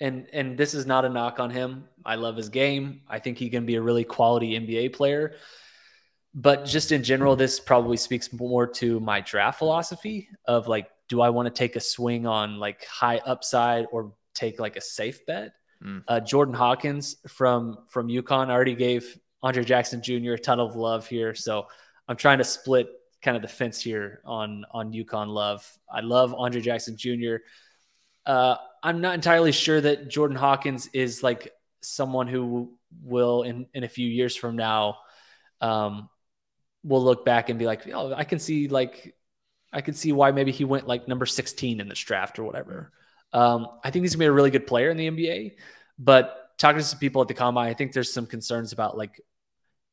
And 0.00 0.28
and 0.32 0.56
this 0.56 0.72
is 0.72 0.86
not 0.86 1.04
a 1.04 1.10
knock 1.10 1.40
on 1.40 1.50
him. 1.50 1.84
I 2.04 2.14
love 2.14 2.36
his 2.36 2.48
game. 2.48 3.02
I 3.06 3.18
think 3.18 3.36
he 3.36 3.50
can 3.50 3.66
be 3.66 3.74
a 3.74 3.82
really 3.82 4.04
quality 4.04 4.58
NBA 4.58 4.94
player. 4.94 5.34
But 6.34 6.64
just 6.64 6.92
in 6.92 7.02
general, 7.02 7.34
this 7.34 7.58
probably 7.58 7.96
speaks 7.96 8.32
more 8.32 8.66
to 8.66 9.00
my 9.00 9.20
draft 9.20 9.58
philosophy 9.58 10.28
of 10.44 10.68
like, 10.68 10.88
do 11.08 11.20
I 11.20 11.30
want 11.30 11.46
to 11.46 11.50
take 11.50 11.74
a 11.74 11.80
swing 11.80 12.26
on 12.26 12.58
like 12.58 12.84
high 12.84 13.18
upside 13.18 13.86
or 13.90 14.12
take 14.34 14.60
like 14.60 14.76
a 14.76 14.80
safe 14.80 15.26
bet? 15.26 15.52
Mm. 15.84 16.04
Uh, 16.06 16.20
Jordan 16.20 16.54
Hawkins 16.54 17.16
from 17.26 17.78
from 17.88 18.08
UConn 18.08 18.48
already 18.48 18.74
gave 18.74 19.18
Andre 19.42 19.64
Jackson 19.64 20.02
Jr. 20.02 20.34
a 20.34 20.38
ton 20.38 20.60
of 20.60 20.76
love 20.76 21.06
here, 21.06 21.34
so 21.34 21.66
I'm 22.06 22.16
trying 22.16 22.38
to 22.38 22.44
split 22.44 22.88
kind 23.22 23.36
of 23.36 23.42
the 23.42 23.48
fence 23.48 23.80
here 23.80 24.20
on 24.24 24.64
on 24.70 24.92
UConn 24.92 25.28
love. 25.28 25.66
I 25.90 26.00
love 26.00 26.34
Andre 26.34 26.60
Jackson 26.60 26.96
Jr. 26.96 27.36
Uh, 28.24 28.56
I'm 28.82 29.00
not 29.00 29.14
entirely 29.14 29.52
sure 29.52 29.80
that 29.80 30.08
Jordan 30.08 30.36
Hawkins 30.36 30.88
is 30.92 31.22
like 31.22 31.52
someone 31.80 32.28
who 32.28 32.74
will 33.02 33.42
in 33.42 33.66
in 33.74 33.82
a 33.82 33.88
few 33.88 34.06
years 34.06 34.36
from 34.36 34.56
now 34.56 34.98
um, 35.60 36.08
will 36.84 37.02
look 37.02 37.24
back 37.24 37.48
and 37.48 37.58
be 37.58 37.66
like, 37.66 37.86
oh, 37.88 38.12
I 38.12 38.24
can 38.24 38.38
see 38.38 38.68
like 38.68 39.14
I 39.72 39.80
can 39.80 39.94
see 39.94 40.12
why 40.12 40.32
maybe 40.32 40.52
he 40.52 40.64
went 40.64 40.86
like 40.86 41.08
number 41.08 41.26
16 41.26 41.80
in 41.80 41.88
this 41.88 41.98
draft 42.00 42.38
or 42.38 42.44
whatever. 42.44 42.92
Um, 43.32 43.68
I 43.84 43.90
think 43.90 44.04
he's 44.04 44.14
gonna 44.14 44.24
be 44.24 44.26
a 44.26 44.32
really 44.32 44.50
good 44.50 44.66
player 44.66 44.90
in 44.90 44.96
the 44.96 45.08
NBA, 45.08 45.52
but 45.98 46.50
talking 46.58 46.78
to 46.78 46.84
some 46.84 46.98
people 46.98 47.22
at 47.22 47.28
the 47.28 47.34
combine, 47.34 47.68
I 47.68 47.74
think 47.74 47.92
there's 47.92 48.12
some 48.12 48.26
concerns 48.26 48.72
about 48.72 48.96
like 48.96 49.20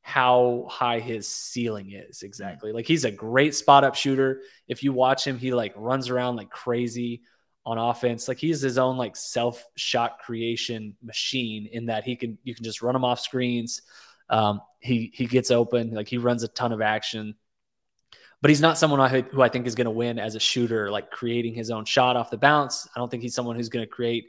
how 0.01 0.65
high 0.69 0.99
his 0.99 1.27
ceiling 1.27 1.91
is 1.91 2.23
exactly. 2.23 2.71
Like 2.71 2.87
he's 2.87 3.05
a 3.05 3.11
great 3.11 3.53
spot 3.53 3.83
up 3.83 3.95
shooter. 3.95 4.41
If 4.67 4.81
you 4.81 4.93
watch 4.93 5.27
him, 5.27 5.37
he 5.37 5.53
like 5.53 5.73
runs 5.75 6.09
around 6.09 6.37
like 6.37 6.49
crazy 6.49 7.23
on 7.65 7.77
offense. 7.77 8.29
Like 8.29 8.37
he's 8.37 8.61
his 8.61 8.77
own 8.77 8.97
like 8.97 9.17
self 9.17 9.63
shot 9.75 10.19
creation 10.19 10.95
machine 11.03 11.67
in 11.69 11.87
that 11.87 12.05
he 12.05 12.15
can 12.15 12.37
you 12.45 12.55
can 12.55 12.63
just 12.63 12.81
run 12.81 12.95
him 12.95 13.03
off 13.03 13.19
screens. 13.19 13.81
Um, 14.29 14.61
he 14.79 15.11
he 15.13 15.25
gets 15.25 15.51
open, 15.51 15.91
like 15.91 16.07
he 16.07 16.17
runs 16.17 16.43
a 16.43 16.47
ton 16.47 16.71
of 16.71 16.81
action. 16.81 17.35
But 18.41 18.49
he's 18.49 18.61
not 18.61 18.77
someone 18.77 18.99
I, 18.99 19.21
who 19.21 19.41
I 19.41 19.49
think 19.49 19.65
is 19.65 19.73
going 19.73 19.85
to 19.85 19.91
win 19.91 20.19
as 20.19 20.35
a 20.35 20.39
shooter, 20.39 20.91
like 20.91 21.09
creating 21.09 21.55
his 21.55 21.71
own 21.71 21.85
shot 21.85 22.15
off 22.15 22.29
the 22.29 22.37
bounce. 22.37 22.87
I 22.95 22.99
don't 22.99 23.09
think 23.09 23.23
he's 23.23 23.33
someone 23.33 23.55
who's 23.55 23.69
going 23.69 23.83
to 23.83 23.89
create 23.89 24.25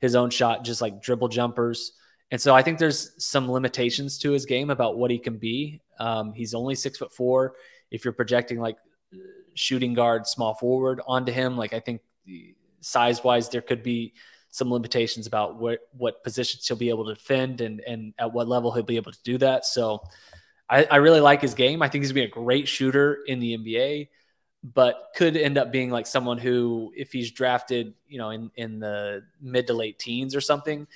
his 0.00 0.16
own 0.16 0.30
shot 0.30 0.64
just 0.64 0.80
like 0.80 1.00
dribble 1.00 1.28
jumpers. 1.28 1.92
And 2.32 2.40
so 2.40 2.52
I 2.52 2.62
think 2.62 2.78
there's 2.78 3.12
some 3.24 3.50
limitations 3.50 4.18
to 4.18 4.32
his 4.32 4.44
game 4.44 4.70
about 4.70 4.98
what 4.98 5.12
he 5.12 5.18
can 5.20 5.38
be. 5.38 5.80
Um, 6.00 6.32
he's 6.32 6.52
only 6.52 6.74
six 6.74 6.98
foot 6.98 7.14
four. 7.14 7.54
If 7.92 8.04
you're 8.04 8.12
projecting 8.12 8.58
like 8.58 8.76
shooting 9.54 9.94
guard, 9.94 10.26
small 10.26 10.54
forward 10.54 11.00
onto 11.06 11.30
him, 11.30 11.56
like 11.56 11.72
I 11.72 11.80
think 11.80 12.00
size 12.80 13.22
wise, 13.22 13.50
there 13.50 13.62
could 13.62 13.84
be 13.84 14.14
some 14.54 14.70
limitations 14.72 15.26
about 15.26 15.56
what 15.56 15.80
what 15.96 16.22
positions 16.22 16.64
he'll 16.68 16.76
be 16.76 16.88
able 16.88 17.04
to 17.04 17.14
defend 17.14 17.60
and 17.60 17.80
and 17.80 18.14
at 18.20 18.32
what 18.32 18.46
level 18.46 18.70
he'll 18.70 18.84
be 18.84 18.94
able 18.94 19.10
to 19.10 19.22
do 19.24 19.36
that. 19.36 19.64
So 19.66 20.00
I, 20.70 20.84
I 20.84 20.96
really 20.96 21.18
like 21.18 21.42
his 21.42 21.54
game. 21.54 21.82
I 21.82 21.88
think 21.88 22.04
he's 22.04 22.12
gonna 22.12 22.26
be 22.26 22.30
a 22.30 22.42
great 22.42 22.68
shooter 22.68 23.18
in 23.26 23.40
the 23.40 23.58
NBA, 23.58 24.10
but 24.62 25.08
could 25.16 25.36
end 25.36 25.58
up 25.58 25.72
being 25.72 25.90
like 25.90 26.06
someone 26.06 26.38
who, 26.38 26.92
if 26.96 27.10
he's 27.10 27.32
drafted, 27.32 27.94
you 28.06 28.18
know, 28.18 28.30
in 28.30 28.48
in 28.54 28.78
the 28.78 29.24
mid 29.40 29.66
to 29.66 29.74
late 29.74 29.98
teens 29.98 30.36
or 30.36 30.40
something, 30.40 30.86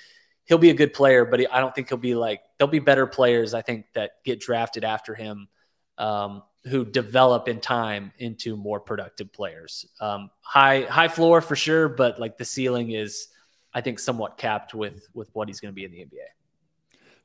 he'll 0.44 0.58
be 0.58 0.70
a 0.70 0.74
good 0.74 0.92
player, 0.92 1.24
but 1.24 1.40
I 1.52 1.58
don't 1.58 1.74
think 1.74 1.88
he'll 1.88 1.98
be 1.98 2.14
like 2.14 2.42
there'll 2.58 2.70
be 2.70 2.78
better 2.78 3.08
players 3.08 3.54
I 3.54 3.62
think 3.62 3.86
that 3.94 4.22
get 4.24 4.38
drafted 4.38 4.84
after 4.84 5.16
him 5.16 5.48
um, 5.98 6.44
who 6.68 6.84
develop 6.84 7.48
in 7.48 7.58
time 7.58 8.12
into 8.18 8.56
more 8.56 8.78
productive 8.78 9.32
players. 9.32 9.84
Um, 10.00 10.30
high 10.42 10.82
high 10.82 11.08
floor 11.08 11.40
for 11.40 11.56
sure, 11.56 11.88
but 11.88 12.20
like 12.20 12.38
the 12.38 12.44
ceiling 12.44 12.92
is 12.92 13.26
I 13.78 13.80
think 13.80 14.00
somewhat 14.00 14.36
capped 14.38 14.74
with 14.74 15.08
with 15.14 15.30
what 15.34 15.46
he's 15.48 15.60
going 15.60 15.72
to 15.72 15.74
be 15.74 15.84
in 15.84 15.92
the 15.92 15.98
NBA. 15.98 16.26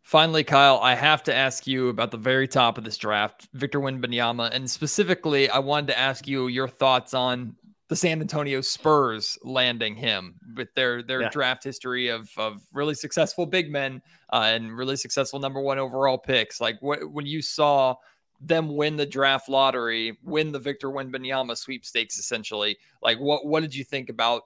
Finally, 0.04 0.43
Kyle, 0.43 0.80
I 0.80 0.93
have 0.95 1.24
to 1.24 1.34
ask 1.34 1.66
you 1.66 1.88
about 1.89 2.12
the 2.12 2.18
very 2.18 2.47
top 2.47 2.78
of 2.78 2.84
this 2.84 2.97
draft, 2.97 3.47
Victor 3.54 3.80
Wembanyama, 3.80 4.51
and 4.54 4.70
specifically, 4.70 5.49
I 5.49 5.60
wanted 5.60 5.88
to 5.88 5.97
ask 5.97 6.28
you 6.28 6.47
your 6.47 6.68
thoughts 6.68 7.14
on 7.14 7.56
the 7.88 7.95
San 7.95 8.22
Antonio 8.22 8.62
Spurs 8.62 9.38
landing 9.43 9.95
him. 9.95 10.36
with 10.56 10.72
their 10.76 11.01
their 11.01 11.22
Yeah. 11.22 11.30
draft 11.30 11.64
history 11.64 12.10
of 12.10 12.30
of 12.38 12.62
really 12.72 12.93
successful 12.93 13.47
big 13.47 13.72
men 13.72 14.01
uh, 14.32 14.43
and 14.54 14.78
really 14.78 14.95
successful 14.95 15.39
number 15.39 15.60
one 15.60 15.80
overall 15.80 16.18
picks. 16.20 16.62
Like 16.62 16.78
what 16.82 16.99
when 17.12 17.26
you 17.26 17.41
saw 17.41 17.95
them 18.41 18.76
win 18.76 18.97
the 18.97 19.06
draft 19.06 19.47
lottery, 19.49 20.18
win 20.22 20.51
the 20.51 20.60
Victor 20.60 20.89
Wembanyama 20.89 21.58
sweepstakes, 21.58 22.20
essentially. 22.20 22.78
Like 23.01 23.20
what 23.20 23.45
what 23.47 23.62
did 23.62 23.74
you 23.74 23.84
think 23.84 24.10
about 24.10 24.43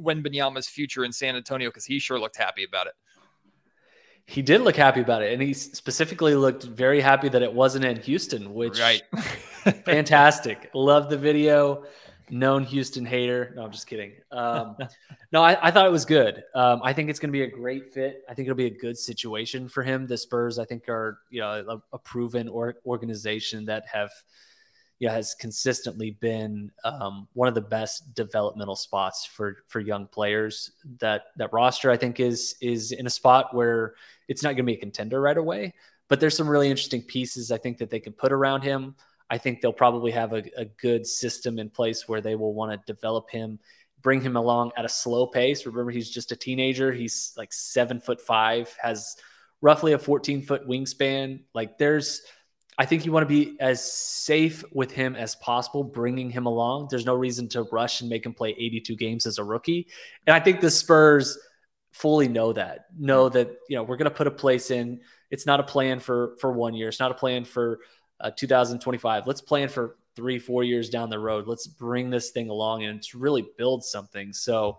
Wembanyama's 0.00 0.68
future 0.68 1.04
in 1.04 1.12
San 1.12 1.36
Antonio? 1.36 1.68
Because 1.68 1.84
he 1.84 1.98
sure 1.98 2.18
looked 2.18 2.36
happy 2.36 2.64
about 2.64 2.86
it. 2.86 2.94
He 4.26 4.42
did 4.42 4.60
look 4.60 4.76
happy 4.76 5.00
about 5.00 5.22
it, 5.22 5.32
and 5.32 5.40
he 5.40 5.54
specifically 5.54 6.34
looked 6.34 6.64
very 6.64 7.00
happy 7.00 7.30
that 7.30 7.40
it 7.42 7.50
wasn't 7.50 7.86
in 7.86 7.96
Houston, 8.02 8.52
which 8.52 8.78
Right. 8.78 9.02
fantastic. 9.86 10.70
Love 10.74 11.08
the 11.08 11.16
video. 11.16 11.84
Known 12.30 12.64
Houston 12.64 13.06
hater. 13.06 13.54
No, 13.56 13.64
I'm 13.64 13.72
just 13.72 13.86
kidding. 13.86 14.12
Um, 14.30 14.76
no, 15.32 15.42
I, 15.42 15.68
I 15.68 15.70
thought 15.70 15.86
it 15.86 15.92
was 15.92 16.04
good. 16.04 16.44
Um, 16.54 16.82
I 16.84 16.92
think 16.92 17.08
it's 17.08 17.18
going 17.18 17.30
to 17.30 17.32
be 17.32 17.44
a 17.44 17.50
great 17.50 17.94
fit. 17.94 18.22
I 18.28 18.34
think 18.34 18.46
it'll 18.46 18.56
be 18.56 18.66
a 18.66 18.70
good 18.70 18.98
situation 18.98 19.66
for 19.66 19.82
him. 19.82 20.06
The 20.06 20.18
Spurs, 20.18 20.58
I 20.58 20.66
think, 20.66 20.90
are 20.90 21.20
you 21.30 21.40
know 21.40 21.64
a, 21.66 21.96
a 21.96 21.98
proven 21.98 22.48
or, 22.48 22.76
organization 22.84 23.64
that 23.64 23.86
have 23.90 24.10
yeah 24.98 25.12
has 25.12 25.34
consistently 25.34 26.12
been 26.12 26.70
um, 26.84 27.28
one 27.34 27.48
of 27.48 27.54
the 27.54 27.60
best 27.60 28.14
developmental 28.14 28.76
spots 28.76 29.24
for 29.24 29.58
for 29.66 29.80
young 29.80 30.06
players. 30.06 30.72
That 31.00 31.24
that 31.36 31.52
roster, 31.52 31.90
I 31.90 31.96
think, 31.96 32.20
is 32.20 32.56
is 32.60 32.92
in 32.92 33.06
a 33.06 33.10
spot 33.10 33.54
where 33.54 33.94
it's 34.28 34.42
not 34.42 34.50
going 34.50 34.58
to 34.58 34.62
be 34.64 34.74
a 34.74 34.80
contender 34.80 35.20
right 35.20 35.36
away, 35.36 35.74
but 36.08 36.20
there's 36.20 36.36
some 36.36 36.48
really 36.48 36.70
interesting 36.70 37.02
pieces 37.02 37.52
I 37.52 37.58
think 37.58 37.78
that 37.78 37.90
they 37.90 38.00
can 38.00 38.12
put 38.12 38.32
around 38.32 38.62
him. 38.62 38.96
I 39.30 39.38
think 39.38 39.60
they'll 39.60 39.72
probably 39.72 40.10
have 40.12 40.32
a, 40.32 40.42
a 40.56 40.64
good 40.64 41.06
system 41.06 41.58
in 41.58 41.70
place 41.70 42.08
where 42.08 42.20
they 42.20 42.34
will 42.34 42.54
want 42.54 42.72
to 42.72 42.92
develop 42.92 43.30
him, 43.30 43.58
bring 44.00 44.20
him 44.20 44.36
along 44.36 44.72
at 44.76 44.84
a 44.84 44.88
slow 44.88 45.26
pace. 45.26 45.66
Remember, 45.66 45.90
he's 45.90 46.10
just 46.10 46.32
a 46.32 46.36
teenager. 46.36 46.92
He's 46.92 47.34
like 47.36 47.52
seven 47.52 48.00
foot 48.00 48.20
five, 48.20 48.74
has 48.80 49.16
roughly 49.60 49.92
a 49.92 49.98
14 49.98 50.42
foot 50.42 50.66
wingspan. 50.66 51.40
Like 51.54 51.76
there's, 51.78 52.22
I 52.78 52.86
think 52.86 53.04
you 53.04 53.10
want 53.10 53.28
to 53.28 53.28
be 53.28 53.56
as 53.58 53.84
safe 53.84 54.64
with 54.72 54.92
him 54.92 55.16
as 55.16 55.34
possible, 55.34 55.82
bringing 55.82 56.30
him 56.30 56.46
along. 56.46 56.86
There's 56.90 57.04
no 57.04 57.14
reason 57.14 57.48
to 57.48 57.64
rush 57.64 58.00
and 58.00 58.08
make 58.08 58.24
him 58.24 58.32
play 58.32 58.50
82 58.50 58.94
games 58.94 59.26
as 59.26 59.38
a 59.38 59.44
rookie. 59.44 59.88
And 60.26 60.34
I 60.34 60.38
think 60.38 60.60
the 60.60 60.70
Spurs 60.70 61.36
fully 61.90 62.28
know 62.28 62.52
that, 62.52 62.86
know 62.96 63.28
that, 63.30 63.50
you 63.68 63.76
know, 63.76 63.82
we're 63.82 63.96
going 63.96 64.10
to 64.10 64.16
put 64.16 64.28
a 64.28 64.30
place 64.30 64.70
in. 64.70 65.00
It's 65.30 65.44
not 65.44 65.58
a 65.58 65.64
plan 65.64 65.98
for, 65.98 66.36
for 66.40 66.52
one 66.52 66.74
year. 66.74 66.88
It's 66.88 67.00
not 67.00 67.10
a 67.10 67.14
plan 67.14 67.44
for, 67.44 67.80
uh, 68.20 68.30
2025. 68.30 69.26
Let's 69.26 69.40
plan 69.40 69.68
for 69.68 69.96
three, 70.14 70.38
four 70.38 70.62
years 70.62 70.88
down 70.88 71.10
the 71.10 71.18
road. 71.18 71.46
Let's 71.46 71.66
bring 71.66 72.10
this 72.10 72.30
thing 72.30 72.48
along 72.48 72.84
and 72.84 73.02
to 73.02 73.18
really 73.18 73.46
build 73.56 73.84
something. 73.84 74.32
So, 74.32 74.78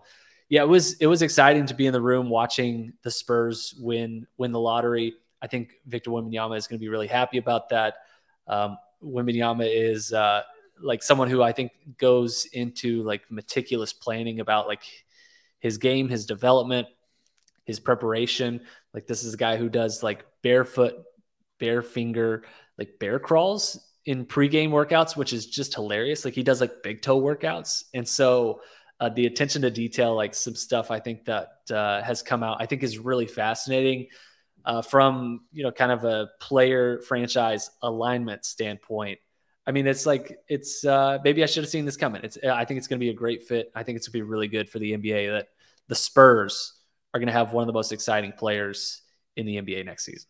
yeah, 0.50 0.62
it 0.62 0.68
was 0.68 0.94
it 0.94 1.06
was 1.06 1.22
exciting 1.22 1.66
to 1.66 1.74
be 1.74 1.86
in 1.86 1.92
the 1.92 2.00
room 2.00 2.28
watching 2.28 2.92
the 3.02 3.10
Spurs 3.10 3.74
win 3.78 4.26
win 4.36 4.52
the 4.52 4.58
lottery. 4.58 5.14
I 5.42 5.46
think 5.46 5.72
Victor 5.86 6.10
Wembanyama 6.10 6.56
is 6.56 6.66
going 6.66 6.78
to 6.78 6.84
be 6.84 6.88
really 6.88 7.06
happy 7.06 7.38
about 7.38 7.68
that. 7.70 7.94
Um, 8.46 8.78
Wembanyama 9.02 9.66
is 9.66 10.12
uh, 10.12 10.42
like 10.80 11.02
someone 11.02 11.30
who 11.30 11.42
I 11.42 11.52
think 11.52 11.72
goes 11.98 12.46
into 12.52 13.02
like 13.02 13.22
meticulous 13.30 13.92
planning 13.92 14.40
about 14.40 14.68
like 14.68 14.82
his 15.58 15.78
game, 15.78 16.08
his 16.08 16.26
development, 16.26 16.88
his 17.64 17.80
preparation. 17.80 18.60
Like 18.92 19.06
this 19.06 19.24
is 19.24 19.34
a 19.34 19.38
guy 19.38 19.56
who 19.56 19.68
does 19.68 20.02
like 20.02 20.24
barefoot, 20.42 21.04
bare 21.58 21.82
finger 21.82 22.44
like 22.80 22.98
bear 22.98 23.18
crawls 23.18 23.78
in 24.06 24.24
pregame 24.24 24.70
workouts, 24.70 25.14
which 25.14 25.32
is 25.32 25.46
just 25.46 25.74
hilarious. 25.74 26.24
Like 26.24 26.34
he 26.34 26.42
does 26.42 26.60
like 26.60 26.82
big 26.82 27.02
toe 27.02 27.20
workouts. 27.20 27.84
And 27.92 28.08
so 28.08 28.62
uh, 28.98 29.10
the 29.10 29.26
attention 29.26 29.62
to 29.62 29.70
detail, 29.70 30.16
like 30.16 30.34
some 30.34 30.54
stuff 30.54 30.90
I 30.90 30.98
think 30.98 31.26
that 31.26 31.48
uh, 31.70 32.02
has 32.02 32.22
come 32.22 32.42
out, 32.42 32.56
I 32.58 32.66
think 32.66 32.82
is 32.82 32.98
really 32.98 33.26
fascinating 33.26 34.08
uh, 34.64 34.82
from, 34.82 35.42
you 35.52 35.62
know, 35.62 35.70
kind 35.70 35.92
of 35.92 36.04
a 36.04 36.28
player 36.40 37.00
franchise 37.02 37.70
alignment 37.82 38.44
standpoint. 38.44 39.18
I 39.66 39.72
mean, 39.72 39.86
it's 39.86 40.06
like, 40.06 40.38
it's 40.48 40.84
uh, 40.84 41.18
maybe 41.22 41.42
I 41.42 41.46
should 41.46 41.62
have 41.62 41.70
seen 41.70 41.84
this 41.84 41.96
coming. 41.96 42.22
It's, 42.24 42.38
I 42.42 42.64
think 42.64 42.78
it's 42.78 42.86
going 42.86 42.98
to 42.98 43.04
be 43.04 43.10
a 43.10 43.14
great 43.14 43.42
fit. 43.42 43.70
I 43.74 43.82
think 43.82 43.96
it's 43.96 44.08
going 44.08 44.20
to 44.20 44.24
be 44.24 44.30
really 44.30 44.48
good 44.48 44.68
for 44.68 44.78
the 44.78 44.92
NBA 44.92 45.32
that 45.32 45.48
the 45.88 45.94
Spurs 45.94 46.74
are 47.12 47.20
going 47.20 47.28
to 47.28 47.32
have 47.32 47.52
one 47.52 47.62
of 47.62 47.66
the 47.66 47.72
most 47.72 47.92
exciting 47.92 48.32
players 48.32 49.02
in 49.36 49.46
the 49.46 49.56
NBA 49.56 49.84
next 49.84 50.04
season. 50.04 50.28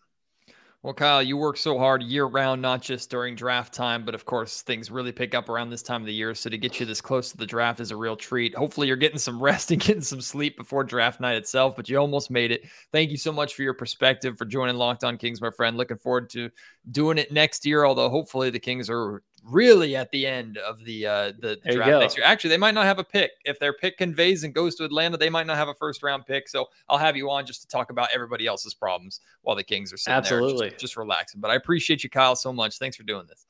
Well, 0.83 0.95
Kyle, 0.95 1.22
you 1.22 1.37
work 1.37 1.59
so 1.59 1.76
hard 1.76 2.03
year 2.03 2.24
round, 2.24 2.62
not 2.62 2.81
just 2.81 3.11
during 3.11 3.35
draft 3.35 3.74
time, 3.74 4.03
but 4.03 4.14
of 4.14 4.24
course, 4.24 4.62
things 4.62 4.91
really 4.91 5.12
pick 5.12 5.35
up 5.35 5.51
around 5.51 5.68
this 5.68 5.83
time 5.83 6.01
of 6.01 6.07
the 6.07 6.14
year. 6.14 6.35
So 6.35 6.49
to 6.49 6.57
get 6.57 6.81
you 6.81 6.87
this 6.87 7.03
close 7.03 7.31
to 7.31 7.37
the 7.37 7.45
draft 7.45 7.81
is 7.81 7.91
a 7.91 7.97
real 7.97 8.16
treat. 8.16 8.55
Hopefully, 8.55 8.87
you're 8.87 8.97
getting 8.97 9.18
some 9.18 9.43
rest 9.43 9.70
and 9.70 9.81
getting 9.81 10.01
some 10.01 10.22
sleep 10.22 10.57
before 10.57 10.83
draft 10.83 11.20
night 11.20 11.37
itself, 11.37 11.76
but 11.76 11.91
you 11.91 11.99
almost 11.99 12.31
made 12.31 12.51
it. 12.51 12.62
Thank 12.93 13.11
you 13.11 13.18
so 13.18 13.31
much 13.31 13.55
for 13.55 13.62
your 13.62 13.74
perspective, 13.74 14.39
for 14.39 14.47
joining 14.47 14.76
Locked 14.76 15.05
On 15.05 15.18
Kings, 15.18 15.43
my 15.43 15.51
friend. 15.51 15.76
Looking 15.76 15.99
forward 15.99 16.31
to 16.31 16.49
doing 16.91 17.18
it 17.18 17.31
next 17.31 17.66
year, 17.66 17.85
although 17.85 18.09
hopefully 18.09 18.49
the 18.49 18.59
Kings 18.59 18.89
are 18.89 19.22
really 19.45 19.97
at 19.97 20.11
the 20.11 20.26
end 20.26 20.59
of 20.59 20.84
the 20.84 21.07
uh 21.07 21.32
the 21.38 21.57
draft 21.70 21.91
next 21.91 22.16
year. 22.16 22.26
Actually, 22.26 22.51
they 22.51 22.57
might 22.57 22.74
not 22.74 22.84
have 22.84 22.99
a 22.99 23.05
pick. 23.05 23.32
If 23.45 23.59
their 23.59 23.72
pick 23.72 23.99
conveys 23.99 24.45
and 24.45 24.55
goes 24.55 24.74
to 24.76 24.84
Atlanta, 24.84 25.16
they 25.16 25.30
might 25.30 25.47
not 25.47 25.57
have 25.57 25.68
a 25.68 25.74
first 25.74 26.03
round 26.03 26.26
pick. 26.26 26.49
So 26.49 26.68
I'll 26.88 26.99
have 26.99 27.16
you 27.16 27.30
on 27.30 27.47
just 27.47 27.62
to 27.62 27.68
talk 27.68 27.91
about 27.91 28.09
everybody 28.14 28.47
else's 28.47 28.74
problems 28.74 29.20
while 29.43 29.57
the 29.57 29.64
Kings 29.64 29.93
are 29.93 29.97
sitting 29.97 30.22
there 30.22 30.38
Absolutely. 30.41 30.70
just, 30.70 30.80
just 30.80 30.97
relaxing. 30.97 31.41
But 31.41 31.51
I 31.51 31.57
appreciate 31.57 32.05
you, 32.05 32.11
Kyle, 32.11 32.36
so 32.36 32.53
much. 32.53 32.78
Thanks 32.78 32.97
for 32.97 33.03
doing 33.03 33.26
this. 33.26 33.47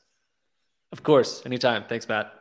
Of 0.93 1.03
course, 1.03 1.43
anytime. 1.47 1.85
Thanks, 1.89 2.09
Matt. 2.09 2.35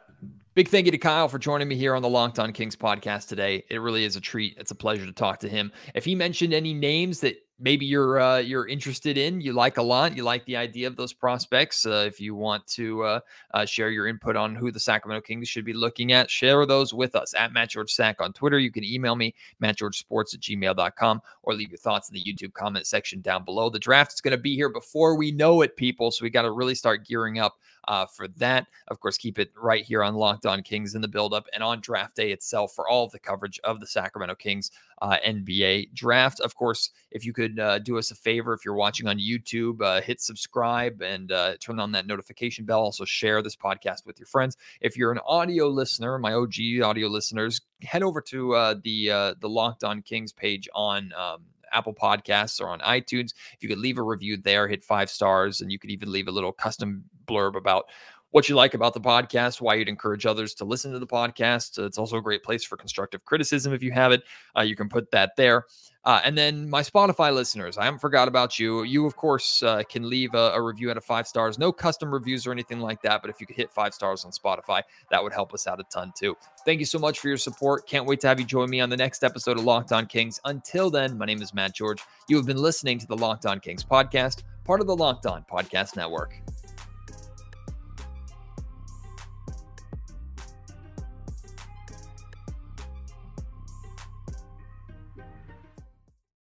Big 0.56 0.68
thank 0.68 0.86
you 0.86 0.92
to 0.92 0.98
Kyle 0.98 1.30
for 1.30 1.40
joining 1.40 1.68
me 1.68 1.76
here 1.76 1.96
on 1.96 2.02
the 2.02 2.10
Locked 2.10 2.40
On 2.40 2.52
Kings 2.52 2.76
podcast 2.76 3.28
today. 3.28 3.64
It 3.70 3.78
really 3.78 4.04
is 4.04 4.16
a 4.16 4.22
treat. 4.22 4.58
It's 4.58 4.72
a 4.72 4.76
pleasure 4.76 5.06
to 5.06 5.12
talk 5.14 5.40
to 5.40 5.48
him. 5.48 5.72
If 5.94 6.04
he 6.04 6.16
mentioned 6.16 6.54
any 6.54 6.74
names 6.74 7.20
that 7.22 7.36
maybe 7.60 7.86
you're 7.86 8.20
uh, 8.20 8.38
you're 8.38 8.68
interested 8.68 9.18
in, 9.18 9.42
you 9.42 9.54
like 9.54 9.78
a 9.78 9.82
lot, 9.82 10.16
you 10.16 10.24
like 10.24 10.46
the 10.46 10.56
idea 10.56 10.88
of 10.88 10.96
those 10.96 11.14
prospects. 11.14 11.86
Uh, 11.86 12.06
if 12.08 12.20
you 12.20 12.36
want 12.36 12.66
to 12.68 13.04
uh, 13.04 13.20
uh, 13.54 13.66
share 13.66 13.90
your 13.90 14.08
input 14.08 14.36
on 14.36 14.56
who 14.56 14.72
the 14.72 14.80
Sacramento 14.80 15.22
Kings 15.22 15.48
should 15.48 15.66
be 15.66 15.74
looking 15.74 16.12
at, 16.14 16.30
share 16.30 16.66
those 16.66 16.94
with 16.94 17.16
us 17.16 17.34
at 17.34 17.54
Matt 17.54 17.70
George 17.70 17.92
Sack 17.92 18.22
on 18.22 18.34
Twitter. 18.34 18.60
You 18.60 18.72
can 18.72 18.84
email 18.84 19.16
me, 19.16 19.36
mattgeorgesports 19.62 20.34
at 20.34 20.40
gmail.com, 20.40 21.22
or 21.44 21.54
leave 21.54 21.70
your 21.70 21.78
thoughts 21.78 22.10
in 22.10 22.14
the 22.14 22.24
YouTube 22.24 22.54
comment 22.54 22.88
section 22.88 23.22
down 23.22 23.44
below. 23.44 23.70
The 23.70 23.80
draft 23.80 24.14
is 24.14 24.22
going 24.22 24.36
to 24.36 24.42
be 24.42 24.56
here 24.56 24.70
before 24.70 25.16
we 25.16 25.32
know 25.32 25.62
it, 25.62 25.76
people. 25.76 26.12
So 26.12 26.24
we 26.24 26.30
got 26.30 26.44
to 26.44 26.52
really 26.52 26.76
start 26.76 27.06
gearing 27.06 27.40
up 27.40 27.58
uh, 27.88 28.06
for 28.06 28.28
that. 28.28 28.68
Of 28.88 29.00
course, 29.00 29.18
keep 29.18 29.40
it 29.40 29.52
right 29.56 29.84
here 29.84 30.04
on 30.04 30.16
Locked 30.16 30.46
On 30.46 30.62
Kings 30.62 30.96
in 30.96 31.02
the 31.02 31.08
buildup 31.08 31.48
and 31.54 31.64
on 31.64 31.82
draft 31.82 32.16
day 32.16 32.32
itself 32.32 32.74
for 32.74 32.88
all 32.88 33.06
of 33.06 33.12
the 33.12 33.20
coverage 33.20 33.60
of 33.64 33.80
the 33.80 33.88
Sacramento 33.88 34.36
Kings 34.36 34.72
uh, 35.02 35.18
NBA 35.26 35.94
draft. 35.94 36.40
Of 36.40 36.56
course, 36.56 36.92
if 37.12 37.26
you 37.26 37.34
could 37.34 37.60
uh, 37.60 37.80
do 37.80 37.98
us 37.98 38.12
a 38.12 38.16
favor, 38.16 38.54
if 38.54 38.66
you're 38.66 38.76
watching 38.76 39.08
on 39.08 39.18
YouTube, 39.18 39.82
uh, 39.82 40.02
hit 40.02 40.22
subscribe 40.22 41.02
and 41.02 41.32
uh, 41.32 41.56
turn 41.60 41.80
on 41.80 41.92
that 41.94 42.08
notification 42.08 42.66
bell. 42.66 42.82
Also, 42.82 43.06
share 43.06 43.42
this 43.42 43.56
podcast 43.56 44.06
with 44.06 44.20
your 44.20 44.28
friends. 44.28 44.58
If 44.82 44.98
you're 44.98 45.12
an 45.12 45.20
audio 45.26 45.68
listener, 45.68 46.18
my 46.20 46.34
OG 46.34 46.82
audio 46.84 47.08
listeners, 47.08 47.62
head 47.82 48.04
over 48.04 48.22
to 48.22 48.56
uh, 48.56 48.76
the 48.84 49.12
uh, 49.12 49.34
the 49.40 49.50
Locked 49.50 49.84
On 49.84 50.02
Kings 50.02 50.32
page 50.32 50.68
on. 50.74 51.14
Um, 51.14 51.42
Apple 51.72 51.94
Podcasts 51.94 52.62
or 52.62 52.70
on 52.70 52.80
iTunes. 52.80 53.34
If 53.54 53.62
you 53.62 53.70
could 53.70 53.80
leave 53.80 53.98
a 53.98 54.04
review 54.04 54.38
there, 54.38 54.68
hit 54.68 54.84
five 54.84 55.10
stars, 55.10 55.62
and 55.62 55.72
you 55.72 55.80
could 55.80 55.92
even 55.92 56.12
leave 56.12 56.28
a 56.28 56.32
little 56.32 56.52
custom 56.52 57.04
blurb 57.26 57.56
about 57.56 57.86
what 58.32 58.48
you 58.48 58.56
like 58.56 58.74
about 58.74 58.94
the 58.94 59.02
podcast, 59.02 59.60
why 59.60 59.76
you'd 59.76 59.90
encourage 59.90 60.26
others 60.26 60.54
to 60.56 60.66
listen 60.66 60.92
to 60.92 61.00
the 61.00 61.08
podcast. 61.08 61.84
It's 61.84 61.98
also 61.98 62.18
a 62.18 62.22
great 62.22 62.44
place 62.44 62.64
for 62.64 62.78
constructive 62.78 63.26
criticism 63.26 63.74
if 63.74 63.82
you 63.82 63.92
have 63.92 64.12
it. 64.12 64.24
Uh, 64.56 64.62
you 64.62 64.76
can 64.76 64.90
put 64.90 65.12
that 65.12 65.36
there. 65.36 65.66
Uh, 66.06 66.22
and 66.24 66.38
then 66.38 66.70
my 66.70 66.82
Spotify 66.82 67.34
listeners, 67.34 67.78
I 67.78 67.84
haven't 67.84 68.00
forgot 68.00 68.28
about 68.28 68.58
you. 68.58 68.84
You, 68.84 69.06
of 69.06 69.16
course, 69.16 69.62
uh, 69.62 69.84
can 69.90 70.10
leave 70.10 70.34
a, 70.34 70.52
a 70.54 70.62
review 70.62 70.90
out 70.90 70.98
of 70.98 71.04
five 71.04 71.28
stars. 71.28 71.60
No 71.60 71.72
custom 71.72 72.12
reviews 72.12 72.48
or 72.48 72.52
anything 72.52 72.80
like 72.80 73.02
that. 73.02 73.22
But 73.22 73.30
if 73.30 73.42
you 73.42 73.48
could 73.48 73.58
hit 73.58 73.72
five 73.72 73.94
stars 73.94 74.24
on 74.24 74.32
Spotify, 74.32 74.82
that 75.12 75.22
would 75.22 75.34
help 75.34 75.54
us 75.54 75.68
out 75.68 75.80
a 75.80 75.84
ton 75.84 76.14
too. 76.18 76.38
Thank 76.66 76.80
you 76.80 76.86
so 76.86 77.00
much 77.00 77.20
for 77.20 77.28
your 77.28 77.38
support. 77.38 77.86
Can't 77.86 78.06
wait 78.06 78.22
to 78.22 78.28
have 78.28 78.40
you 78.40 78.46
join 78.46 78.70
me 78.70 78.80
on 78.80 78.90
the 78.90 78.98
next 78.98 79.24
episode 79.24 79.58
of 79.58 79.66
Locked 79.66 79.92
On 79.92 80.06
Kings. 80.06 80.40
Until 80.46 80.90
then, 80.90 81.18
my 81.18 81.26
name 81.26 81.42
is 81.42 81.54
Matt 81.54 81.76
George. 81.76 82.02
You 82.30 82.38
have 82.38 82.46
been 82.46 82.58
listening 82.58 82.98
to 83.00 83.08
the 83.08 83.18
Locked 83.18 83.46
On 83.46 83.60
Kings 83.60 83.84
podcast, 83.84 84.44
part 84.64 84.80
of 84.80 84.88
the 84.88 84.96
Locked 84.96 85.26
On 85.26 85.44
Podcast 85.52 85.98
Network. 85.98 86.42